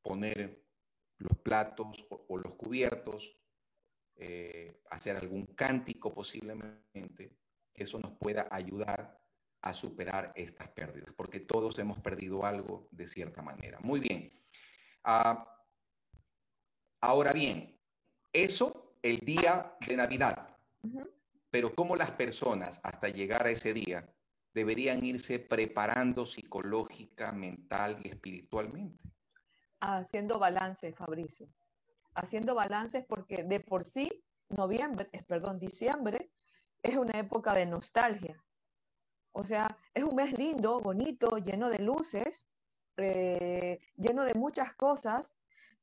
poner 0.00 0.64
los 1.18 1.36
platos 1.38 2.06
o, 2.10 2.38
los 2.38 2.54
cubiertos, 2.54 3.36
eh, 4.14 4.82
hacer 4.90 5.16
algún 5.16 5.46
cántico 5.46 6.14
posiblemente, 6.14 7.38
eso 7.74 7.98
nos 7.98 8.12
pueda 8.18 8.46
ayudar 8.52 9.20
a 9.62 9.72
superar 9.72 10.32
estas 10.34 10.68
pérdidas, 10.68 11.14
porque 11.16 11.40
todos 11.40 11.78
hemos 11.78 11.98
perdido 12.00 12.44
algo 12.44 12.88
de 12.90 13.06
cierta 13.06 13.42
manera. 13.42 13.78
Muy 13.80 14.00
bien. 14.00 14.32
Ah, 15.04 15.48
ahora 17.00 17.32
bien, 17.32 17.78
eso 18.32 18.96
el 19.02 19.18
día 19.20 19.76
de 19.86 19.96
Navidad 19.96 20.52
pero 21.52 21.74
cómo 21.74 21.96
las 21.96 22.10
personas 22.12 22.80
hasta 22.82 23.08
llegar 23.08 23.46
a 23.46 23.50
ese 23.50 23.74
día 23.74 24.08
deberían 24.54 25.04
irse 25.04 25.38
preparando 25.38 26.24
psicológica, 26.24 27.30
mental 27.30 27.98
y 28.02 28.08
espiritualmente. 28.08 29.04
Haciendo 29.78 30.38
balance, 30.38 30.94
Fabricio. 30.94 31.46
Haciendo 32.14 32.54
balances 32.54 33.04
porque 33.06 33.44
de 33.44 33.60
por 33.60 33.84
sí 33.84 34.24
noviembre, 34.48 35.10
eh, 35.12 35.22
perdón, 35.22 35.58
diciembre 35.58 36.30
es 36.82 36.96
una 36.96 37.18
época 37.20 37.52
de 37.52 37.66
nostalgia. 37.66 38.42
O 39.32 39.44
sea, 39.44 39.76
es 39.94 40.04
un 40.04 40.14
mes 40.14 40.36
lindo, 40.38 40.80
bonito, 40.80 41.38
lleno 41.38 41.70
de 41.70 41.78
luces, 41.78 42.44
eh, 42.96 43.80
lleno 43.96 44.24
de 44.24 44.34
muchas 44.34 44.74
cosas, 44.74 45.34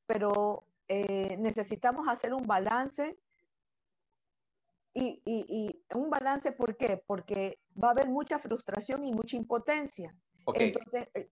pero 0.06 0.64
eh, 0.88 1.36
necesitamos 1.38 2.08
hacer 2.08 2.32
un 2.32 2.46
balance 2.46 3.18
y, 4.92 5.22
y, 5.24 5.84
un 5.94 6.10
balance, 6.10 6.52
¿por 6.52 6.76
qué? 6.76 7.02
Porque 7.06 7.58
va 7.82 7.88
a 7.88 7.90
haber 7.92 8.08
mucha 8.08 8.38
frustración 8.38 9.04
y 9.04 9.12
mucha 9.12 9.36
impotencia. 9.36 10.14
Entonces, 10.54 11.08
eh, 11.14 11.30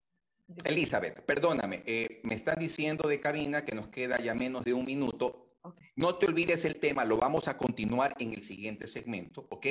Elizabeth, 0.65 1.25
perdóname, 1.25 1.83
eh, 1.85 2.21
me 2.25 2.35
están 2.35 2.59
diciendo 2.59 3.09
de 3.09 3.21
cabina 3.21 3.65
que 3.65 3.75
nos 3.75 3.89
queda 3.89 4.19
ya 4.19 4.35
menos 4.35 4.65
de 4.65 4.75
un 4.75 4.85
minuto. 4.85 5.57
No 5.97 6.15
te 6.15 6.27
olvides 6.27 6.65
el 6.65 6.77
tema, 6.77 7.05
lo 7.05 7.19
vamos 7.19 7.49
a 7.49 7.59
continuar 7.59 8.15
en 8.19 8.33
el 8.33 8.43
siguiente 8.43 8.87
segmento, 8.87 9.47
¿ok? 9.51 9.67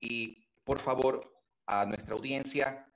Y 0.00 0.48
por 0.64 0.80
favor, 0.80 1.41
a 1.66 1.86
nuestra 1.86 2.14
audiencia, 2.14 2.86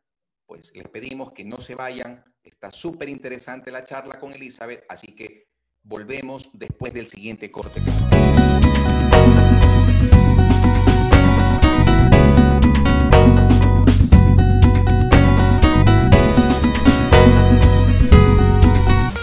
pues 0.46 0.72
les 0.74 0.88
pedimos 0.88 1.32
que 1.32 1.44
no 1.44 1.58
se 1.58 1.74
vayan. 1.74 2.24
Está 2.42 2.70
súper 2.70 3.08
interesante 3.08 3.70
la 3.70 3.84
charla 3.84 4.18
con 4.18 4.32
Elizabeth, 4.32 4.84
así 4.88 5.14
que 5.14 5.48
volvemos 5.82 6.50
después 6.52 6.92
del 6.92 7.08
siguiente 7.08 7.50
corte. 7.50 7.82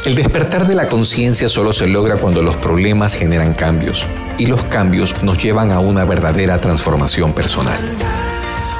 El 0.06 0.16
despertar 0.16 0.68
de 0.68 0.76
la 0.76 0.90
conciencia 0.90 1.48
solo 1.48 1.72
se 1.72 1.88
logra 1.88 2.18
cuando 2.18 2.42
los 2.42 2.58
problemas 2.58 3.16
generan 3.16 3.54
cambios 3.54 4.06
y 4.38 4.48
los 4.48 4.64
cambios 4.66 5.24
nos 5.24 5.38
llevan 5.38 5.72
a 5.72 5.80
una 5.80 6.04
verdadera 6.04 6.60
transformación 6.60 7.34
personal. 7.34 7.80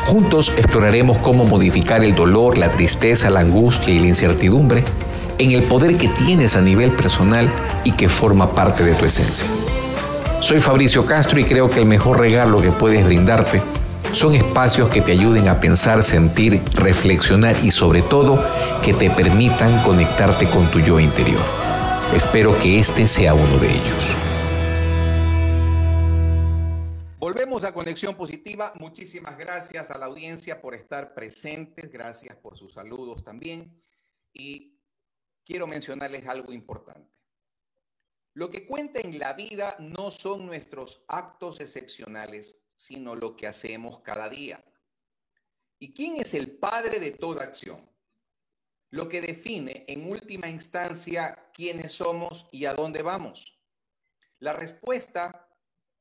Juntos 0.06 0.54
exploraremos 0.58 1.18
cómo 1.20 1.46
modificar 1.46 2.04
el 2.04 2.14
dolor, 2.14 2.58
la 2.58 2.72
tristeza, 2.72 3.30
la 3.30 3.40
angustia 3.40 3.94
y 3.94 4.00
la 4.00 4.08
incertidumbre 4.08 4.84
en 5.38 5.52
el 5.52 5.64
poder 5.64 5.96
que 5.96 6.08
tienes 6.08 6.56
a 6.56 6.62
nivel 6.62 6.92
personal 6.92 7.50
y 7.84 7.94
que 7.94 8.10
forma 8.10 8.52
parte 8.52 8.84
de 8.84 8.94
tu 8.94 9.06
esencia. 9.06 9.48
Soy 10.40 10.60
Fabricio 10.60 11.06
Castro 11.06 11.40
y 11.40 11.46
creo 11.46 11.70
que 11.70 11.80
el 11.80 11.86
mejor 11.86 12.20
regalo 12.20 12.62
que 12.62 12.72
puedes 12.72 13.06
brindarte 13.06 13.62
son 14.12 14.36
espacios 14.36 14.90
que 14.90 15.02
te 15.02 15.14
ayuden 15.14 15.48
a 15.48 15.60
pensar, 15.60 16.04
sentir, 16.04 16.62
reflexionar 16.76 17.56
y 17.64 17.72
sobre 17.72 18.02
todo 18.02 18.44
que 18.84 18.94
te 18.94 19.10
permitan 19.10 19.82
conectarte 19.84 20.50
con 20.50 20.70
tu 20.70 20.80
yo 20.80 21.00
interior. 21.00 21.42
Espero 22.16 22.58
que 22.60 22.78
este 22.78 23.08
sea 23.08 23.34
uno 23.34 23.58
de 23.58 23.72
ellos. 23.72 24.33
Volvemos 27.34 27.64
a 27.64 27.74
Conexión 27.74 28.16
Positiva. 28.16 28.74
Muchísimas 28.76 29.36
gracias 29.40 29.90
a 29.90 29.98
la 29.98 30.06
audiencia 30.06 30.62
por 30.62 30.76
estar 30.76 31.16
presentes. 31.16 31.92
Gracias 31.92 32.38
por 32.38 32.56
sus 32.56 32.74
saludos 32.74 33.24
también. 33.24 33.84
Y 34.32 34.80
quiero 35.44 35.66
mencionarles 35.66 36.28
algo 36.28 36.54
importante. 36.54 37.18
Lo 38.36 38.52
que 38.52 38.68
cuenta 38.68 39.00
en 39.00 39.18
la 39.18 39.34
vida 39.34 39.76
no 39.80 40.12
son 40.12 40.46
nuestros 40.46 41.06
actos 41.08 41.60
excepcionales, 41.60 42.68
sino 42.76 43.16
lo 43.16 43.36
que 43.36 43.48
hacemos 43.48 44.02
cada 44.02 44.30
día. 44.30 44.64
¿Y 45.80 45.96
quién 45.96 46.18
es 46.18 46.36
el 46.36 46.60
padre 46.60 47.00
de 47.00 47.14
toda 47.14 47.46
acción? 47.46 47.90
Lo 48.92 49.10
que 49.10 49.22
define 49.22 49.86
en 49.88 50.08
última 50.08 50.50
instancia 50.50 51.50
quiénes 51.52 51.94
somos 51.94 52.48
y 52.52 52.66
a 52.66 52.76
dónde 52.76 53.02
vamos. 53.02 53.60
La 54.38 54.54
respuesta 54.54 55.50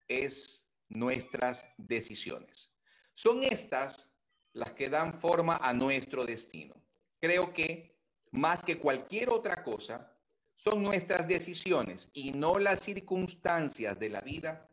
es 0.07 0.62
nuestras 0.93 1.65
decisiones. 1.77 2.71
Son 3.15 3.43
estas 3.43 4.13
las 4.53 4.73
que 4.73 4.89
dan 4.89 5.15
forma 5.15 5.57
a 5.57 5.73
nuestro 5.73 6.25
destino. 6.25 6.75
Creo 7.21 7.53
que 7.53 7.99
más 8.31 8.63
que 8.63 8.79
cualquier 8.79 9.31
otra 9.31 9.63
cosa, 9.63 10.13
son 10.55 10.83
nuestras 10.83 11.27
decisiones 11.27 12.11
y 12.13 12.33
no 12.33 12.59
las 12.59 12.81
circunstancias 12.81 13.99
de 13.99 14.09
la 14.09 14.21
vida 14.21 14.69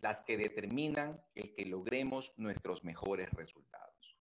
las 0.00 0.22
que 0.22 0.36
determinan 0.36 1.22
el 1.34 1.54
que 1.54 1.66
logremos 1.66 2.32
nuestros 2.36 2.84
mejores 2.84 3.30
resultados. 3.30 4.16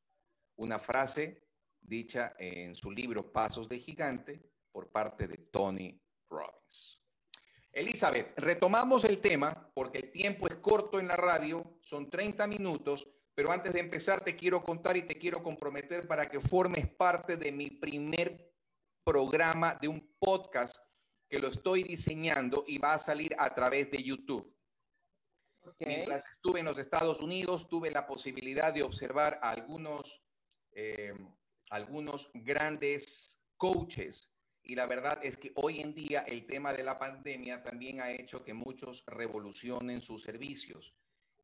Una 0.56 0.80
frase 0.80 1.48
dicha 1.80 2.36
en 2.40 2.76
su 2.76 2.92
libro 2.92 3.32
Pasos 3.32 3.70
de 3.70 3.80
Gigante 3.80 4.42
por 4.72 4.90
parte 4.90 5.28
de 5.28 5.38
Tony 5.38 6.02
Robbins. 6.30 7.00
Elizabeth, 7.78 8.34
retomamos 8.40 9.04
el 9.04 9.20
tema 9.20 9.72
porque 9.76 10.00
el 10.00 10.12
tiempo 10.12 10.48
es 10.48 10.56
corto 10.56 11.00
en 11.00 11.08
la 11.08 11.16
radio, 11.16 11.78
son 11.84 12.10
30 12.10 12.48
minutos, 12.48 13.08
pero 13.36 13.52
antes 13.52 13.72
de 13.72 13.80
empezar 13.80 14.24
te 14.24 14.36
quiero 14.36 14.64
contar 14.64 14.98
y 14.98 15.04
te 15.04 15.20
quiero 15.20 15.44
comprometer 15.44 16.08
para 16.08 16.28
que 16.28 16.40
formes 16.40 16.90
parte 16.90 17.38
de 17.38 17.52
mi 17.52 17.70
primer 17.70 18.52
programa 19.04 19.78
de 19.80 19.90
un 19.90 20.16
podcast 20.18 20.76
que 21.30 21.38
lo 21.38 21.50
estoy 21.50 21.84
diseñando 21.84 22.64
y 22.66 22.80
va 22.80 22.96
a 22.96 23.00
salir 23.00 23.36
a 23.38 23.54
través 23.54 23.92
de 23.92 24.02
YouTube. 24.02 24.52
Mientras 25.80 26.26
estuve 26.32 26.62
en 26.62 26.66
los 26.66 26.80
Estados 26.80 27.22
Unidos, 27.22 27.70
tuve 27.70 27.92
la 27.92 28.08
posibilidad 28.08 28.74
de 28.74 28.82
observar 28.82 29.40
a 29.44 29.52
algunos, 29.52 30.24
eh, 30.72 31.14
algunos 31.70 32.32
grandes 32.34 33.40
coaches. 33.56 34.32
Y 34.68 34.76
la 34.76 34.86
verdad 34.86 35.20
es 35.24 35.38
que 35.38 35.54
hoy 35.56 35.80
en 35.80 35.96
día 35.96 36.26
el 36.28 36.46
tema 36.46 36.74
de 36.74 36.84
la 36.84 37.00
pandemia 37.00 37.64
también 37.64 38.02
ha 38.02 38.12
hecho 38.12 38.44
que 38.44 38.54
muchos 38.54 39.06
revolucionen 39.08 40.02
sus 40.02 40.24
servicios. 40.24 40.94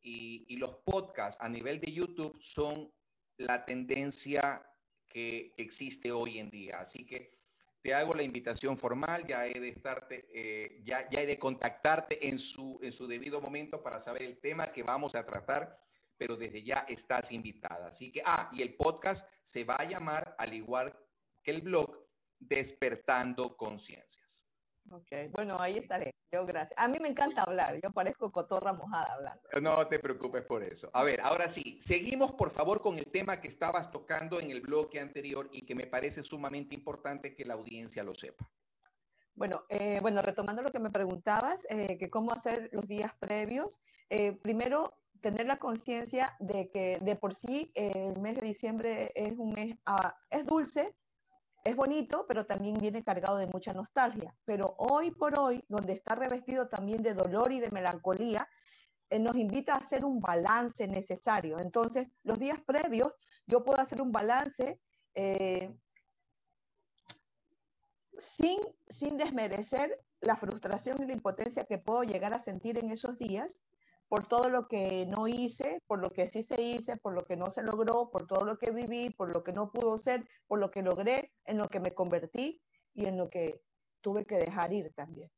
Y, 0.02 0.46
y 0.50 0.58
los 0.58 0.76
podcasts 0.76 1.42
a 1.42 1.48
nivel 1.48 1.80
de 1.80 1.94
YouTube 1.94 2.38
son 2.42 2.92
la 3.38 3.64
tendencia 3.64 4.62
que 5.08 5.54
existe 5.56 6.12
hoy 6.12 6.40
en 6.40 6.50
día. 6.50 6.82
Así 6.82 7.06
que 7.06 7.40
te 7.82 7.94
hago 7.94 8.14
la 8.14 8.24
invitación 8.24 8.78
formal, 8.78 9.26
ya 9.26 9.48
he 9.48 9.58
de 9.58 9.70
estarte, 9.70 10.28
eh, 10.34 10.82
ya, 10.84 11.10
ya 11.10 11.22
he 11.22 11.26
de 11.26 11.40
contactarte 11.40 12.28
en 12.28 12.40
su, 12.40 12.78
en 12.84 12.92
su 12.92 13.08
debido 13.08 13.40
momento 13.40 13.82
para 13.82 14.02
saber 14.02 14.24
el 14.24 14.38
tema 14.38 14.74
que 14.74 14.84
vamos 14.84 15.16
a 15.16 15.26
tratar, 15.26 15.80
pero 16.18 16.36
desde 16.36 16.62
ya 16.62 16.86
estás 16.90 17.32
invitada. 17.32 17.88
Así 17.88 18.12
que, 18.12 18.22
ah, 18.26 18.50
y 18.52 18.62
el 18.62 18.76
podcast 18.76 19.30
se 19.42 19.64
va 19.64 19.76
a 19.76 19.86
llamar, 19.86 20.36
al 20.38 20.54
igual 20.54 20.94
que 21.42 21.52
el 21.52 21.62
blog, 21.62 22.03
Despertando 22.48 23.56
Conciencias. 23.56 24.24
Ok, 24.92 25.12
bueno, 25.32 25.60
ahí 25.60 25.78
estaré. 25.78 26.14
Yo 26.32 26.46
gracias. 26.46 26.78
A 26.78 26.88
mí 26.88 26.98
me 27.00 27.10
encanta 27.10 27.44
hablar, 27.44 27.80
yo 27.82 27.92
parezco 27.92 28.32
cotorra 28.32 28.74
mojada 28.74 29.14
hablando. 29.14 29.42
No 29.62 29.88
te 29.88 30.00
preocupes 30.00 30.44
por 30.44 30.64
eso. 30.64 30.90
A 30.94 31.04
ver, 31.04 31.22
ahora 31.22 31.48
sí, 31.48 31.80
seguimos 31.80 32.32
por 32.34 32.50
favor 32.50 32.82
con 32.82 32.98
el 32.98 33.06
tema 33.06 33.40
que 33.40 33.48
estabas 33.48 33.92
tocando 33.92 34.40
en 34.40 34.50
el 34.50 34.62
bloque 34.62 35.00
anterior 35.00 35.50
y 35.52 35.66
que 35.66 35.76
me 35.76 35.86
parece 35.86 36.24
sumamente 36.24 36.76
importante 36.76 37.36
que 37.36 37.46
la 37.46 37.54
audiencia 37.54 38.04
lo 38.04 38.16
sepa. 38.16 38.50
Bueno, 39.36 39.64
eh, 39.70 40.00
bueno, 40.02 40.22
retomando 40.22 40.62
lo 40.62 40.72
que 40.72 40.80
me 40.80 40.92
preguntabas, 40.92 41.66
eh, 41.70 41.98
que 41.98 42.10
cómo 42.10 42.32
hacer 42.32 42.70
los 42.72 42.88
días 42.88 43.14
previos, 43.20 43.82
eh, 44.10 44.34
primero 44.34 44.94
tener 45.22 45.48
la 45.48 45.58
conciencia 45.58 46.36
de 46.40 46.70
que 46.70 47.00
de 47.02 47.16
por 47.16 47.34
sí 47.34 47.72
el 47.74 48.20
mes 48.20 48.36
de 48.36 48.42
diciembre 48.42 49.12
es 49.16 49.34
un 49.38 49.54
mes, 49.54 49.76
ah, 49.86 50.16
es 50.30 50.46
dulce, 50.46 50.94
es 51.64 51.76
bonito, 51.76 52.26
pero 52.28 52.46
también 52.46 52.76
viene 52.76 53.04
cargado 53.04 53.38
de 53.38 53.48
mucha 53.48 53.74
nostalgia. 53.74 54.36
Pero 54.46 54.76
hoy 54.78 55.12
por 55.12 55.38
hoy, 55.40 55.64
donde 55.70 55.94
está 55.94 56.16
revestido 56.16 56.68
también 56.68 57.02
de 57.02 57.14
dolor 57.14 57.52
y 57.52 57.60
de 57.60 57.72
melancolía, 57.72 58.48
eh, 59.10 59.20
nos 59.20 59.36
invita 59.36 59.74
a 59.74 59.78
hacer 59.78 60.04
un 60.04 60.20
balance 60.20 60.88
necesario. 60.88 61.60
Entonces, 61.60 62.08
los 62.24 62.38
días 62.38 62.60
previos, 62.66 63.14
yo 63.48 63.64
puedo 63.64 63.80
hacer 63.80 64.02
un 64.02 64.12
balance 64.12 64.80
eh, 65.16 65.74
sin, 68.18 68.60
sin 68.90 69.18
desmerecer 69.18 70.00
la 70.20 70.36
frustración 70.36 71.02
y 71.02 71.06
la 71.06 71.14
impotencia 71.14 71.66
que 71.66 71.78
puedo 71.78 72.04
llegar 72.04 72.34
a 72.34 72.40
sentir 72.40 72.78
en 72.78 72.92
esos 72.92 73.18
días 73.18 73.62
por 74.14 74.28
todo 74.28 74.48
lo 74.48 74.68
que 74.68 75.08
no 75.08 75.28
hice, 75.28 75.82
por 75.88 75.98
lo 75.98 76.12
que 76.12 76.30
sí 76.30 76.44
se 76.44 76.62
hice, 76.62 76.98
por 76.98 77.16
lo 77.16 77.26
que 77.26 77.36
no 77.36 77.50
se 77.50 77.64
logró, 77.64 78.12
por 78.12 78.28
todo 78.28 78.46
lo 78.46 78.60
que 78.60 78.70
viví, 78.70 79.10
por 79.10 79.34
lo 79.34 79.44
que 79.44 79.54
no 79.54 79.72
pudo 79.72 79.98
ser, 79.98 80.24
por 80.46 80.60
lo 80.60 80.70
que 80.70 80.84
logré, 80.84 81.32
en 81.46 81.58
lo 81.58 81.68
que 81.68 81.80
me 81.80 81.96
convertí 81.96 82.62
y 82.94 83.08
en 83.08 83.18
lo 83.18 83.28
que 83.32 83.60
tuve 84.02 84.24
que 84.24 84.38
dejar 84.38 84.72
ir 84.72 84.94
también. 84.94 85.32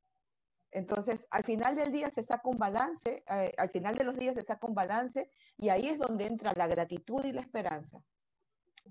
Entonces, 0.72 1.26
al 1.32 1.46
final 1.46 1.78
del 1.78 1.90
día 1.90 2.10
se 2.10 2.22
saca 2.22 2.50
un 2.50 2.58
balance, 2.58 3.24
eh, 3.30 3.54
al 3.58 3.70
final 3.70 3.96
de 3.96 4.04
los 4.04 4.18
días 4.18 4.36
se 4.36 4.44
saca 4.44 4.68
un 4.68 4.76
balance 4.76 5.32
y 5.56 5.70
ahí 5.70 5.88
es 5.88 5.98
donde 5.98 6.26
entra 6.26 6.52
la 6.54 6.68
gratitud 6.68 7.24
y 7.24 7.32
la 7.32 7.40
esperanza. 7.40 8.04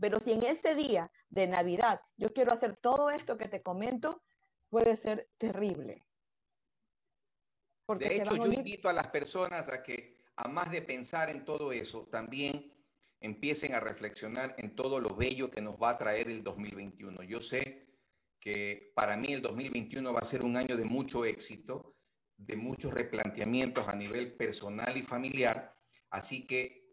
Pero 0.00 0.18
si 0.18 0.32
en 0.32 0.44
ese 0.44 0.74
día 0.74 1.12
de 1.28 1.46
Navidad 1.46 2.00
yo 2.16 2.32
quiero 2.32 2.54
hacer 2.54 2.78
todo 2.78 3.10
esto 3.10 3.36
que 3.36 3.48
te 3.48 3.60
comento, 3.60 4.22
puede 4.70 4.96
ser 4.96 5.28
terrible 5.36 6.02
de 7.98 8.16
hecho, 8.16 8.36
yo 8.36 8.52
invito 8.52 8.88
a 8.88 8.92
las 8.92 9.08
personas 9.08 9.68
a 9.68 9.82
que, 9.82 10.16
a 10.36 10.48
más 10.48 10.70
de 10.70 10.82
pensar 10.82 11.30
en 11.30 11.44
todo 11.44 11.72
eso, 11.72 12.08
también 12.10 12.72
empiecen 13.20 13.74
a 13.74 13.80
reflexionar 13.80 14.54
en 14.58 14.74
todo 14.74 15.00
lo 15.00 15.14
bello 15.14 15.50
que 15.50 15.60
nos 15.60 15.76
va 15.76 15.90
a 15.90 15.98
traer 15.98 16.28
el 16.28 16.42
2021. 16.42 17.22
Yo 17.22 17.40
sé 17.40 17.86
que 18.40 18.92
para 18.94 19.16
mí 19.16 19.32
el 19.32 19.42
2021 19.42 20.12
va 20.12 20.20
a 20.20 20.24
ser 20.24 20.42
un 20.42 20.56
año 20.56 20.76
de 20.76 20.84
mucho 20.84 21.24
éxito, 21.24 21.96
de 22.36 22.56
muchos 22.56 22.92
replanteamientos 22.92 23.88
a 23.88 23.94
nivel 23.94 24.34
personal 24.34 24.96
y 24.96 25.02
familiar, 25.02 25.74
así 26.10 26.46
que 26.46 26.84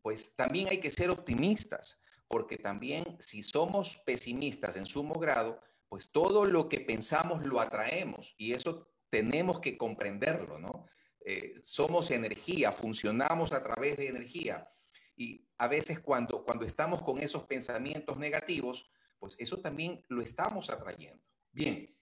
pues 0.00 0.36
también 0.36 0.68
hay 0.68 0.78
que 0.78 0.90
ser 0.90 1.10
optimistas, 1.10 1.98
porque 2.28 2.58
también 2.58 3.16
si 3.20 3.42
somos 3.42 3.96
pesimistas 4.06 4.76
en 4.76 4.86
sumo 4.86 5.14
grado, 5.14 5.60
pues 5.88 6.10
todo 6.10 6.44
lo 6.44 6.68
que 6.68 6.80
pensamos 6.80 7.46
lo 7.46 7.60
atraemos 7.60 8.34
y 8.38 8.52
eso 8.52 8.93
tenemos 9.14 9.60
que 9.60 9.78
comprenderlo, 9.78 10.58
¿no? 10.58 10.88
Eh, 11.24 11.60
somos 11.62 12.10
energía, 12.10 12.72
funcionamos 12.72 13.52
a 13.52 13.62
través 13.62 13.96
de 13.96 14.08
energía. 14.08 14.68
Y 15.16 15.46
a 15.56 15.68
veces 15.68 16.00
cuando, 16.00 16.44
cuando 16.44 16.64
estamos 16.64 17.00
con 17.00 17.20
esos 17.20 17.44
pensamientos 17.44 18.16
negativos, 18.16 18.90
pues 19.20 19.36
eso 19.38 19.60
también 19.60 20.04
lo 20.08 20.20
estamos 20.20 20.68
atrayendo. 20.68 21.22
Bien, 21.52 21.96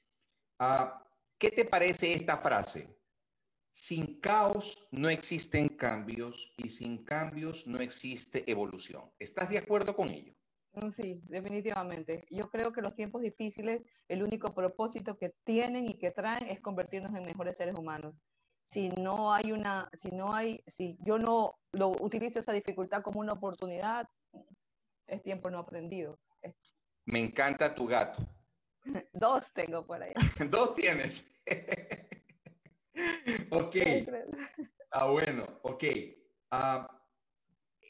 ah, 0.59 1.07
¿qué 1.37 1.51
te 1.51 1.67
parece 1.67 2.15
esta 2.15 2.39
frase? 2.39 2.99
Sin 3.73 4.19
caos 4.19 4.89
no 4.91 5.11
existen 5.11 5.69
cambios 5.69 6.55
y 6.57 6.71
sin 6.71 7.05
cambios 7.05 7.67
no 7.67 7.79
existe 7.81 8.51
evolución. 8.51 9.13
¿Estás 9.19 9.51
de 9.51 9.59
acuerdo 9.59 9.95
con 9.95 10.09
ello? 10.09 10.35
Mm, 10.75 10.91
sí, 10.91 11.21
definitivamente. 11.29 12.25
Yo 12.31 12.49
creo 12.49 12.73
que 12.73 12.81
los 12.81 12.95
tiempos 12.95 13.23
difíciles, 13.23 13.83
el 14.09 14.23
único 14.23 14.55
propósito 14.55 15.19
que 15.19 15.35
tienen 15.45 15.89
y 15.89 15.99
que 15.99 16.11
traen 16.11 16.49
es 16.49 16.61
convertirnos 16.61 17.15
en 17.15 17.25
mejores 17.25 17.57
seres 17.57 17.75
humanos. 17.75 18.15
Si 18.65 18.89
no 18.91 19.35
hay 19.35 19.53
una, 19.53 19.91
si 19.93 20.11
no 20.11 20.35
hay, 20.35 20.63
si 20.67 20.97
yo 21.01 21.19
no 21.19 21.59
lo 21.73 21.91
utilizo 21.91 22.39
esa 22.39 22.53
dificultad 22.53 23.03
como 23.03 23.21
una 23.21 23.35
oportunidad, 23.35 24.09
es 25.07 25.23
tiempo 25.23 25.51
no 25.51 25.59
aprendido. 25.59 26.19
Me 27.05 27.21
encanta 27.21 27.75
tu 27.75 27.87
gato. 27.87 28.27
Dos 29.13 29.45
tengo 29.53 29.85
por 29.85 30.03
ahí. 30.03 30.15
Dos 30.51 30.75
tienes. 30.75 31.39
ok. 33.51 33.77
Ah, 34.91 35.07
bueno, 35.07 35.47
ok. 35.63 35.85
Ah, 36.51 37.02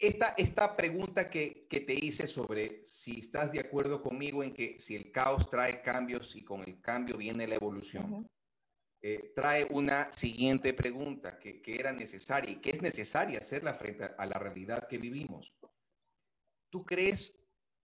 esta, 0.02 0.34
esta 0.36 0.76
pregunta 0.76 1.30
que, 1.30 1.68
que, 1.70 1.78
te 1.78 1.94
hice 1.94 2.26
sobre 2.26 2.84
si 2.86 3.20
estás 3.20 3.52
de 3.52 3.60
acuerdo 3.60 4.02
conmigo 4.02 4.42
en 4.42 4.52
que 4.52 4.80
si 4.80 4.96
el 4.96 5.12
caos 5.12 5.48
trae 5.48 5.80
cambios 5.80 6.34
y 6.34 6.42
con 6.42 6.62
el 6.62 6.80
cambio 6.80 7.16
viene 7.16 7.46
la 7.46 7.54
evolución, 7.54 8.28
eh, 9.00 9.32
trae 9.34 9.64
una 9.70 10.10
siguiente 10.10 10.74
pregunta 10.74 11.38
que, 11.38 11.62
que, 11.62 11.76
era 11.76 11.92
necesaria 11.92 12.50
y 12.50 12.56
que 12.56 12.70
es 12.70 12.82
necesaria 12.82 13.38
hacerla 13.38 13.74
frente 13.74 14.10
a 14.18 14.26
la 14.26 14.40
realidad 14.40 14.88
que 14.88 14.98
vivimos. 14.98 15.54
¿Tú 16.68 16.84
crees 16.84 17.40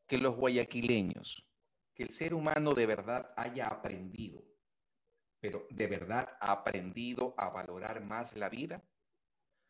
que 0.08 0.18
los 0.18 0.36
guayaquileños, 0.36 1.48
que 1.94 2.02
el 2.02 2.10
ser 2.10 2.34
humano 2.34 2.74
de 2.74 2.88
verdad 2.88 3.32
haya 3.38 3.68
aprendido, 3.68 4.44
pero 5.40 5.68
de 5.70 5.86
verdad 5.86 6.36
ha 6.40 6.52
aprendido 6.52 7.36
a 7.38 7.50
valorar 7.50 8.04
más 8.04 8.36
la 8.36 8.50
vida? 8.50 8.84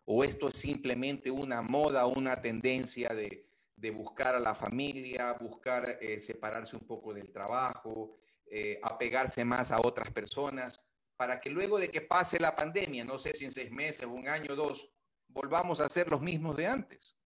¿O 0.09 0.23
esto 0.23 0.47
es 0.47 0.55
simplemente 0.55 1.29
una 1.29 1.61
moda, 1.61 2.05
una 2.05 2.41
tendencia 2.41 3.09
de, 3.09 3.45
buscar 3.91 4.35
a 4.35 4.39
la 4.39 4.55
familia, 4.55 5.33
buscar 5.33 5.97
eh, 6.01 6.19
separarse 6.21 6.77
un 6.77 6.87
poco 6.87 7.13
del 7.13 7.29
trabajo, 7.31 8.15
eh, 8.45 8.79
apegarse 8.81 9.43
más 9.43 9.69
a 9.73 9.81
otras 9.81 10.09
personas, 10.11 10.81
para 11.17 11.41
que 11.41 11.49
luego 11.49 11.77
de 11.77 11.89
que 11.89 11.99
pase 11.99 12.39
la 12.39 12.55
pandemia, 12.55 13.03
no 13.03 13.19
sé 13.19 13.33
si 13.33 13.43
en 13.43 13.51
seis 13.51 13.69
meses, 13.69 14.07
un 14.07 14.29
año, 14.29 14.55
dos, 14.55 14.89
volvamos 15.27 15.81
a 15.81 15.89
ser 15.89 16.09
los 16.09 16.21
mismos 16.21 16.55
de 16.55 16.67
antes? 16.67 17.17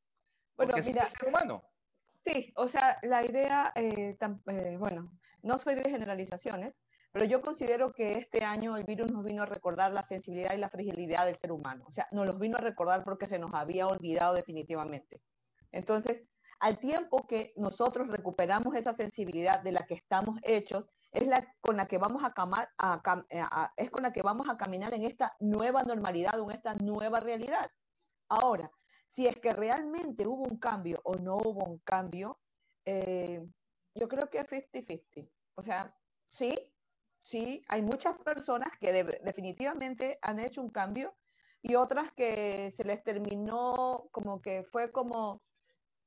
Bueno, 0.57 0.73
mira, 0.83 1.07
ser 1.07 1.29
humano. 1.29 1.63
Sí, 2.25 2.51
o 2.55 2.67
sea, 2.67 2.97
la 3.03 3.23
idea, 3.23 3.71
eh, 3.75 4.17
bueno, 4.79 5.19
no 5.43 5.59
soy 5.59 5.75
de 5.75 5.87
generalizaciones, 5.87 6.73
pero 7.11 7.25
yo 7.25 7.41
considero 7.41 7.91
que 7.91 8.17
este 8.17 8.43
año 8.43 8.77
el 8.77 8.85
virus 8.85 9.11
nos 9.11 9.23
vino 9.23 9.43
a 9.43 9.45
recordar 9.45 9.91
la 9.91 10.03
sensibilidad 10.03 10.53
y 10.53 10.59
la 10.59 10.69
fragilidad 10.69 11.25
del 11.25 11.35
ser 11.35 11.51
humano. 11.51 11.85
O 11.87 11.91
sea, 11.91 12.07
nos 12.11 12.25
los 12.25 12.39
vino 12.39 12.57
a 12.57 12.61
recordar 12.61 13.03
porque 13.03 13.27
se 13.27 13.37
nos 13.37 13.53
había 13.53 13.87
olvidado 13.87 14.33
definitivamente. 14.33 15.21
Entonces, 15.71 16.23
al 16.59 16.79
tiempo 16.79 17.27
que 17.27 17.53
nosotros 17.57 18.07
recuperamos 18.07 18.75
esa 18.75 18.93
sensibilidad 18.93 19.61
de 19.61 19.71
la 19.73 19.85
que 19.85 19.95
estamos 19.95 20.39
hechos, 20.43 20.85
es 21.11 21.27
la 21.27 21.45
con 21.59 21.75
la 21.75 21.87
que 21.87 21.97
vamos 21.97 22.23
a, 22.23 22.33
camar, 22.33 22.69
a, 22.77 23.73
es 23.75 23.89
con 23.89 24.03
la 24.03 24.13
que 24.13 24.21
vamos 24.21 24.47
a 24.47 24.57
caminar 24.57 24.93
en 24.93 25.03
esta 25.03 25.35
nueva 25.39 25.83
normalidad 25.83 26.39
o 26.39 26.49
en 26.49 26.55
esta 26.55 26.75
nueva 26.75 27.19
realidad. 27.19 27.69
Ahora, 28.29 28.71
si 29.07 29.27
es 29.27 29.35
que 29.37 29.51
realmente 29.51 30.25
hubo 30.25 30.43
un 30.43 30.57
cambio 30.57 31.01
o 31.03 31.15
no 31.15 31.35
hubo 31.35 31.65
un 31.65 31.79
cambio, 31.79 32.39
eh, 32.85 33.45
yo 33.93 34.07
creo 34.07 34.29
que 34.29 34.39
es 34.39 34.47
50-50. 34.47 35.29
O 35.55 35.63
sea, 35.63 35.93
sí, 36.27 36.70
sí, 37.21 37.63
hay 37.67 37.81
muchas 37.81 38.17
personas 38.19 38.71
que 38.79 38.91
definitivamente 39.23 40.19
han 40.21 40.39
hecho 40.39 40.61
un 40.61 40.69
cambio 40.69 41.15
y 41.61 41.75
otras 41.75 42.11
que 42.11 42.71
se 42.71 42.83
les 42.83 43.03
terminó 43.03 44.07
como 44.11 44.41
que 44.41 44.63
fue 44.63 44.91
como, 44.91 45.41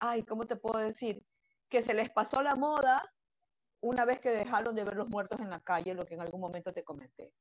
ay, 0.00 0.24
¿cómo 0.24 0.46
te 0.46 0.56
puedo 0.56 0.78
decir? 0.78 1.24
Que 1.68 1.82
se 1.82 1.94
les 1.94 2.10
pasó 2.10 2.42
la 2.42 2.56
moda 2.56 3.02
una 3.80 4.04
vez 4.04 4.18
que 4.18 4.30
dejaron 4.30 4.74
de 4.74 4.84
ver 4.84 4.96
los 4.96 5.08
muertos 5.08 5.40
en 5.40 5.50
la 5.50 5.60
calle, 5.60 5.94
lo 5.94 6.06
que 6.06 6.14
en 6.14 6.22
algún 6.22 6.40
momento 6.40 6.72
te 6.72 6.84
comenté. 6.84 7.32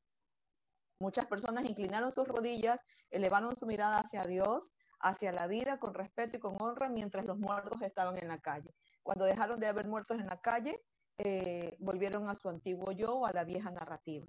Muchas 1.00 1.26
personas 1.26 1.66
inclinaron 1.66 2.12
sus 2.12 2.28
rodillas, 2.28 2.80
elevaron 3.10 3.56
su 3.56 3.66
mirada 3.66 4.00
hacia 4.00 4.26
Dios, 4.26 4.74
hacia 5.00 5.32
la 5.32 5.48
vida 5.48 5.80
con 5.80 5.94
respeto 5.94 6.38
y 6.38 6.40
con 6.40 6.62
honra 6.62 6.90
mientras 6.90 7.26
los 7.26 7.38
muertos 7.38 7.82
estaban 7.82 8.18
en 8.18 8.28
la 8.28 8.40
calle. 8.40 8.74
Cuando 9.02 9.26
dejaron 9.26 9.60
de 9.60 9.68
haber 9.68 9.88
muertos 9.88 10.20
en 10.20 10.28
la 10.28 10.40
calle, 10.40 10.82
eh, 11.18 11.76
volvieron 11.80 12.28
a 12.28 12.36
su 12.36 12.50
antiguo 12.50 12.92
yo, 12.92 13.26
a 13.26 13.34
la 13.34 13.44
vieja 13.44 13.70
narrativa, 13.72 14.26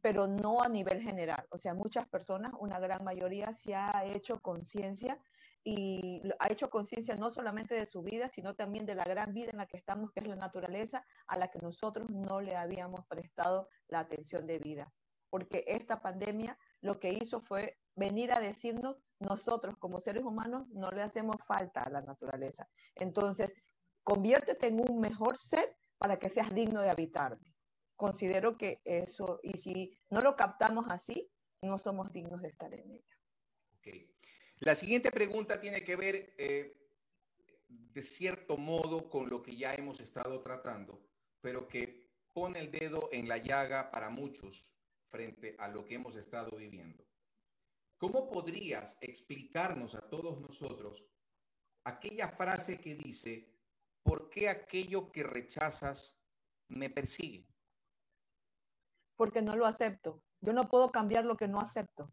pero 0.00 0.26
no 0.26 0.62
a 0.62 0.68
nivel 0.68 1.02
general. 1.02 1.46
O 1.50 1.58
sea, 1.58 1.74
muchas 1.74 2.06
personas, 2.06 2.52
una 2.58 2.78
gran 2.78 3.02
mayoría, 3.04 3.52
se 3.52 3.74
ha 3.74 4.04
hecho 4.04 4.40
conciencia 4.40 5.18
y 5.64 6.22
ha 6.38 6.52
hecho 6.52 6.68
conciencia 6.68 7.16
no 7.16 7.30
solamente 7.30 7.74
de 7.74 7.86
su 7.86 8.02
vida, 8.02 8.28
sino 8.28 8.54
también 8.54 8.84
de 8.84 8.94
la 8.94 9.04
gran 9.04 9.32
vida 9.32 9.50
en 9.50 9.58
la 9.58 9.66
que 9.66 9.78
estamos, 9.78 10.12
que 10.12 10.20
es 10.20 10.26
la 10.26 10.36
naturaleza, 10.36 11.04
a 11.26 11.38
la 11.38 11.48
que 11.48 11.58
nosotros 11.58 12.10
no 12.10 12.40
le 12.40 12.54
habíamos 12.54 13.06
prestado 13.06 13.68
la 13.88 14.00
atención 14.00 14.46
de 14.46 14.58
vida. 14.58 14.92
Porque 15.30 15.64
esta 15.66 16.00
pandemia 16.00 16.56
lo 16.82 17.00
que 17.00 17.14
hizo 17.14 17.40
fue 17.40 17.78
venir 17.96 18.30
a 18.32 18.40
decirnos, 18.40 18.96
nosotros 19.18 19.76
como 19.78 20.00
seres 20.00 20.24
humanos 20.24 20.68
no 20.68 20.90
le 20.90 21.02
hacemos 21.02 21.36
falta 21.46 21.80
a 21.80 21.90
la 21.90 22.02
naturaleza. 22.02 22.68
Entonces, 22.94 23.50
conviértete 24.02 24.66
en 24.66 24.80
un 24.80 25.00
mejor 25.00 25.38
ser 25.38 25.74
para 25.98 26.18
que 26.18 26.28
seas 26.28 26.54
digno 26.54 26.80
de 26.82 26.90
habitarme. 26.90 27.54
Considero 27.96 28.56
que 28.56 28.80
eso, 28.84 29.40
y 29.42 29.58
si 29.58 29.98
no 30.10 30.20
lo 30.20 30.36
captamos 30.36 30.86
así, 30.88 31.30
no 31.62 31.78
somos 31.78 32.12
dignos 32.12 32.42
de 32.42 32.48
estar 32.48 32.72
en 32.74 32.90
ella. 32.90 33.14
La 34.60 34.74
siguiente 34.74 35.10
pregunta 35.10 35.60
tiene 35.60 35.84
que 35.84 35.96
ver, 35.96 36.34
eh, 36.38 36.74
de 37.68 38.02
cierto 38.02 38.56
modo, 38.56 39.10
con 39.10 39.28
lo 39.28 39.42
que 39.42 39.56
ya 39.56 39.74
hemos 39.74 40.00
estado 40.00 40.40
tratando, 40.40 41.06
pero 41.40 41.68
que 41.68 42.10
pone 42.32 42.60
el 42.60 42.70
dedo 42.70 43.08
en 43.12 43.28
la 43.28 43.38
llaga 43.38 43.90
para 43.90 44.10
muchos 44.10 44.74
frente 45.10 45.54
a 45.58 45.68
lo 45.68 45.84
que 45.84 45.96
hemos 45.96 46.16
estado 46.16 46.56
viviendo. 46.56 47.04
¿Cómo 47.98 48.28
podrías 48.28 48.98
explicarnos 49.00 49.94
a 49.94 50.08
todos 50.08 50.40
nosotros 50.40 51.06
aquella 51.84 52.28
frase 52.28 52.80
que 52.80 52.94
dice, 52.94 53.53
¿por 54.04 54.30
qué 54.30 54.48
aquello 54.48 55.10
que 55.10 55.24
rechazas 55.24 56.16
me 56.68 56.90
persigue? 56.90 57.48
Porque 59.16 59.42
no 59.42 59.56
lo 59.56 59.66
acepto. 59.66 60.22
Yo 60.40 60.52
no 60.52 60.68
puedo 60.68 60.92
cambiar 60.92 61.24
lo 61.24 61.36
que 61.36 61.48
no 61.48 61.58
acepto. 61.58 62.12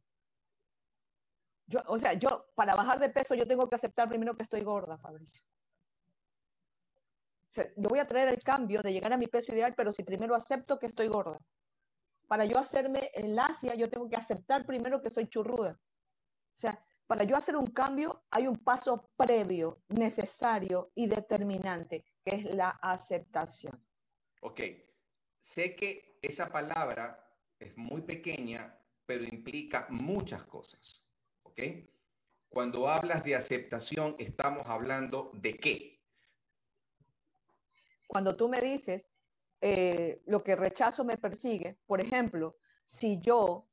Yo, 1.67 1.81
o 1.87 1.99
sea, 1.99 2.13
yo 2.13 2.47
para 2.55 2.75
bajar 2.75 2.99
de 2.99 3.09
peso 3.09 3.35
yo 3.35 3.45
tengo 3.45 3.69
que 3.69 3.75
aceptar 3.75 4.09
primero 4.09 4.35
que 4.35 4.43
estoy 4.43 4.61
gorda, 4.61 4.97
Fabricio. 4.97 5.41
yo 7.53 7.89
voy 7.89 7.99
a 7.99 8.07
traer 8.07 8.29
el 8.29 8.41
cambio 8.41 8.81
de 8.81 8.93
llegar 8.93 9.13
a 9.13 9.17
mi 9.17 9.27
peso 9.27 9.53
ideal, 9.53 9.73
pero 9.75 9.91
si 9.91 10.03
primero 10.03 10.33
acepto 10.33 10.79
que 10.79 10.87
estoy 10.87 11.07
gorda. 11.07 11.39
Para 12.27 12.45
yo 12.45 12.57
hacerme 12.57 13.11
el 13.13 13.37
Asia, 13.37 13.75
yo 13.75 13.89
tengo 13.89 14.09
que 14.09 14.15
aceptar 14.15 14.65
primero 14.65 15.01
que 15.01 15.09
soy 15.09 15.27
churruda. 15.27 15.77
O 16.55 16.59
sea, 16.61 16.81
para 17.11 17.25
yo 17.25 17.35
hacer 17.35 17.57
un 17.57 17.67
cambio 17.67 18.23
hay 18.31 18.47
un 18.47 18.55
paso 18.55 19.11
previo, 19.17 19.83
necesario 19.89 20.93
y 20.95 21.07
determinante, 21.07 22.05
que 22.23 22.35
es 22.35 22.45
la 22.45 22.69
aceptación. 22.69 23.85
Ok, 24.39 24.61
sé 25.41 25.75
que 25.75 26.17
esa 26.21 26.47
palabra 26.47 27.21
es 27.59 27.75
muy 27.75 28.03
pequeña, 28.03 28.79
pero 29.05 29.25
implica 29.25 29.87
muchas 29.89 30.45
cosas. 30.45 31.05
¿Ok? 31.43 31.59
Cuando 32.47 32.87
hablas 32.87 33.25
de 33.25 33.35
aceptación, 33.35 34.15
estamos 34.17 34.65
hablando 34.67 35.31
de 35.33 35.57
qué? 35.57 36.01
Cuando 38.07 38.37
tú 38.37 38.47
me 38.47 38.61
dices, 38.61 39.09
eh, 39.59 40.21
lo 40.27 40.41
que 40.45 40.55
rechazo 40.55 41.03
me 41.03 41.17
persigue, 41.17 41.77
por 41.85 41.99
ejemplo, 41.99 42.55
si 42.85 43.19
yo 43.19 43.67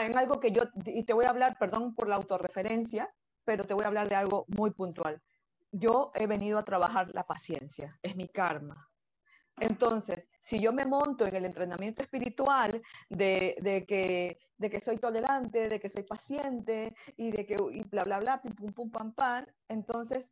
en 0.00 0.16
algo 0.16 0.40
que 0.40 0.52
yo, 0.52 0.64
y 0.84 1.04
te 1.04 1.12
voy 1.12 1.24
a 1.24 1.30
hablar, 1.30 1.56
perdón 1.58 1.94
por 1.94 2.08
la 2.08 2.16
autorreferencia, 2.16 3.12
pero 3.44 3.64
te 3.64 3.74
voy 3.74 3.84
a 3.84 3.88
hablar 3.88 4.08
de 4.08 4.16
algo 4.16 4.44
muy 4.48 4.70
puntual. 4.70 5.22
Yo 5.72 6.10
he 6.14 6.26
venido 6.26 6.58
a 6.58 6.64
trabajar 6.64 7.10
la 7.14 7.24
paciencia, 7.26 7.98
es 8.02 8.16
mi 8.16 8.28
karma. 8.28 8.88
Entonces, 9.58 10.28
si 10.40 10.60
yo 10.60 10.72
me 10.72 10.84
monto 10.84 11.26
en 11.26 11.34
el 11.34 11.44
entrenamiento 11.46 12.02
espiritual 12.02 12.82
de, 13.08 13.56
de, 13.62 13.86
que, 13.86 14.38
de 14.58 14.70
que 14.70 14.80
soy 14.80 14.98
tolerante, 14.98 15.68
de 15.68 15.80
que 15.80 15.88
soy 15.88 16.02
paciente 16.02 16.94
y 17.16 17.30
de 17.30 17.46
que 17.46 17.56
y 17.72 17.82
bla, 17.84 18.04
bla, 18.04 18.18
bla, 18.18 18.42
pum, 18.42 18.52
pum, 18.52 18.72
pum, 18.72 18.90
pam, 18.90 19.14
pam, 19.14 19.46
entonces 19.68 20.30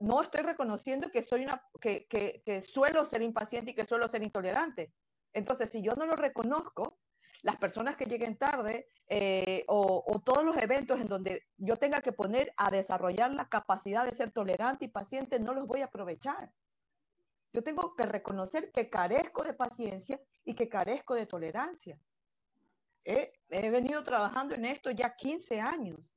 no 0.00 0.20
estoy 0.20 0.42
reconociendo 0.42 1.10
que, 1.10 1.22
soy 1.22 1.44
una, 1.44 1.62
que, 1.80 2.06
que, 2.06 2.42
que 2.44 2.62
suelo 2.62 3.04
ser 3.04 3.22
impaciente 3.22 3.72
y 3.72 3.74
que 3.74 3.84
suelo 3.84 4.08
ser 4.08 4.22
intolerante. 4.22 4.92
Entonces, 5.32 5.70
si 5.70 5.82
yo 5.82 5.94
no 5.94 6.06
lo 6.06 6.16
reconozco, 6.16 6.98
las 7.42 7.56
personas 7.56 7.96
que 7.96 8.06
lleguen 8.06 8.36
tarde 8.36 8.88
eh, 9.06 9.64
o, 9.68 10.20
todos 10.24 10.44
los 10.44 10.56
eventos 10.56 11.00
en 11.00 11.08
donde 11.08 11.44
yo 11.56 11.76
tenga 11.76 12.00
que 12.00 12.12
poner 12.12 12.52
a 12.56 12.70
desarrollar 12.70 13.32
la 13.32 13.48
capacidad 13.48 14.04
de 14.04 14.14
ser 14.14 14.32
tolerante 14.32 14.86
y 14.86 14.88
paciente, 14.88 15.38
no 15.38 15.54
los 15.54 15.66
voy 15.66 15.82
a 15.82 15.86
aprovechar. 15.86 16.52
Yo 17.52 17.62
tengo 17.62 17.94
que 17.94 18.04
reconocer 18.04 18.70
que 18.72 18.90
carezco 18.90 19.42
de 19.42 19.54
paciencia 19.54 20.20
y 20.44 20.54
que 20.54 20.68
carezco 20.68 21.14
de 21.14 21.26
tolerancia. 21.26 21.98
He, 23.04 23.32
he 23.48 23.70
venido 23.70 24.02
trabajando 24.02 24.54
en 24.54 24.66
esto 24.66 24.90
ya 24.90 25.14
15 25.14 25.60
años, 25.60 26.14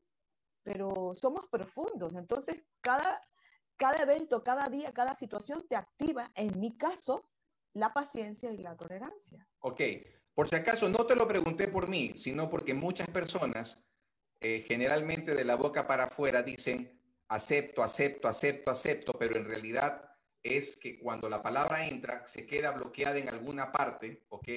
pero 0.63 1.13
somos 1.15 1.47
profundos. 1.47 2.13
Entonces, 2.15 2.61
cada, 2.81 3.21
cada 3.77 4.01
evento, 4.01 4.43
cada 4.43 4.67
día, 4.67 4.91
cada 4.91 5.15
situación 5.15 5.65
te 5.69 5.77
activa, 5.77 6.29
en 6.35 6.59
mi 6.59 6.75
caso, 6.75 7.29
la 7.73 7.93
paciencia 7.93 8.51
y 8.51 8.57
la 8.57 8.75
tolerancia. 8.75 9.47
Ok, 9.59 9.79
por 10.33 10.49
si 10.49 10.55
acaso, 10.55 10.89
no 10.89 11.05
te 11.05 11.15
lo 11.15 11.27
pregunté 11.27 11.67
por 11.67 11.87
mí, 11.87 12.15
sino 12.17 12.49
porque 12.49 12.73
muchas 12.73 13.07
personas, 13.09 13.85
eh, 14.39 14.63
generalmente 14.67 15.35
de 15.35 15.45
la 15.45 15.55
boca 15.55 15.87
para 15.87 16.05
afuera, 16.05 16.41
dicen 16.41 16.99
acepto, 17.27 17.83
acepto, 17.83 18.27
acepto, 18.27 18.71
acepto, 18.71 19.13
pero 19.13 19.37
en 19.37 19.45
realidad 19.45 20.11
es 20.43 20.75
que 20.75 20.99
cuando 20.99 21.29
la 21.29 21.41
palabra 21.41 21.87
entra, 21.87 22.25
se 22.25 22.45
queda 22.45 22.71
bloqueada 22.71 23.17
en 23.17 23.29
alguna 23.29 23.71
parte, 23.71 24.25
¿ok? 24.29 24.47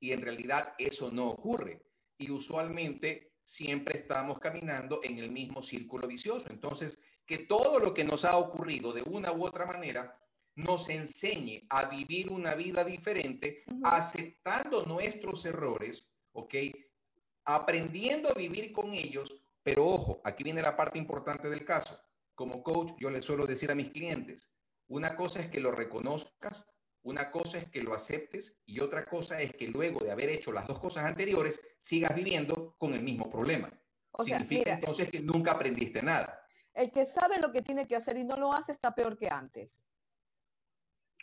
Y 0.00 0.12
en 0.12 0.22
realidad 0.22 0.74
eso 0.78 1.10
no 1.10 1.28
ocurre. 1.28 1.82
Y 2.16 2.30
usualmente 2.30 3.34
siempre 3.44 3.98
estamos 3.98 4.38
caminando 4.38 5.00
en 5.02 5.18
el 5.18 5.30
mismo 5.30 5.62
círculo 5.62 6.08
vicioso. 6.08 6.48
Entonces, 6.50 6.98
que 7.26 7.38
todo 7.38 7.78
lo 7.78 7.92
que 7.92 8.04
nos 8.04 8.24
ha 8.24 8.36
ocurrido 8.36 8.92
de 8.92 9.02
una 9.02 9.32
u 9.32 9.44
otra 9.44 9.66
manera 9.66 10.18
nos 10.56 10.88
enseñe 10.88 11.66
a 11.68 11.86
vivir 11.86 12.30
una 12.30 12.54
vida 12.54 12.84
diferente, 12.84 13.64
aceptando 13.82 14.84
nuestros 14.84 15.44
errores, 15.46 16.10
¿ok? 16.32 16.54
Aprendiendo 17.44 18.30
a 18.30 18.34
vivir 18.34 18.72
con 18.72 18.94
ellos, 18.94 19.34
pero 19.62 19.86
ojo, 19.86 20.20
aquí 20.24 20.44
viene 20.44 20.62
la 20.62 20.76
parte 20.76 20.98
importante 20.98 21.48
del 21.48 21.64
caso. 21.64 21.98
Como 22.34 22.62
coach, 22.62 22.92
yo 22.98 23.10
le 23.10 23.22
suelo 23.22 23.46
decir 23.46 23.70
a 23.70 23.74
mis 23.74 23.90
clientes, 23.90 24.50
una 24.88 25.16
cosa 25.16 25.40
es 25.40 25.48
que 25.48 25.60
lo 25.60 25.72
reconozcas, 25.72 26.66
una 27.02 27.30
cosa 27.30 27.58
es 27.58 27.68
que 27.68 27.82
lo 27.82 27.94
aceptes 27.94 28.58
y 28.64 28.80
otra 28.80 29.04
cosa 29.04 29.40
es 29.40 29.52
que 29.52 29.68
luego 29.68 30.00
de 30.00 30.10
haber 30.10 30.30
hecho 30.30 30.52
las 30.52 30.66
dos 30.66 30.78
cosas 30.78 31.04
anteriores, 31.04 31.60
sigas 31.78 32.14
viviendo 32.14 32.76
con 32.78 32.94
el 32.94 33.02
mismo 33.02 33.28
problema. 33.28 33.70
Significa 34.22 34.74
entonces 34.74 35.10
que 35.10 35.20
nunca 35.20 35.52
aprendiste 35.52 36.02
nada. 36.02 36.40
El 36.72 36.90
que 36.90 37.04
sabe 37.06 37.38
lo 37.38 37.52
que 37.52 37.62
tiene 37.62 37.86
que 37.86 37.96
hacer 37.96 38.16
y 38.16 38.24
no 38.24 38.36
lo 38.36 38.52
hace 38.52 38.72
está 38.72 38.94
peor 38.94 39.18
que 39.18 39.28
antes. 39.28 39.80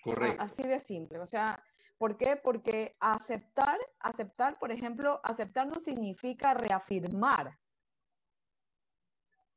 Correcto. 0.04 0.44
Así 0.44 0.64
de 0.64 0.80
simple. 0.80 1.20
O 1.20 1.28
sea, 1.28 1.64
¿por 1.98 2.18
qué? 2.18 2.36
Porque 2.36 2.96
aceptar, 3.00 3.78
aceptar, 4.00 4.58
por 4.60 4.72
ejemplo, 4.72 5.20
aceptar 5.24 5.68
no 5.68 5.80
significa 5.80 6.54
reafirmar. 6.54 7.58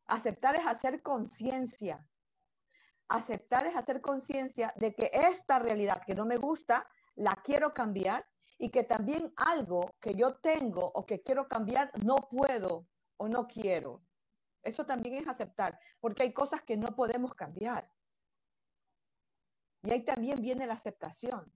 Aceptar 0.07 0.57
es 0.57 0.67
hacer 0.67 1.03
conciencia. 1.03 2.07
Aceptar 3.09 3.67
es 3.67 3.77
hacer 3.77 4.01
conciencia 4.01 4.73
de 4.77 4.95
que 4.95 5.11
esta 5.13 5.59
realidad 5.59 6.03
que 6.07 6.15
no 6.15 6.27
me 6.27 6.37
gusta, 6.37 6.87
la 7.15 7.35
quiero 7.43 7.73
cambiar 7.73 8.27
y 8.59 8.71
que 8.71 8.85
también 8.85 9.33
algo 9.37 9.95
que 10.01 10.15
yo 10.15 10.37
tengo 10.37 10.91
o 10.95 11.07
que 11.07 11.23
quiero 11.23 11.49
cambiar 11.49 11.91
no 12.03 12.17
puedo 12.17 12.87
o 13.17 13.29
no 13.29 13.47
quiero. 13.47 14.03
Eso 14.63 14.87
también 14.87 15.17
es 15.17 15.29
aceptar, 15.29 15.79
porque 16.01 16.23
hay 16.23 16.33
cosas 16.33 16.63
que 16.63 16.77
no 16.77 16.89
podemos 16.97 17.35
cambiar. 17.35 17.91
Y 19.85 19.93
ahí 19.93 20.05
también 20.05 20.41
viene 20.41 20.67
la 20.67 20.75
aceptación. 20.75 21.53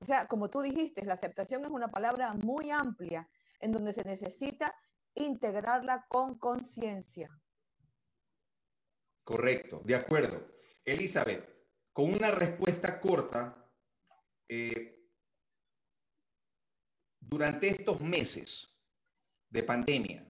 O 0.00 0.04
sea, 0.04 0.26
como 0.26 0.50
tú 0.50 0.60
dijiste, 0.60 1.04
la 1.04 1.14
aceptación 1.14 1.64
es 1.64 1.70
una 1.70 1.88
palabra 1.88 2.32
muy 2.34 2.70
amplia 2.70 3.28
en 3.60 3.72
donde 3.72 3.92
se 3.92 4.04
necesita 4.04 4.74
integrarla 5.14 6.06
con 6.08 6.38
conciencia. 6.38 7.30
Correcto, 9.24 9.80
de 9.84 9.94
acuerdo. 9.94 10.48
Elizabeth, 10.84 11.46
con 11.92 12.12
una 12.12 12.30
respuesta 12.30 13.00
corta, 13.00 13.68
eh, 14.48 14.98
durante 17.20 17.68
estos 17.68 18.00
meses 18.00 18.80
de 19.50 19.62
pandemia, 19.62 20.24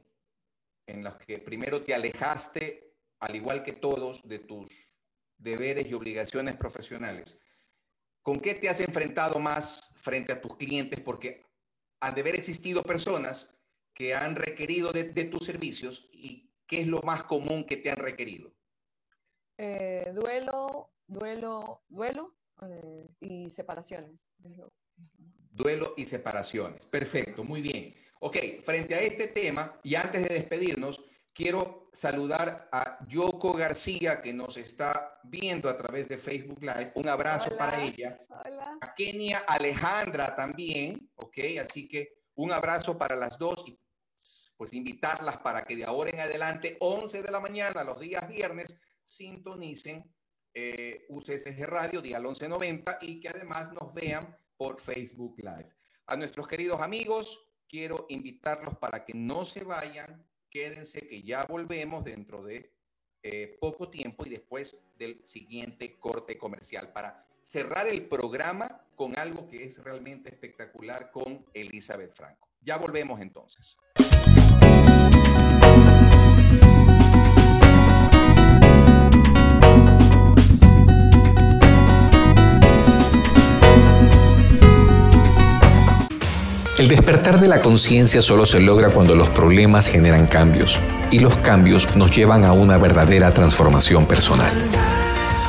en 0.86 1.04
los 1.04 1.16
que 1.18 1.38
primero 1.38 1.84
te 1.84 1.94
alejaste, 1.94 2.96
al 3.20 3.36
igual 3.36 3.62
que 3.62 3.74
todos, 3.74 4.26
de 4.26 4.40
tus 4.40 4.87
deberes 5.38 5.86
y 5.86 5.94
obligaciones 5.94 6.56
profesionales, 6.56 7.38
¿con 8.22 8.40
qué 8.40 8.54
te 8.54 8.68
has 8.68 8.80
enfrentado 8.80 9.38
más 9.38 9.92
frente 9.96 10.32
a 10.32 10.40
tus 10.40 10.56
clientes? 10.56 11.00
Porque 11.00 11.46
han 12.00 12.14
de 12.14 12.20
haber 12.20 12.36
existido 12.36 12.82
personas 12.82 13.54
que 13.94 14.14
han 14.14 14.36
requerido 14.36 14.92
de, 14.92 15.24
tus 15.24 15.44
servicios 15.44 16.08
y 16.12 16.52
qué 16.66 16.82
es 16.82 16.86
lo 16.86 17.00
más 17.02 17.24
común 17.24 17.64
que 17.64 17.76
te 17.76 17.90
han 17.90 17.96
requerido. 17.96 18.52
Eh, 19.56 20.12
duelo, 20.14 20.92
duelo, 21.06 21.82
duelo 21.88 22.36
eh, 22.62 23.08
y 23.20 23.50
separaciones. 23.50 24.20
Duelo 25.50 25.94
y 25.96 26.04
separaciones. 26.04 26.86
Perfecto, 26.86 27.42
muy 27.42 27.60
bien. 27.60 27.94
Ok, 28.20 28.36
frente 28.62 28.94
a 28.94 29.00
este 29.00 29.28
tema, 29.28 29.80
y 29.82 29.94
antes 29.94 30.22
de 30.22 30.34
despedirnos, 30.34 31.04
quiero 31.38 31.88
saludar 31.92 32.68
a 32.72 32.98
Yoko 33.06 33.52
García, 33.52 34.20
que 34.20 34.34
nos 34.34 34.56
está 34.56 35.20
viendo 35.22 35.70
a 35.70 35.76
través 35.76 36.08
de 36.08 36.18
Facebook 36.18 36.60
Live. 36.60 36.90
Un 36.96 37.08
abrazo 37.08 37.56
para 37.56 37.80
ella. 37.80 38.18
Hola. 38.28 38.76
A 38.80 38.92
Kenia 38.92 39.44
Alejandra 39.46 40.34
también, 40.34 41.08
ok, 41.14 41.38
así 41.64 41.86
que 41.86 42.24
un 42.34 42.50
abrazo 42.50 42.98
para 42.98 43.14
las 43.14 43.38
dos 43.38 43.62
y 43.68 43.78
pues 44.56 44.72
invitarlas 44.72 45.36
para 45.36 45.62
que 45.62 45.76
de 45.76 45.84
ahora 45.84 46.10
en 46.10 46.18
adelante, 46.18 46.76
11 46.80 47.22
de 47.22 47.30
la 47.30 47.38
mañana, 47.38 47.84
los 47.84 48.00
días 48.00 48.28
viernes, 48.28 48.76
sintonicen 49.04 50.12
eh, 50.52 51.06
UCSG 51.08 51.64
Radio, 51.66 52.02
día 52.02 52.18
1190, 52.18 52.98
y 53.02 53.20
que 53.20 53.28
además 53.28 53.72
nos 53.72 53.94
vean 53.94 54.36
por 54.56 54.80
Facebook 54.80 55.36
Live. 55.38 55.72
A 56.06 56.16
nuestros 56.16 56.48
queridos 56.48 56.80
amigos, 56.80 57.38
quiero 57.68 58.06
invitarlos 58.08 58.76
para 58.78 59.04
que 59.04 59.14
no 59.14 59.44
se 59.44 59.62
vayan, 59.62 60.27
quédense 60.50 61.06
que 61.06 61.22
ya 61.22 61.44
volvemos 61.44 62.04
dentro 62.04 62.42
de 62.42 62.72
eh, 63.22 63.56
poco 63.60 63.88
tiempo 63.88 64.24
y 64.26 64.30
después 64.30 64.80
del 64.96 65.20
siguiente 65.24 65.98
corte 65.98 66.38
comercial 66.38 66.92
para 66.92 67.26
cerrar 67.42 67.88
el 67.88 68.06
programa 68.06 68.84
con 68.94 69.18
algo 69.18 69.48
que 69.48 69.64
es 69.64 69.82
realmente 69.82 70.30
espectacular 70.30 71.10
con 71.10 71.44
Elizabeth 71.54 72.12
Franco. 72.12 72.48
Ya 72.60 72.76
volvemos 72.76 73.20
entonces. 73.20 73.76
El 86.78 86.86
despertar 86.86 87.40
de 87.40 87.48
la 87.48 87.60
conciencia 87.60 88.22
solo 88.22 88.46
se 88.46 88.60
logra 88.60 88.90
cuando 88.90 89.16
los 89.16 89.28
problemas 89.30 89.88
generan 89.88 90.28
cambios 90.28 90.78
y 91.10 91.18
los 91.18 91.36
cambios 91.38 91.96
nos 91.96 92.12
llevan 92.12 92.44
a 92.44 92.52
una 92.52 92.78
verdadera 92.78 93.34
transformación 93.34 94.06
personal. 94.06 94.52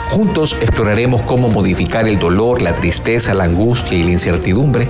Juntos 0.10 0.58
exploraremos 0.60 1.22
cómo 1.22 1.48
modificar 1.50 2.08
el 2.08 2.18
dolor, 2.18 2.64
la 2.64 2.74
tristeza, 2.74 3.36
la 3.36 3.44
angustia 3.44 3.96
y 3.96 4.02
la 4.02 4.10
incertidumbre 4.10 4.88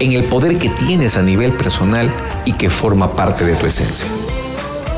en 0.00 0.10
el 0.10 0.24
poder 0.24 0.56
que 0.56 0.70
tienes 0.70 1.16
a 1.16 1.22
nivel 1.22 1.52
personal 1.52 2.10
y 2.44 2.54
que 2.54 2.68
forma 2.68 3.12
parte 3.14 3.44
de 3.44 3.54
tu 3.54 3.66
esencia. 3.66 4.08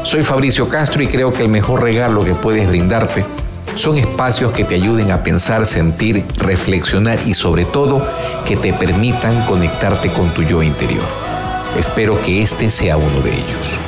Soy 0.05 0.23
Fabricio 0.23 0.71
Castro 0.71 1.03
y 1.03 1.09
creo 1.09 1.35
que 1.35 1.43
el 1.43 1.51
mejor 1.51 1.83
regalo 1.83 2.25
que 2.25 2.35
puedes 2.35 2.67
brindarte 2.67 3.27
son 3.79 3.97
espacios 3.97 4.53
que 4.53 4.65
te 4.65 4.75
ayuden 4.75 5.13
a 5.13 5.23
pensar, 5.23 5.65
sentir, 5.65 6.25
reflexionar 6.37 7.19
y 7.27 7.35
sobre 7.35 7.65
todo 7.65 8.05
que 8.45 8.57
te 8.57 8.73
permitan 8.73 9.47
conectarte 9.47 10.13
con 10.13 10.35
tu 10.35 10.43
yo 10.43 10.63
interior. 10.63 11.07
Espero 11.79 12.21
que 12.21 12.43
este 12.43 12.71
sea 12.71 12.97
uno 12.97 13.21
de 13.21 13.35
ellos. 13.35 13.88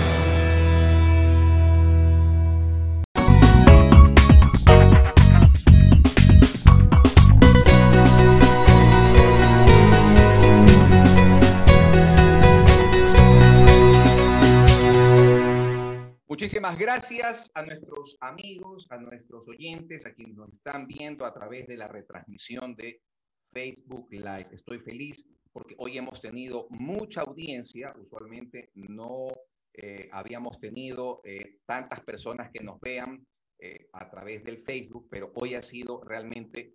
Muchísimas 16.61 16.79
gracias 16.79 17.51
a 17.55 17.63
nuestros 17.63 18.19
amigos, 18.21 18.87
a 18.91 18.99
nuestros 18.99 19.49
oyentes, 19.49 20.05
a 20.05 20.13
quienes 20.13 20.37
nos 20.37 20.53
están 20.53 20.87
viendo 20.87 21.25
a 21.25 21.33
través 21.33 21.67
de 21.67 21.79
la 21.79 21.89
retransmisión 21.89 22.77
de 22.77 23.01
Facebook 23.51 24.09
Live. 24.11 24.49
Estoy 24.53 24.79
feliz 24.81 25.27
porque 25.55 25.75
hoy 25.79 25.97
hemos 25.97 26.21
tenido 26.21 26.67
mucha 26.69 27.23
audiencia. 27.23 27.95
Usualmente 27.99 28.73
no 28.75 29.29
eh, 29.73 30.11
habíamos 30.13 30.61
tenido 30.61 31.23
eh, 31.25 31.61
tantas 31.65 32.05
personas 32.05 32.51
que 32.53 32.63
nos 32.63 32.79
vean 32.79 33.27
eh, 33.59 33.89
a 33.95 34.11
través 34.11 34.45
del 34.45 34.59
Facebook, 34.59 35.09
pero 35.11 35.33
hoy 35.37 35.55
ha 35.55 35.63
sido 35.63 36.05
realmente 36.05 36.75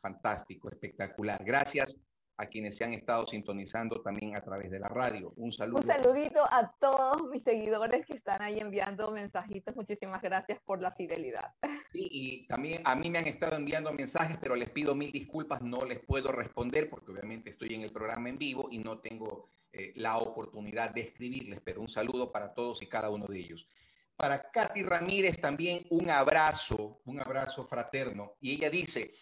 fantástico, 0.00 0.70
espectacular. 0.70 1.44
Gracias 1.44 1.96
a 2.36 2.46
quienes 2.46 2.76
se 2.76 2.84
han 2.84 2.92
estado 2.92 3.26
sintonizando 3.26 4.02
también 4.02 4.36
a 4.36 4.42
través 4.42 4.70
de 4.70 4.80
la 4.80 4.88
radio. 4.88 5.32
Un 5.36 5.52
saludo. 5.52 5.80
Un 5.80 5.86
saludito 5.86 6.40
a 6.50 6.72
todos 6.80 7.28
mis 7.30 7.42
seguidores 7.42 8.04
que 8.06 8.14
están 8.14 8.42
ahí 8.42 8.58
enviando 8.58 9.10
mensajitos. 9.12 9.76
Muchísimas 9.76 10.20
gracias 10.20 10.58
por 10.64 10.80
la 10.80 10.90
fidelidad. 10.90 11.54
Sí, 11.92 12.08
y 12.10 12.46
también 12.46 12.82
a 12.84 12.96
mí 12.96 13.08
me 13.08 13.18
han 13.18 13.28
estado 13.28 13.56
enviando 13.56 13.92
mensajes, 13.92 14.36
pero 14.40 14.56
les 14.56 14.68
pido 14.70 14.94
mil 14.96 15.12
disculpas, 15.12 15.62
no 15.62 15.84
les 15.84 16.00
puedo 16.00 16.32
responder 16.32 16.90
porque 16.90 17.12
obviamente 17.12 17.50
estoy 17.50 17.74
en 17.74 17.82
el 17.82 17.92
programa 17.92 18.28
en 18.28 18.38
vivo 18.38 18.68
y 18.70 18.78
no 18.78 18.98
tengo 18.98 19.50
eh, 19.72 19.92
la 19.94 20.18
oportunidad 20.18 20.90
de 20.90 21.02
escribirles, 21.02 21.60
pero 21.64 21.80
un 21.80 21.88
saludo 21.88 22.32
para 22.32 22.52
todos 22.52 22.82
y 22.82 22.88
cada 22.88 23.10
uno 23.10 23.26
de 23.26 23.38
ellos. 23.38 23.68
Para 24.16 24.50
Katy 24.50 24.82
Ramírez 24.82 25.40
también 25.40 25.86
un 25.90 26.10
abrazo, 26.10 27.00
un 27.04 27.20
abrazo 27.20 27.64
fraterno. 27.66 28.36
Y 28.40 28.52
ella 28.52 28.70
dice, 28.70 29.14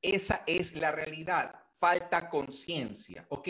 esa 0.00 0.42
es 0.46 0.74
la 0.76 0.92
realidad 0.92 1.63
falta 1.84 2.30
conciencia. 2.30 3.26
Ok, 3.28 3.48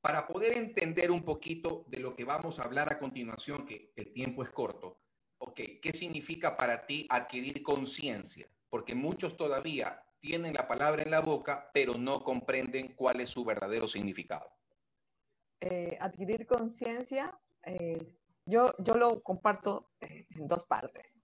para 0.00 0.26
poder 0.26 0.58
entender 0.58 1.12
un 1.12 1.22
poquito 1.22 1.84
de 1.86 2.00
lo 2.00 2.16
que 2.16 2.24
vamos 2.24 2.58
a 2.58 2.64
hablar 2.64 2.92
a 2.92 2.98
continuación, 2.98 3.64
que 3.64 3.92
el 3.94 4.12
tiempo 4.12 4.42
es 4.42 4.50
corto, 4.50 4.98
ok, 5.38 5.60
¿qué 5.80 5.92
significa 5.92 6.56
para 6.56 6.84
ti 6.84 7.06
adquirir 7.08 7.62
conciencia? 7.62 8.48
Porque 8.68 8.96
muchos 8.96 9.36
todavía 9.36 10.04
tienen 10.18 10.54
la 10.54 10.66
palabra 10.66 11.04
en 11.04 11.12
la 11.12 11.20
boca, 11.20 11.70
pero 11.72 11.94
no 11.94 12.24
comprenden 12.24 12.96
cuál 12.96 13.20
es 13.20 13.30
su 13.30 13.44
verdadero 13.44 13.86
significado. 13.86 14.50
Eh, 15.60 15.96
adquirir 16.00 16.48
conciencia, 16.48 17.38
eh, 17.64 18.16
yo, 18.44 18.74
yo 18.78 18.94
lo 18.96 19.22
comparto 19.22 19.92
eh, 20.00 20.26
en 20.30 20.48
dos 20.48 20.66
partes. 20.66 21.20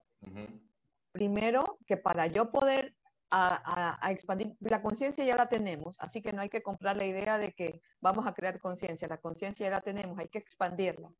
primero 1.10 1.78
que 1.84 1.96
para 1.96 2.28
yo 2.28 2.52
poder 2.52 2.94
a, 3.30 4.10
expandir, 4.10 4.56
la 4.60 4.82
conciencia 4.82 5.24
ya 5.24 5.36
la 5.36 5.48
tenemos, 5.48 5.96
así 5.98 6.22
que 6.22 6.32
no 6.32 6.42
hay 6.42 6.48
que 6.48 6.62
comprar 6.62 6.96
la 6.96 7.04
idea 7.04 7.38
de 7.38 7.52
que 7.52 7.80
vamos 8.00 8.26
a 8.26 8.34
crear 8.34 8.58
conciencia, 8.58 9.08
la 9.08 9.18
conciencia 9.18 9.66
ya 9.66 9.76
la 9.76 9.80
tenemos, 9.80 10.18
hay 10.18 10.28
que 10.28 10.38
expandirla. 10.38 11.10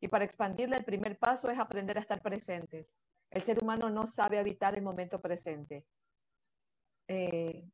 Y 0.00 0.08
para 0.08 0.24
expandirla 0.24 0.76
el 0.76 0.84
primer 0.84 1.18
paso 1.18 1.50
es 1.50 1.58
aprender 1.58 1.96
a 1.98 2.00
estar 2.00 2.20
presentes. 2.22 2.86
El 3.30 3.42
ser 3.42 3.62
humano 3.62 3.90
no 3.90 4.06
sabe 4.06 4.38
habitar 4.38 4.74
el 4.76 4.82
momento 4.82 5.20
presente. 5.20 5.84
Eh, 7.08 7.64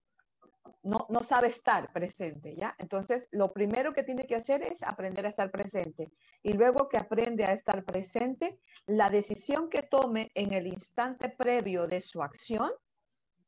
no, 0.83 1.07
no, 1.11 1.23
sabe 1.23 1.49
estar 1.49 1.93
presente, 1.93 2.55
¿ya? 2.57 2.75
Entonces, 2.79 3.29
lo 3.33 3.53
primero 3.53 3.93
que 3.93 4.03
tiene 4.03 4.27
que 4.27 4.37
hacer 4.37 4.63
es 4.63 4.83
aprender 4.83 5.27
a 5.27 5.29
estar 5.29 5.51
presente. 5.51 6.13
Y 6.43 6.55
luego 6.55 6.89
que 6.89 6.97
aprende 6.97 7.45
a 7.45 7.53
estar 7.53 7.85
presente, 7.85 8.59
la 8.87 9.11
decisión 9.11 9.69
que 9.69 9.83
tome 9.83 10.31
en 10.35 10.53
el 10.53 10.67
instante 10.67 11.29
previo 11.29 11.87
de 11.87 12.01
su 12.01 12.23
acción 12.23 12.71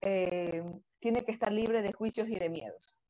eh, 0.08 0.62
tiene 1.00 1.24
que 1.24 1.32
estar 1.32 1.50
libre 1.50 1.82
de 1.82 1.92
juicios 1.92 2.28
y 2.28 2.38
de 2.38 2.48
miedos. 2.48 3.00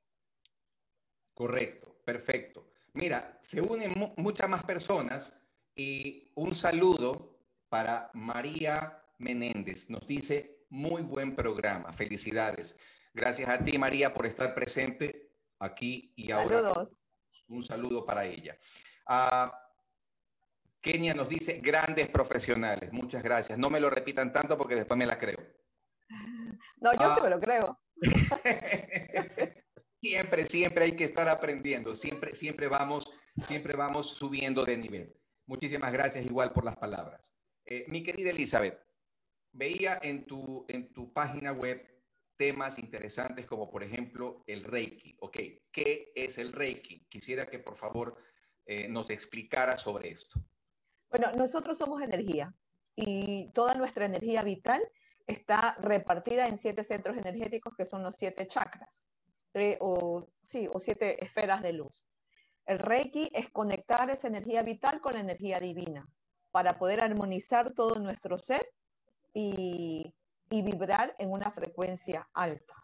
Correcto, 1.34 2.01
perfecto. 2.07 2.72
Mira, 2.94 3.38
se 3.42 3.61
unen 3.61 4.14
muchas 4.16 4.49
más 4.49 4.64
personas 4.64 5.38
y 5.74 6.32
un 6.36 6.55
saludo 6.55 7.38
para 7.68 8.11
María 8.14 9.03
Menéndez. 9.18 9.90
Nos 9.90 10.07
dice, 10.07 10.64
muy 10.70 11.03
buen 11.03 11.36
programa, 11.36 11.92
felicidades. 11.92 12.78
Gracias 13.12 13.51
a 13.51 13.62
ti, 13.62 13.76
María, 13.76 14.14
por 14.14 14.24
estar 14.24 14.55
presente 14.55 15.32
aquí 15.59 16.14
y 16.16 16.30
ahora. 16.30 16.62
Saludos. 16.62 17.03
Un 17.49 17.62
saludo 17.62 18.07
para 18.07 18.24
ella. 18.24 18.59
Uh, 19.07 19.51
Kenia 20.80 21.12
nos 21.12 21.28
dice, 21.28 21.61
grandes 21.61 22.09
profesionales. 22.09 22.90
Muchas 22.90 23.22
gracias. 23.22 23.59
No 23.59 23.68
me 23.68 23.80
lo 23.80 23.90
repitan 23.90 24.32
tanto 24.32 24.57
porque 24.57 24.76
después 24.76 24.97
me 24.97 25.05
la 25.05 25.18
creo. 25.18 25.55
No, 26.76 26.92
yo 26.92 27.14
sí 27.14 27.20
me 27.22 27.30
lo 27.30 27.40
creo. 27.40 27.80
siempre, 30.00 30.46
siempre 30.46 30.84
hay 30.84 30.92
que 30.92 31.04
estar 31.04 31.28
aprendiendo. 31.28 31.94
Siempre, 31.94 32.34
siempre 32.34 32.68
vamos, 32.68 33.10
siempre 33.46 33.74
vamos 33.76 34.10
subiendo 34.10 34.64
de 34.64 34.76
nivel. 34.76 35.16
Muchísimas 35.46 35.92
gracias 35.92 36.24
igual 36.24 36.52
por 36.52 36.64
las 36.64 36.76
palabras. 36.76 37.34
Eh, 37.64 37.84
mi 37.88 38.02
querida 38.02 38.30
Elizabeth, 38.30 38.78
veía 39.52 39.98
en 40.02 40.26
tu, 40.26 40.66
en 40.68 40.92
tu 40.92 41.12
página 41.12 41.52
web 41.52 41.84
temas 42.36 42.78
interesantes 42.78 43.46
como 43.46 43.70
por 43.70 43.82
ejemplo 43.82 44.44
el 44.46 44.64
Reiki. 44.64 45.16
Ok, 45.20 45.38
¿qué 45.72 46.12
es 46.14 46.38
el 46.38 46.52
Reiki? 46.52 47.06
Quisiera 47.08 47.46
que 47.46 47.58
por 47.58 47.76
favor 47.76 48.16
eh, 48.66 48.88
nos 48.88 49.10
explicara 49.10 49.76
sobre 49.76 50.10
esto. 50.10 50.40
Bueno, 51.08 51.32
nosotros 51.32 51.78
somos 51.78 52.02
energía 52.02 52.54
y 52.94 53.50
toda 53.52 53.74
nuestra 53.74 54.06
energía 54.06 54.42
vital 54.42 54.82
está 55.26 55.76
repartida 55.80 56.46
en 56.46 56.58
siete 56.58 56.84
centros 56.84 57.16
energéticos 57.16 57.74
que 57.76 57.84
son 57.84 58.02
los 58.02 58.16
siete 58.16 58.46
chakras, 58.46 59.06
eh, 59.54 59.76
o, 59.80 60.28
sí, 60.42 60.68
o 60.72 60.80
siete 60.80 61.24
esferas 61.24 61.62
de 61.62 61.72
luz. 61.72 62.04
El 62.64 62.78
Reiki 62.78 63.30
es 63.32 63.50
conectar 63.50 64.10
esa 64.10 64.28
energía 64.28 64.62
vital 64.62 65.00
con 65.00 65.14
la 65.14 65.20
energía 65.20 65.60
divina 65.60 66.08
para 66.50 66.78
poder 66.78 67.00
armonizar 67.00 67.72
todo 67.72 67.96
nuestro 67.96 68.38
ser 68.38 68.68
y, 69.32 70.12
y 70.50 70.62
vibrar 70.62 71.14
en 71.18 71.30
una 71.30 71.50
frecuencia 71.50 72.28
alta. 72.32 72.74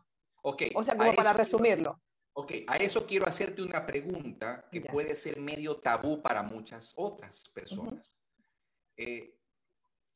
Ok. 0.42 0.62
O 0.74 0.84
sea, 0.84 0.96
como 0.96 1.14
para 1.14 1.32
resumirlo. 1.32 2.00
Ok, 2.34 2.52
a 2.66 2.76
eso 2.76 3.06
quiero 3.06 3.26
hacerte 3.26 3.62
una 3.62 3.84
pregunta 3.84 4.66
que 4.70 4.80
puede 4.80 5.16
ser 5.16 5.38
medio 5.38 5.76
tabú 5.80 6.22
para 6.22 6.42
muchas 6.42 6.94
otras 6.96 7.48
personas. 7.50 8.10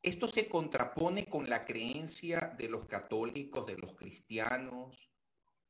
Esto 0.01 0.27
se 0.27 0.47
contrapone 0.47 1.25
con 1.25 1.49
la 1.49 1.65
creencia 1.65 2.53
de 2.57 2.69
los 2.69 2.85
católicos, 2.85 3.65
de 3.65 3.77
los 3.77 3.93
cristianos, 3.95 5.09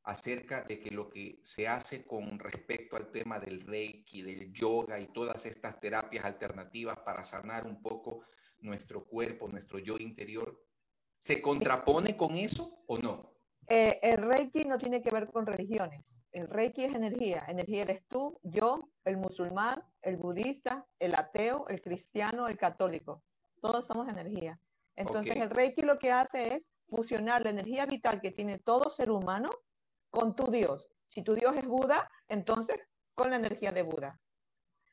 acerca 0.04 0.62
de 0.62 0.80
que 0.80 0.90
lo 0.90 1.10
que 1.10 1.40
se 1.42 1.68
hace 1.68 2.06
con 2.06 2.38
respecto 2.38 2.96
al 2.96 3.10
tema 3.10 3.38
del 3.38 3.60
reiki, 3.60 4.22
del 4.22 4.52
yoga 4.52 5.00
y 5.00 5.06
todas 5.08 5.44
estas 5.46 5.80
terapias 5.80 6.24
alternativas 6.24 6.98
para 7.00 7.24
sanar 7.24 7.66
un 7.66 7.82
poco 7.82 8.24
nuestro 8.60 9.06
cuerpo, 9.06 9.48
nuestro 9.48 9.78
yo 9.78 9.98
interior, 9.98 10.64
¿se 11.18 11.42
contrapone 11.42 12.16
con 12.16 12.36
eso 12.36 12.84
o 12.86 12.98
no? 12.98 13.34
Eh, 13.66 13.98
el 14.02 14.22
reiki 14.22 14.64
no 14.64 14.78
tiene 14.78 15.02
que 15.02 15.10
ver 15.10 15.30
con 15.30 15.46
religiones. 15.46 16.22
El 16.32 16.48
reiki 16.48 16.84
es 16.84 16.94
energía. 16.94 17.44
Energía 17.48 17.82
eres 17.82 18.06
tú, 18.08 18.40
yo, 18.42 18.88
el 19.04 19.18
musulmán, 19.18 19.82
el 20.00 20.16
budista, 20.16 20.86
el 20.98 21.14
ateo, 21.14 21.66
el 21.68 21.82
cristiano, 21.82 22.48
el 22.48 22.56
católico 22.56 23.24
todos 23.60 23.86
somos 23.86 24.08
energía. 24.08 24.58
Entonces 24.96 25.36
el 25.36 25.50
Reiki 25.50 25.82
lo 25.82 25.98
que 25.98 26.10
hace 26.10 26.54
es 26.54 26.68
fusionar 26.88 27.42
la 27.42 27.50
energía 27.50 27.86
vital 27.86 28.20
que 28.20 28.30
tiene 28.30 28.58
todo 28.58 28.90
ser 28.90 29.10
humano 29.10 29.50
con 30.10 30.34
tu 30.34 30.50
Dios. 30.50 30.88
Si 31.06 31.22
tu 31.22 31.34
Dios 31.34 31.56
es 31.56 31.66
Buda, 31.66 32.10
entonces 32.26 32.76
con 33.14 33.30
la 33.30 33.36
energía 33.36 33.72
de 33.72 33.82
Buda. 33.82 34.18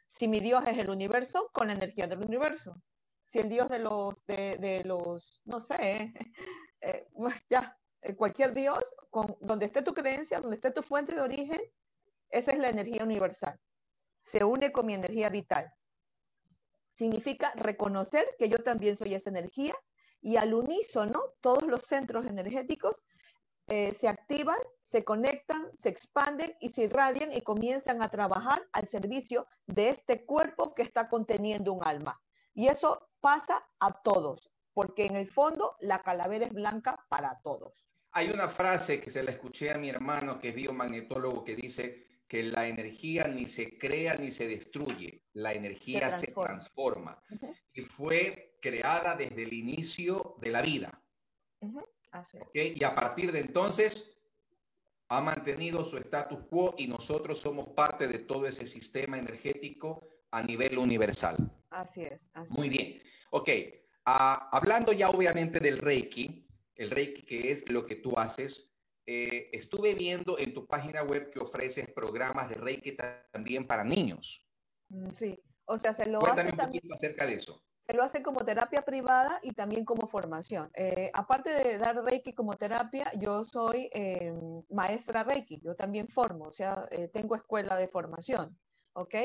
Si 0.09 0.27
mi 0.27 0.39
Dios 0.39 0.63
es 0.67 0.77
el 0.77 0.89
universo, 0.89 1.49
con 1.51 1.67
la 1.67 1.73
energía 1.73 2.07
del 2.07 2.19
universo. 2.19 2.75
Si 3.25 3.39
el 3.39 3.49
Dios 3.49 3.69
de 3.69 3.79
los, 3.79 4.25
de, 4.25 4.81
los, 4.85 5.41
no 5.45 5.59
sé, 5.59 6.13
eh, 6.81 7.07
ya, 7.49 7.77
eh, 8.01 8.15
cualquier 8.15 8.53
Dios, 8.53 8.95
con, 9.09 9.35
donde 9.41 9.65
esté 9.65 9.81
tu 9.81 9.93
creencia, 9.93 10.39
donde 10.39 10.55
esté 10.55 10.71
tu 10.71 10.83
fuente 10.83 11.15
de 11.15 11.21
origen, 11.21 11.59
esa 12.29 12.51
es 12.51 12.59
la 12.59 12.69
energía 12.69 13.03
universal. 13.03 13.59
Se 14.23 14.43
une 14.43 14.71
con 14.71 14.85
mi 14.85 14.93
energía 14.93 15.29
vital 15.29 15.71
significa 16.95 17.51
reconocer 17.55 18.25
que 18.39 18.49
yo 18.49 18.57
también 18.59 18.95
soy 18.95 19.13
esa 19.13 19.29
energía 19.29 19.75
y 20.21 20.37
al 20.37 20.53
unísono 20.53 21.21
todos 21.41 21.63
los 21.63 21.83
centros 21.83 22.25
energéticos 22.25 23.03
eh, 23.67 23.93
se 23.93 24.07
activan, 24.07 24.57
se 24.83 25.03
conectan, 25.03 25.71
se 25.77 25.89
expanden 25.89 26.55
y 26.59 26.69
se 26.69 26.83
irradian 26.83 27.31
y 27.31 27.41
comienzan 27.41 28.01
a 28.03 28.09
trabajar 28.09 28.63
al 28.71 28.87
servicio 28.87 29.47
de 29.65 29.89
este 29.89 30.23
cuerpo 30.25 30.75
que 30.75 30.83
está 30.83 31.09
conteniendo 31.09 31.73
un 31.73 31.85
alma. 31.85 32.21
Y 32.53 32.67
eso 32.67 33.09
pasa 33.19 33.67
a 33.79 34.01
todos, 34.03 34.51
porque 34.73 35.05
en 35.05 35.15
el 35.15 35.29
fondo 35.29 35.75
la 35.79 36.03
calavera 36.03 36.45
es 36.45 36.53
blanca 36.53 37.03
para 37.09 37.39
todos. 37.43 37.73
Hay 38.11 38.29
una 38.29 38.47
frase 38.47 39.01
que 39.01 39.09
se 39.09 39.23
la 39.23 39.31
escuché 39.31 39.71
a 39.71 39.77
mi 39.77 39.89
hermano, 39.89 40.39
que 40.39 40.49
es 40.49 40.55
biomagnetólogo, 40.55 41.43
que 41.43 41.55
dice, 41.55 42.07
que 42.27 42.43
la 42.43 42.67
energía 42.67 43.27
ni 43.27 43.47
se 43.47 43.77
crea 43.77 44.15
ni 44.15 44.31
se 44.31 44.47
destruye, 44.47 45.23
la 45.33 45.53
energía 45.53 46.09
se 46.09 46.27
transforma, 46.27 47.21
y 47.73 47.81
fue 47.81 48.57
creada 48.61 49.15
desde 49.15 49.43
el 49.43 49.53
inicio 49.53 50.35
de 50.41 50.49
la 50.49 50.61
vida. 50.61 51.01
Y 52.53 52.83
a 52.83 52.95
partir 52.95 53.31
de 53.31 53.39
entonces 53.39 54.17
ha 55.09 55.21
mantenido 55.21 55.85
su 55.85 55.97
status 55.97 56.39
quo 56.49 56.73
y 56.77 56.87
nosotros 56.87 57.39
somos 57.39 57.67
parte 57.69 58.07
de 58.07 58.19
todo 58.19 58.47
ese 58.47 58.67
sistema 58.67 59.17
energético 59.19 60.07
a 60.31 60.41
nivel 60.41 60.77
universal. 60.77 61.37
Así 61.69 62.01
es. 62.01 62.31
Muy 62.49 62.69
bien. 62.69 63.01
Ok, 63.31 63.49
ah, 64.05 64.49
hablando 64.51 64.93
ya 64.93 65.09
obviamente 65.09 65.59
del 65.59 65.77
Reiki, 65.77 66.47
el 66.75 66.89
Reiki 66.89 67.21
que 67.23 67.51
es 67.51 67.69
lo 67.69 67.85
que 67.85 67.95
tú 67.95 68.17
haces, 68.17 68.74
eh, 69.07 69.49
estuve 69.53 69.93
viendo 69.93 70.39
en 70.39 70.53
tu 70.53 70.65
página 70.65 71.03
web 71.03 71.29
que 71.29 71.39
ofreces 71.39 71.91
programas 71.91 72.49
de 72.49 72.55
Reiki 72.55 72.97
también 73.31 73.67
para 73.67 73.83
niños. 73.83 74.43
Mm, 74.89 75.11
sí, 75.11 75.39
o 75.65 75.77
sea, 75.77 75.93
se 75.93 76.07
lo 76.07 76.19
Cuéntame 76.19 76.49
hace 76.49 76.59
un 76.59 76.65
poquito 76.65 76.93
acerca 76.93 77.27
de 77.27 77.35
eso. 77.35 77.61
Se 77.85 77.93
lo 77.93 78.01
hace 78.01 78.23
como 78.23 78.43
terapia 78.43 78.81
privada 78.81 79.39
y 79.43 79.51
también 79.53 79.85
como 79.85 80.07
formación. 80.07 80.71
Eh, 80.73 81.11
aparte 81.13 81.51
de 81.51 81.77
dar 81.77 81.95
Reiki 82.03 82.33
como 82.33 82.55
terapia, 82.55 83.11
yo 83.19 83.43
soy 83.43 83.91
eh, 83.93 84.33
maestra 84.71 85.23
Reiki, 85.23 85.61
yo 85.61 85.75
también 85.75 86.07
formo, 86.07 86.45
o 86.45 86.51
sea, 86.51 86.89
tengo 87.13 87.35
escuela 87.35 87.77
de 87.77 87.87
formación, 87.87 88.57
¿ok? 88.93 89.15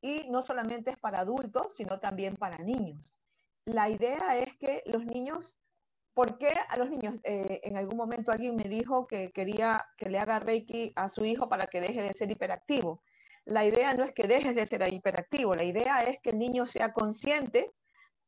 y 0.00 0.28
no 0.30 0.42
solamente 0.42 0.90
es 0.90 0.98
para 0.98 1.20
adultos, 1.20 1.74
sino 1.74 1.98
también 1.98 2.36
para 2.36 2.58
niños. 2.58 3.16
La 3.64 3.88
idea 3.88 4.36
es 4.38 4.56
que 4.56 4.82
los 4.86 5.04
niños 5.04 5.58
¿Por 6.16 6.38
qué 6.38 6.48
a 6.70 6.78
los 6.78 6.88
niños? 6.88 7.16
Eh, 7.24 7.60
en 7.62 7.76
algún 7.76 7.98
momento 7.98 8.32
alguien 8.32 8.56
me 8.56 8.64
dijo 8.64 9.06
que 9.06 9.32
quería 9.32 9.84
que 9.98 10.08
le 10.08 10.18
haga 10.18 10.38
Reiki 10.38 10.94
a 10.96 11.10
su 11.10 11.26
hijo 11.26 11.50
para 11.50 11.66
que 11.66 11.78
deje 11.78 12.00
de 12.00 12.14
ser 12.14 12.30
hiperactivo. 12.30 13.02
La 13.44 13.66
idea 13.66 13.92
no 13.92 14.02
es 14.02 14.14
que 14.14 14.26
dejes 14.26 14.54
de 14.54 14.66
ser 14.66 14.90
hiperactivo, 14.90 15.54
la 15.54 15.64
idea 15.64 16.04
es 16.04 16.18
que 16.22 16.30
el 16.30 16.38
niño 16.38 16.64
sea 16.64 16.94
consciente 16.94 17.74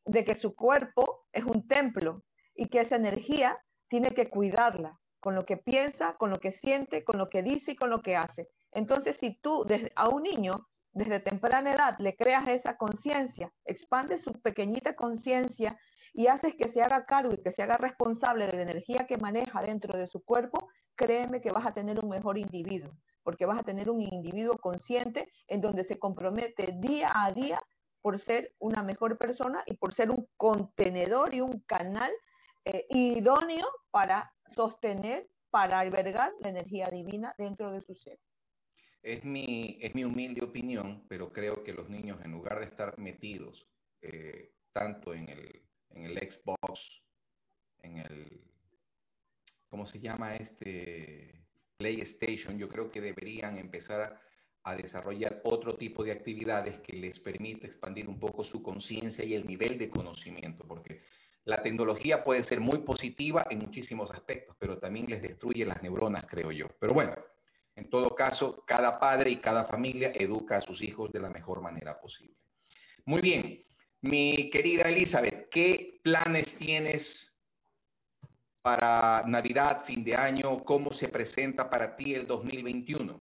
de 0.05 0.22
que 0.22 0.34
su 0.34 0.55
cuerpo 0.55 1.26
es 1.32 1.45
un 1.45 1.66
templo 1.66 2.24
y 2.55 2.68
que 2.68 2.80
esa 2.80 2.97
energía 2.97 3.59
tiene 3.89 4.11
que 4.11 4.28
cuidarla 4.28 5.01
con 5.18 5.34
lo 5.34 5.47
que 5.47 5.57
piensa, 5.57 6.14
con 6.18 6.28
lo 6.28 6.36
que 6.36 6.53
siente, 6.53 7.05
con 7.05 7.16
lo 7.16 7.30
que 7.30 7.43
dice 7.43 7.72
y 7.72 7.76
con 7.76 7.89
lo 7.89 8.03
que 8.03 8.16
hace. 8.16 8.51
Entonces, 8.70 9.16
si 9.16 9.41
tú 9.41 9.64
a 9.97 10.09
un 10.11 10.24
niño 10.24 10.68
desde 10.93 11.20
temprana 11.20 11.72
edad 11.72 11.97
le 12.01 12.14
creas 12.16 12.49
esa 12.49 12.76
conciencia, 12.76 13.51
expande 13.64 14.18
su 14.18 14.32
pequeñita 14.43 14.95
conciencia 14.95 15.78
y 16.19 16.27
haces 16.27 16.57
que 16.57 16.66
se 16.69 16.83
haga 16.83 17.07
cargo 17.07 17.33
y 17.33 17.39
que 17.39 17.53
se 17.53 17.62
haga 17.62 17.77
responsable 17.77 18.49
de 18.49 18.55
la 18.55 18.62
energía 18.62 19.07
que 19.07 19.19
maneja 19.19 19.62
dentro 19.62 19.97
de 19.97 20.09
su 20.09 20.25
cuerpo, 20.25 20.69
créeme 20.97 21.41
que 21.41 21.53
vas 21.53 21.64
a 21.64 21.73
tener 21.73 22.01
un 22.01 22.09
mejor 22.09 22.39
individuo, 22.39 22.91
porque 23.23 23.47
vas 23.47 23.61
a 23.61 23.62
tener 23.62 23.89
un 23.89 24.01
individuo 24.01 24.59
consciente 24.59 25.31
en 25.47 25.61
donde 25.61 25.85
se 25.85 25.97
compromete 25.97 26.75
día 26.81 27.12
a 27.14 27.31
día 27.31 27.62
por 28.03 28.19
ser 28.19 28.53
una 28.59 28.83
mejor 28.83 29.16
persona 29.16 29.62
y 29.64 29.75
por 29.75 29.95
ser 29.95 30.11
un 30.11 30.29
contenedor 30.37 31.35
y 31.35 31.41
un 31.41 31.61
canal 31.61 32.11
eh, 32.64 32.85
idóneo 32.91 33.69
para 33.93 34.35
sostener, 34.57 35.31
para 35.51 35.79
albergar 35.79 36.33
la 36.41 36.49
energía 36.49 36.91
divina 36.91 37.33
dentro 37.39 37.71
de 37.71 37.81
su 37.81 37.95
ser. 37.95 38.19
Es 39.03 39.23
mi, 39.23 39.79
es 39.81 39.95
mi 39.95 40.03
humilde 40.03 40.43
opinión, 40.43 41.07
pero 41.09 41.33
creo 41.33 41.62
que 41.62 41.73
los 41.73 41.89
niños, 41.89 42.19
en 42.25 42.33
lugar 42.33 42.59
de 42.59 42.64
estar 42.64 42.99
metidos 42.99 43.69
eh, 44.03 44.57
tanto 44.73 45.14
en 45.14 45.29
el, 45.29 45.68
en 45.91 46.05
el 46.05 46.18
Xbox, 46.18 47.03
en 47.80 47.99
el, 47.99 48.41
¿cómo 49.68 49.86
se 49.86 50.01
llama 50.01 50.36
este? 50.36 51.39
PlayStation, 51.78 52.59
yo 52.59 52.68
creo 52.68 52.91
que 52.91 53.01
deberían 53.01 53.57
empezar 53.57 54.01
a, 54.01 54.22
desarrollar 54.76 55.41
otro 55.45 55.76
tipo 55.76 56.05
de 56.05 56.12
actividades 56.12 56.78
que 56.80 56.95
les 56.95 57.18
permita 57.20 57.66
expandir 57.66 58.07
un 58.07 58.20
poco 58.20 58.45
su 58.45 58.62
conciencia 58.62 59.24
y 59.24 59.32
el 59.32 59.47
nivel 59.47 59.78
de 59.78 59.89
conocimiento, 59.89 60.66
porque 60.66 61.01
la 61.45 61.62
tecnología 61.62 62.22
puede 62.22 62.43
ser 62.43 62.61
muy 62.61 62.80
positiva 62.80 63.47
en 63.49 63.61
muchísimos 63.61 64.11
aspectos, 64.11 64.55
pero 64.59 64.76
también 64.76 65.07
les 65.09 65.22
destruye 65.22 65.64
las 65.64 65.82
neuronas, 65.82 66.26
creo 66.26 66.53
yo. 66.53 66.68
Pero 66.78 66.93
bueno, 66.93 67.14
en 67.76 67.89
todo 67.89 68.14
caso, 68.14 68.62
cada 68.66 69.01
padre 69.01 69.30
y 69.30 69.36
cada 69.36 69.64
familia 69.64 70.12
educa 70.14 70.59
a 70.59 70.61
sus 70.61 70.82
hijos 70.82 71.11
de 71.12 71.20
la 71.20 71.30
mejor 71.30 71.62
manera 71.62 71.99
posible. 71.99 72.36
Muy 73.07 73.22
bien, 73.22 73.64
mi 74.01 74.51
querida 74.51 74.88
Elizabeth, 74.88 75.49
¿qué 75.49 76.01
planes 76.03 76.57
tienes 76.57 77.34
para 78.62 79.24
Navidad, 79.26 79.82
fin 79.84 80.05
de 80.05 80.14
año? 80.14 80.64
¿Cómo 80.64 80.92
se 80.92 81.09
presenta 81.09 81.68
para 81.70 81.96
ti 81.96 82.14
el 82.14 82.26
2021? 82.26 83.20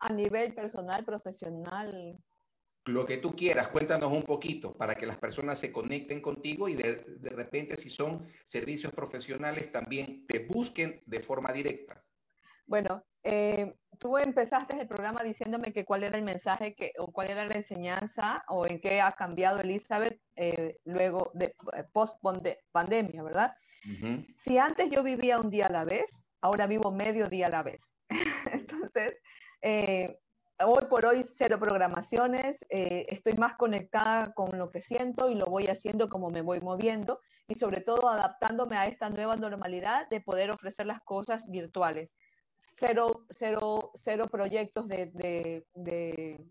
A 0.00 0.12
nivel 0.12 0.54
personal, 0.54 1.04
profesional. 1.04 2.18
Lo 2.86 3.06
que 3.06 3.16
tú 3.16 3.34
quieras, 3.34 3.68
cuéntanos 3.68 4.12
un 4.12 4.24
poquito 4.24 4.76
para 4.76 4.94
que 4.94 5.06
las 5.06 5.16
personas 5.16 5.58
se 5.58 5.72
conecten 5.72 6.20
contigo 6.20 6.68
y 6.68 6.74
de, 6.74 6.96
de 7.18 7.30
repente 7.30 7.78
si 7.78 7.88
son 7.88 8.28
servicios 8.44 8.92
profesionales 8.92 9.72
también 9.72 10.26
te 10.26 10.40
busquen 10.40 11.02
de 11.06 11.20
forma 11.20 11.50
directa. 11.50 12.04
Bueno, 12.66 13.02
eh, 13.26 13.74
tú 13.98 14.18
empezaste 14.18 14.78
el 14.78 14.86
programa 14.86 15.22
diciéndome 15.22 15.72
que 15.72 15.86
cuál 15.86 16.04
era 16.04 16.18
el 16.18 16.24
mensaje 16.24 16.74
que, 16.74 16.92
o 16.98 17.10
cuál 17.10 17.30
era 17.30 17.46
la 17.46 17.54
enseñanza 17.54 18.44
o 18.48 18.66
en 18.66 18.78
qué 18.80 19.00
ha 19.00 19.12
cambiado 19.12 19.60
Elizabeth 19.60 20.20
eh, 20.36 20.76
luego 20.84 21.30
de 21.32 21.46
eh, 21.46 21.84
post 21.90 22.18
pandemia, 22.70 23.22
¿verdad? 23.22 23.54
Si 24.36 24.58
antes 24.58 24.90
yo 24.90 25.02
vivía 25.02 25.40
un 25.40 25.50
día 25.50 25.66
a 25.66 25.72
la 25.72 25.84
vez, 25.84 26.28
ahora 26.42 26.66
vivo 26.66 26.90
medio 26.90 27.28
día 27.28 27.46
a 27.46 27.50
la 27.50 27.62
vez. 27.62 27.94
Entonces, 28.52 29.16
hoy 29.62 30.84
por 30.88 31.06
hoy 31.06 31.22
cero 31.24 31.58
programaciones, 31.58 32.64
estoy 32.68 33.34
más 33.34 33.56
conectada 33.56 34.32
con 34.32 34.58
lo 34.58 34.70
que 34.70 34.82
siento 34.82 35.30
y 35.30 35.34
lo 35.34 35.46
voy 35.46 35.66
haciendo 35.66 36.08
como 36.08 36.30
me 36.30 36.42
voy 36.42 36.60
moviendo 36.60 37.20
y 37.46 37.54
sobre 37.54 37.80
todo 37.80 38.08
adaptándome 38.08 38.76
a 38.76 38.86
esta 38.86 39.10
nueva 39.10 39.36
normalidad 39.36 40.08
de 40.08 40.20
poder 40.20 40.50
ofrecer 40.50 40.86
las 40.86 41.00
cosas 41.00 41.46
virtuales 41.50 42.10
cero, 42.76 43.26
cero, 43.30 43.92
cero 43.94 44.26
proyectos 44.30 44.88
de, 44.88 45.06
de, 45.06 45.66
de, 45.74 46.44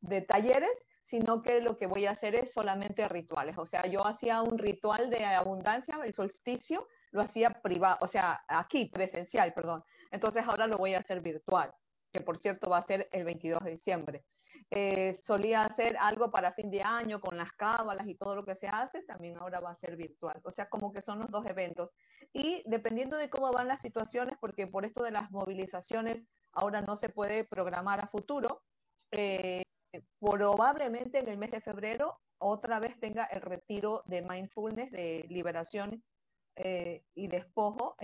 de, 0.00 0.20
talleres, 0.22 0.86
sino 1.02 1.42
que 1.42 1.60
lo 1.60 1.76
que 1.76 1.86
voy 1.86 2.06
a 2.06 2.12
hacer 2.12 2.34
es 2.34 2.52
solamente 2.52 3.08
rituales. 3.08 3.56
O 3.58 3.66
sea, 3.66 3.86
yo 3.86 4.06
hacía 4.06 4.42
un 4.42 4.58
ritual 4.58 5.10
de 5.10 5.24
abundancia, 5.24 5.98
el 6.04 6.14
solsticio, 6.14 6.86
lo 7.10 7.22
hacía 7.22 7.50
privado, 7.62 7.98
o 8.00 8.08
sea, 8.08 8.42
aquí, 8.48 8.86
presencial, 8.86 9.52
perdón. 9.54 9.82
Entonces 10.10 10.44
ahora 10.46 10.66
lo 10.66 10.78
voy 10.78 10.94
a 10.94 10.98
hacer 10.98 11.20
virtual, 11.20 11.72
que 12.12 12.20
por 12.20 12.38
cierto 12.38 12.70
va 12.70 12.78
a 12.78 12.82
ser 12.82 13.08
el 13.12 13.24
22 13.24 13.64
de 13.64 13.70
diciembre. 13.70 14.24
Eh, 14.70 15.14
solía 15.14 15.64
hacer 15.64 15.96
algo 15.98 16.30
para 16.30 16.52
fin 16.52 16.70
de 16.70 16.82
año 16.82 17.20
con 17.20 17.38
las 17.38 17.52
cábalas 17.52 18.06
y 18.06 18.16
todo 18.16 18.36
lo 18.36 18.44
que 18.44 18.54
se 18.54 18.68
hace, 18.68 19.02
también 19.02 19.38
ahora 19.38 19.60
va 19.60 19.70
a 19.70 19.76
ser 19.76 19.96
virtual. 19.96 20.40
O 20.44 20.52
sea, 20.52 20.68
como 20.68 20.92
que 20.92 21.00
son 21.00 21.20
los 21.20 21.30
dos 21.30 21.46
eventos. 21.46 21.90
Y 22.34 22.62
dependiendo 22.66 23.16
de 23.16 23.30
cómo 23.30 23.50
van 23.50 23.68
las 23.68 23.80
situaciones, 23.80 24.36
porque 24.38 24.66
por 24.66 24.84
esto 24.84 25.02
de 25.02 25.10
las 25.10 25.30
movilizaciones 25.30 26.22
ahora 26.52 26.82
no 26.82 26.96
se 26.96 27.08
puede 27.08 27.44
programar 27.44 28.00
a 28.00 28.08
futuro, 28.08 28.62
eh, 29.10 29.62
probablemente 30.20 31.18
en 31.20 31.28
el 31.28 31.38
mes 31.38 31.50
de 31.50 31.62
febrero 31.62 32.20
otra 32.36 32.78
vez 32.78 33.00
tenga 33.00 33.24
el 33.24 33.40
retiro 33.40 34.02
de 34.04 34.20
mindfulness, 34.20 34.92
de 34.92 35.24
liberación 35.30 36.04
eh, 36.56 37.04
y 37.14 37.26
despojo 37.28 37.96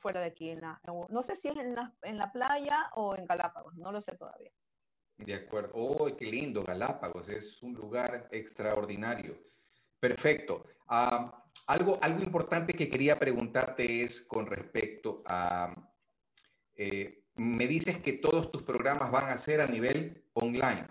fuera 0.00 0.20
de 0.20 0.26
aquí. 0.26 0.50
En 0.50 0.60
la, 0.60 0.80
no 1.08 1.22
sé 1.22 1.34
si 1.34 1.48
es 1.48 1.56
en 1.56 1.74
la, 1.74 1.94
en 2.02 2.18
la 2.18 2.30
playa 2.30 2.90
o 2.94 3.16
en 3.16 3.24
Galápagos, 3.24 3.74
no 3.76 3.90
lo 3.90 4.02
sé 4.02 4.16
todavía. 4.16 4.52
De 5.18 5.34
acuerdo. 5.34 5.70
¡Oh, 5.74 6.16
qué 6.16 6.24
lindo! 6.26 6.62
Galápagos 6.62 7.28
es 7.28 7.62
un 7.62 7.74
lugar 7.74 8.28
extraordinario. 8.30 9.36
Perfecto. 10.00 10.64
Ah, 10.86 11.44
algo, 11.66 11.98
algo 12.00 12.22
importante 12.22 12.72
que 12.72 12.88
quería 12.88 13.18
preguntarte 13.18 14.02
es 14.02 14.22
con 14.22 14.46
respecto 14.46 15.22
a... 15.26 15.74
Eh, 16.74 17.24
me 17.34 17.66
dices 17.66 18.00
que 18.00 18.14
todos 18.14 18.50
tus 18.50 18.62
programas 18.62 19.10
van 19.10 19.28
a 19.28 19.38
ser 19.38 19.60
a 19.60 19.66
nivel 19.66 20.24
online, 20.32 20.88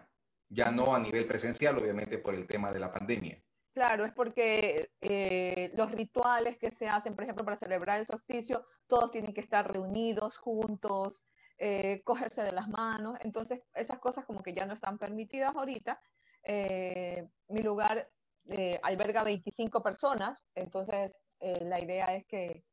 ya 0.50 0.72
no 0.72 0.94
a 0.96 1.00
nivel 1.00 1.26
presencial, 1.26 1.78
obviamente 1.78 2.18
por 2.18 2.36
el 2.36 2.46
tema 2.48 2.72
de 2.72 2.80
la 2.80 2.92
pandemia. 2.92 3.42
Claro, 3.74 4.06
es 4.06 4.14
porque 4.14 4.92
eh, 5.02 5.72
los 5.76 5.92
rituales 5.92 6.58
que 6.58 6.72
se 6.72 6.88
hacen, 6.88 7.16
por 7.16 7.24
ejemplo, 7.24 7.46
para 7.46 7.58
celebrar 7.58 8.00
el 8.00 8.06
solsticio, 8.06 8.66
todos 8.88 9.12
tienen 9.12 9.34
que 9.34 9.42
estar 9.42 9.72
reunidos 9.72 10.38
juntos, 10.38 11.22
eh, 11.58 12.02
cogerse 12.04 12.44
de 12.44 12.52
las 12.52 12.68
manos. 12.68 13.18
Entonces, 13.22 13.62
esas 13.74 14.00
cosas 14.00 14.26
como 14.26 14.44
que 14.44 14.54
ya 14.54 14.66
no 14.66 14.74
están 14.74 14.98
permitidas 14.98 15.56
ahorita. 15.56 16.00
Eh, 16.44 17.28
mi 17.50 17.62
lugar 17.62 18.10
eh, 18.50 18.80
alberga 18.84 19.24
25 19.24 19.82
personas, 19.82 20.46
entonces 20.56 21.16
la 21.40 21.80
idea 21.80 22.16
es 22.16 22.26
que, 22.26 22.64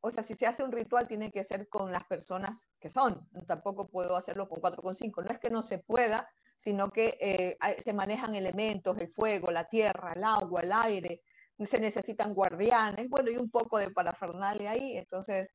o 0.00 0.12
sea, 0.12 0.22
si 0.22 0.36
se 0.36 0.46
hace 0.46 0.62
un 0.62 0.70
ritual 0.70 1.08
tiene 1.08 1.32
que 1.32 1.42
ser 1.42 1.68
con 1.68 1.90
las 1.90 2.04
personas 2.04 2.68
que 2.78 2.88
son. 2.88 3.28
Tampoco 3.46 3.88
puedo 3.88 4.14
hacerlo 4.16 4.48
con 4.48 4.60
4 4.60 4.80
con 4.80 4.94
5. 4.94 5.22
No 5.22 5.30
es 5.30 5.40
que 5.40 5.50
no 5.50 5.64
se 5.64 5.78
pueda, 5.78 6.28
sino 6.56 6.90
que 6.90 7.56
se 7.82 7.92
manejan 7.92 8.36
elementos, 8.36 8.96
el 8.98 9.08
fuego, 9.08 9.50
la 9.50 9.68
tierra, 9.68 10.12
el 10.14 10.22
agua, 10.22 10.60
el 10.60 10.72
aire, 10.72 11.22
se 11.64 11.80
necesitan 11.80 12.34
guardianes, 12.34 13.08
bueno, 13.08 13.30
y 13.30 13.36
un 13.36 13.50
poco 13.50 13.78
de 13.78 13.90
parafernalia 13.90 14.72
ahí, 14.72 14.96
entonces 14.98 15.48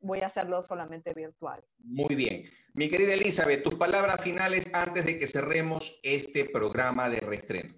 voy 0.00 0.20
a 0.20 0.26
hacerlo 0.26 0.62
solamente 0.62 1.12
virtual. 1.14 1.64
Muy 1.78 2.14
bien. 2.14 2.44
Mi 2.74 2.88
querida 2.88 3.14
Elizabeth, 3.14 3.62
tus 3.62 3.76
palabras 3.76 4.20
finales 4.22 4.72
antes 4.74 5.04
de 5.04 5.18
que 5.18 5.26
cerremos 5.26 5.98
este 6.02 6.44
programa 6.44 7.08
de 7.08 7.20
reestreno. 7.20 7.74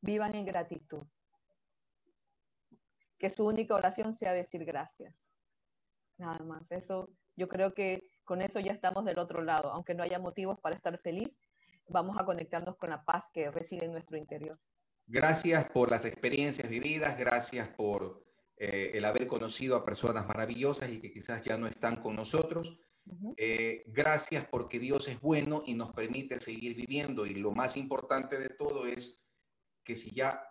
Vivan 0.00 0.34
en 0.34 0.46
gratitud. 0.46 1.02
Que 3.18 3.30
su 3.30 3.46
única 3.46 3.74
oración 3.74 4.14
sea 4.14 4.32
decir 4.32 4.64
gracias. 4.64 5.32
Nada 6.18 6.38
más. 6.40 6.70
Eso, 6.70 7.10
yo 7.36 7.48
creo 7.48 7.72
que 7.72 8.02
con 8.24 8.42
eso 8.42 8.60
ya 8.60 8.72
estamos 8.72 9.04
del 9.04 9.18
otro 9.18 9.42
lado. 9.42 9.70
Aunque 9.70 9.94
no 9.94 10.02
haya 10.02 10.18
motivos 10.18 10.58
para 10.60 10.74
estar 10.74 10.98
feliz, 10.98 11.38
vamos 11.88 12.16
a 12.18 12.24
conectarnos 12.24 12.76
con 12.76 12.90
la 12.90 13.04
paz 13.04 13.30
que 13.32 13.50
reside 13.50 13.84
en 13.84 13.92
nuestro 13.92 14.16
interior. 14.16 14.58
Gracias 15.06 15.70
por 15.70 15.90
las 15.90 16.04
experiencias 16.04 16.68
vividas, 16.68 17.16
gracias 17.16 17.68
por 17.68 18.25
eh, 18.58 18.92
el 18.94 19.04
haber 19.04 19.26
conocido 19.26 19.76
a 19.76 19.84
personas 19.84 20.26
maravillosas 20.26 20.88
y 20.90 21.00
que 21.00 21.12
quizás 21.12 21.42
ya 21.42 21.58
no 21.58 21.66
están 21.66 21.96
con 21.96 22.16
nosotros. 22.16 22.78
Eh, 23.36 23.84
gracias 23.86 24.46
porque 24.48 24.80
Dios 24.80 25.06
es 25.08 25.20
bueno 25.20 25.62
y 25.64 25.74
nos 25.74 25.92
permite 25.92 26.40
seguir 26.40 26.74
viviendo. 26.74 27.26
Y 27.26 27.34
lo 27.34 27.52
más 27.52 27.76
importante 27.76 28.38
de 28.38 28.48
todo 28.48 28.86
es 28.86 29.22
que 29.84 29.94
si 29.94 30.10
ya 30.10 30.42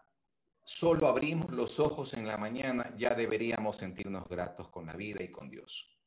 solo 0.64 1.08
abrimos 1.08 1.52
los 1.52 1.80
ojos 1.80 2.14
en 2.14 2.28
la 2.28 2.38
mañana, 2.38 2.94
ya 2.98 3.16
deberíamos 3.16 3.78
sentirnos 3.78 4.28
gratos 4.28 4.70
con 4.70 4.86
la 4.86 4.94
vida 4.94 5.24
y 5.24 5.32
con 5.32 5.50
Dios. 5.50 6.00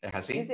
¿Es 0.00 0.14
así? 0.14 0.48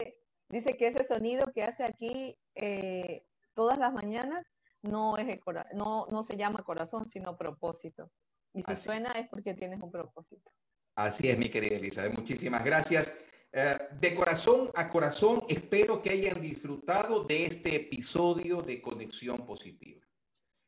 Dice, 0.49 0.77
que 0.77 0.89
ese 0.89 1.05
sonido 1.05 1.51
que 1.53 1.63
hace 1.63 1.85
aquí 1.85 2.39
eh, 2.55 3.25
todas 3.55 3.79
las 3.79 3.93
mañanas 3.93 4.47
no, 4.83 5.17
es 5.17 5.41
no, 5.75 6.07
no 6.11 6.23
se 6.25 6.37
llama 6.37 6.63
corazón, 6.63 7.07
sino 7.07 7.37
propósito. 7.37 8.11
Y 8.53 8.63
si 8.63 8.77
suena 8.77 9.13
es 9.13 9.29
porque 9.29 9.55
tienes 9.55 9.81
un 9.81 9.91
propósito. 9.91 10.51
Así 10.95 11.29
es, 11.29 11.39
mi 11.39 11.49
querida 11.49 11.77
Elizabeth. 11.77 12.13
Muchísimas 12.13 12.65
gracias. 12.65 13.19
Eh, 13.51 13.79
de 13.99 14.15
corazón 14.15 14.71
a 14.75 14.89
corazón, 14.91 15.45
espero 15.49 16.03
que 16.03 16.11
hayan 16.11 16.41
disfrutado 16.41 17.25
de 17.25 17.47
este 17.47 17.77
episodio 17.77 18.61
de 18.63 18.81
Conexión 18.83 19.47
Positiva. 19.47 20.03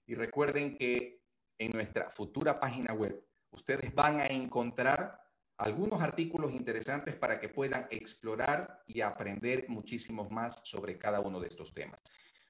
Y 0.07 0.15
recuerden 0.15 0.77
que 0.77 1.23
en 1.59 1.73
nuestra 1.73 2.11
futura 2.11 2.59
página 2.59 2.95
web 2.95 3.23
ustedes 3.51 3.95
van 3.95 4.21
a 4.21 4.27
encontrar 4.27 5.21
algunos 5.59 6.01
artículos 6.03 6.53
interesantes 6.53 7.15
para 7.15 7.39
que 7.39 7.49
puedan 7.49 7.87
explorar 7.91 8.83
y 8.87 9.03
aprender 9.03 9.67
muchísimos 9.69 10.31
más 10.31 10.61
sobre 10.65 10.99
cada 10.99 11.21
uno 11.21 11.39
de 11.39 11.49
estos 11.49 11.73
temas. 11.73 12.01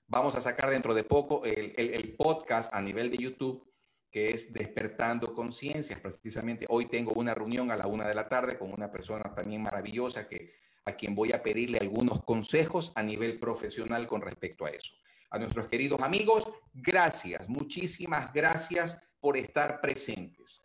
Vamos 0.06 0.36
a 0.36 0.40
sacar 0.40 0.70
dentro 0.70 0.94
de 0.94 1.04
poco 1.04 1.44
el, 1.44 1.74
el 1.76 2.14
podcast 2.16 2.72
a 2.72 2.80
nivel 2.80 3.10
de 3.10 3.18
YouTube 3.18 3.73
que 4.14 4.30
es 4.30 4.52
Despertando 4.52 5.34
Conciencias. 5.34 5.98
Precisamente 5.98 6.66
hoy 6.68 6.86
tengo 6.86 7.10
una 7.14 7.34
reunión 7.34 7.72
a 7.72 7.76
la 7.76 7.88
una 7.88 8.06
de 8.06 8.14
la 8.14 8.28
tarde 8.28 8.56
con 8.56 8.72
una 8.72 8.88
persona 8.88 9.34
también 9.34 9.60
maravillosa 9.60 10.28
que, 10.28 10.54
a 10.84 10.92
quien 10.92 11.16
voy 11.16 11.32
a 11.32 11.42
pedirle 11.42 11.78
algunos 11.78 12.22
consejos 12.22 12.92
a 12.94 13.02
nivel 13.02 13.40
profesional 13.40 14.06
con 14.06 14.20
respecto 14.22 14.66
a 14.66 14.68
eso. 14.68 14.94
A 15.30 15.38
nuestros 15.40 15.66
queridos 15.66 16.00
amigos, 16.00 16.48
gracias, 16.72 17.48
muchísimas 17.48 18.32
gracias 18.32 19.02
por 19.20 19.36
estar 19.36 19.80
presentes. 19.80 20.62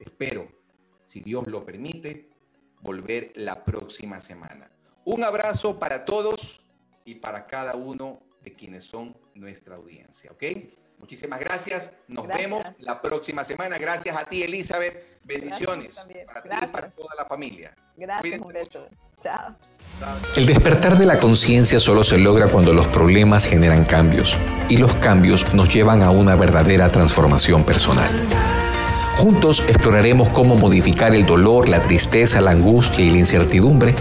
Espero, 0.00 0.48
si 1.04 1.20
Dios 1.20 1.46
lo 1.46 1.66
permite, 1.66 2.30
volver 2.80 3.32
la 3.34 3.64
próxima 3.64 4.18
semana. 4.18 4.70
Un 5.04 5.24
abrazo 5.24 5.78
para 5.78 6.06
todos 6.06 6.66
y 7.04 7.16
para 7.16 7.46
cada 7.46 7.74
uno 7.74 8.22
de 8.40 8.54
quienes 8.54 8.86
son 8.86 9.14
nuestra 9.34 9.76
audiencia, 9.76 10.32
¿ok? 10.32 10.42
Muchísimas 10.98 11.40
gracias. 11.40 11.92
Nos 12.08 12.26
vemos 12.26 12.64
la 12.78 13.00
próxima 13.00 13.44
semana. 13.44 13.78
Gracias 13.78 14.16
a 14.16 14.24
ti, 14.24 14.42
Elizabeth. 14.42 15.20
Bendiciones 15.24 15.96
para 16.26 16.42
ti 16.42 16.48
y 16.62 16.66
para 16.66 16.90
toda 16.90 17.14
la 17.16 17.24
familia. 17.24 17.74
Gracias, 17.96 18.40
Humberto. 18.40 18.88
Chao. 19.22 19.56
El 20.36 20.46
despertar 20.46 20.96
de 20.96 21.06
la 21.06 21.18
conciencia 21.18 21.80
solo 21.80 22.04
se 22.04 22.18
logra 22.18 22.48
cuando 22.48 22.72
los 22.72 22.86
problemas 22.88 23.46
generan 23.46 23.84
cambios 23.84 24.36
y 24.68 24.76
los 24.76 24.94
cambios 24.96 25.52
nos 25.54 25.68
llevan 25.68 26.02
a 26.02 26.10
una 26.10 26.36
verdadera 26.36 26.90
transformación 26.90 27.64
personal. 27.64 28.08
Juntos 29.18 29.64
exploraremos 29.68 30.28
cómo 30.28 30.54
modificar 30.54 31.14
el 31.14 31.26
dolor, 31.26 31.68
la 31.68 31.82
tristeza, 31.82 32.40
la 32.40 32.52
angustia 32.52 33.04
y 33.04 33.10
la 33.10 33.18
incertidumbre 33.18 33.94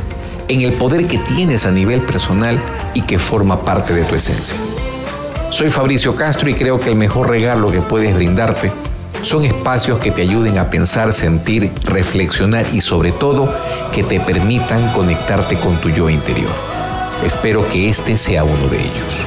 en 0.48 0.62
el 0.62 0.74
poder 0.74 1.08
que 1.08 1.18
tienes 1.18 1.66
a 1.66 1.72
nivel 1.72 2.02
personal 2.02 2.60
y 2.94 3.02
que 3.02 3.18
forma 3.18 3.64
parte 3.64 3.94
de 3.94 4.04
tu 4.06 4.16
esencia. 4.16 4.58
Soy 5.50 5.70
Fabricio 5.70 6.16
Castro 6.16 6.50
y 6.50 6.54
creo 6.54 6.80
que 6.80 6.90
el 6.90 6.98
mejor 6.98 7.30
regalo 7.30 7.72
que 7.72 7.82
puedes 7.82 8.14
brindarte 8.14 8.72
son 9.24 9.46
espacios 9.46 9.98
que 9.98 10.12
te 10.12 10.22
ayuden 10.22 10.58
a 10.58 10.70
pensar, 10.70 11.14
sentir, 11.14 11.72
reflexionar 11.84 12.66
y 12.74 12.82
sobre 12.82 13.12
todo 13.12 13.52
que 13.94 14.04
te 14.04 14.20
permitan 14.20 14.92
conectarte 14.94 15.58
con 15.60 15.80
tu 15.80 15.90
yo 15.90 16.10
interior. 16.10 16.52
Espero 17.26 17.68
que 17.70 17.90
este 17.90 18.18
sea 18.18 18.44
uno 18.44 18.68
de 18.68 18.82
ellos. 18.82 19.26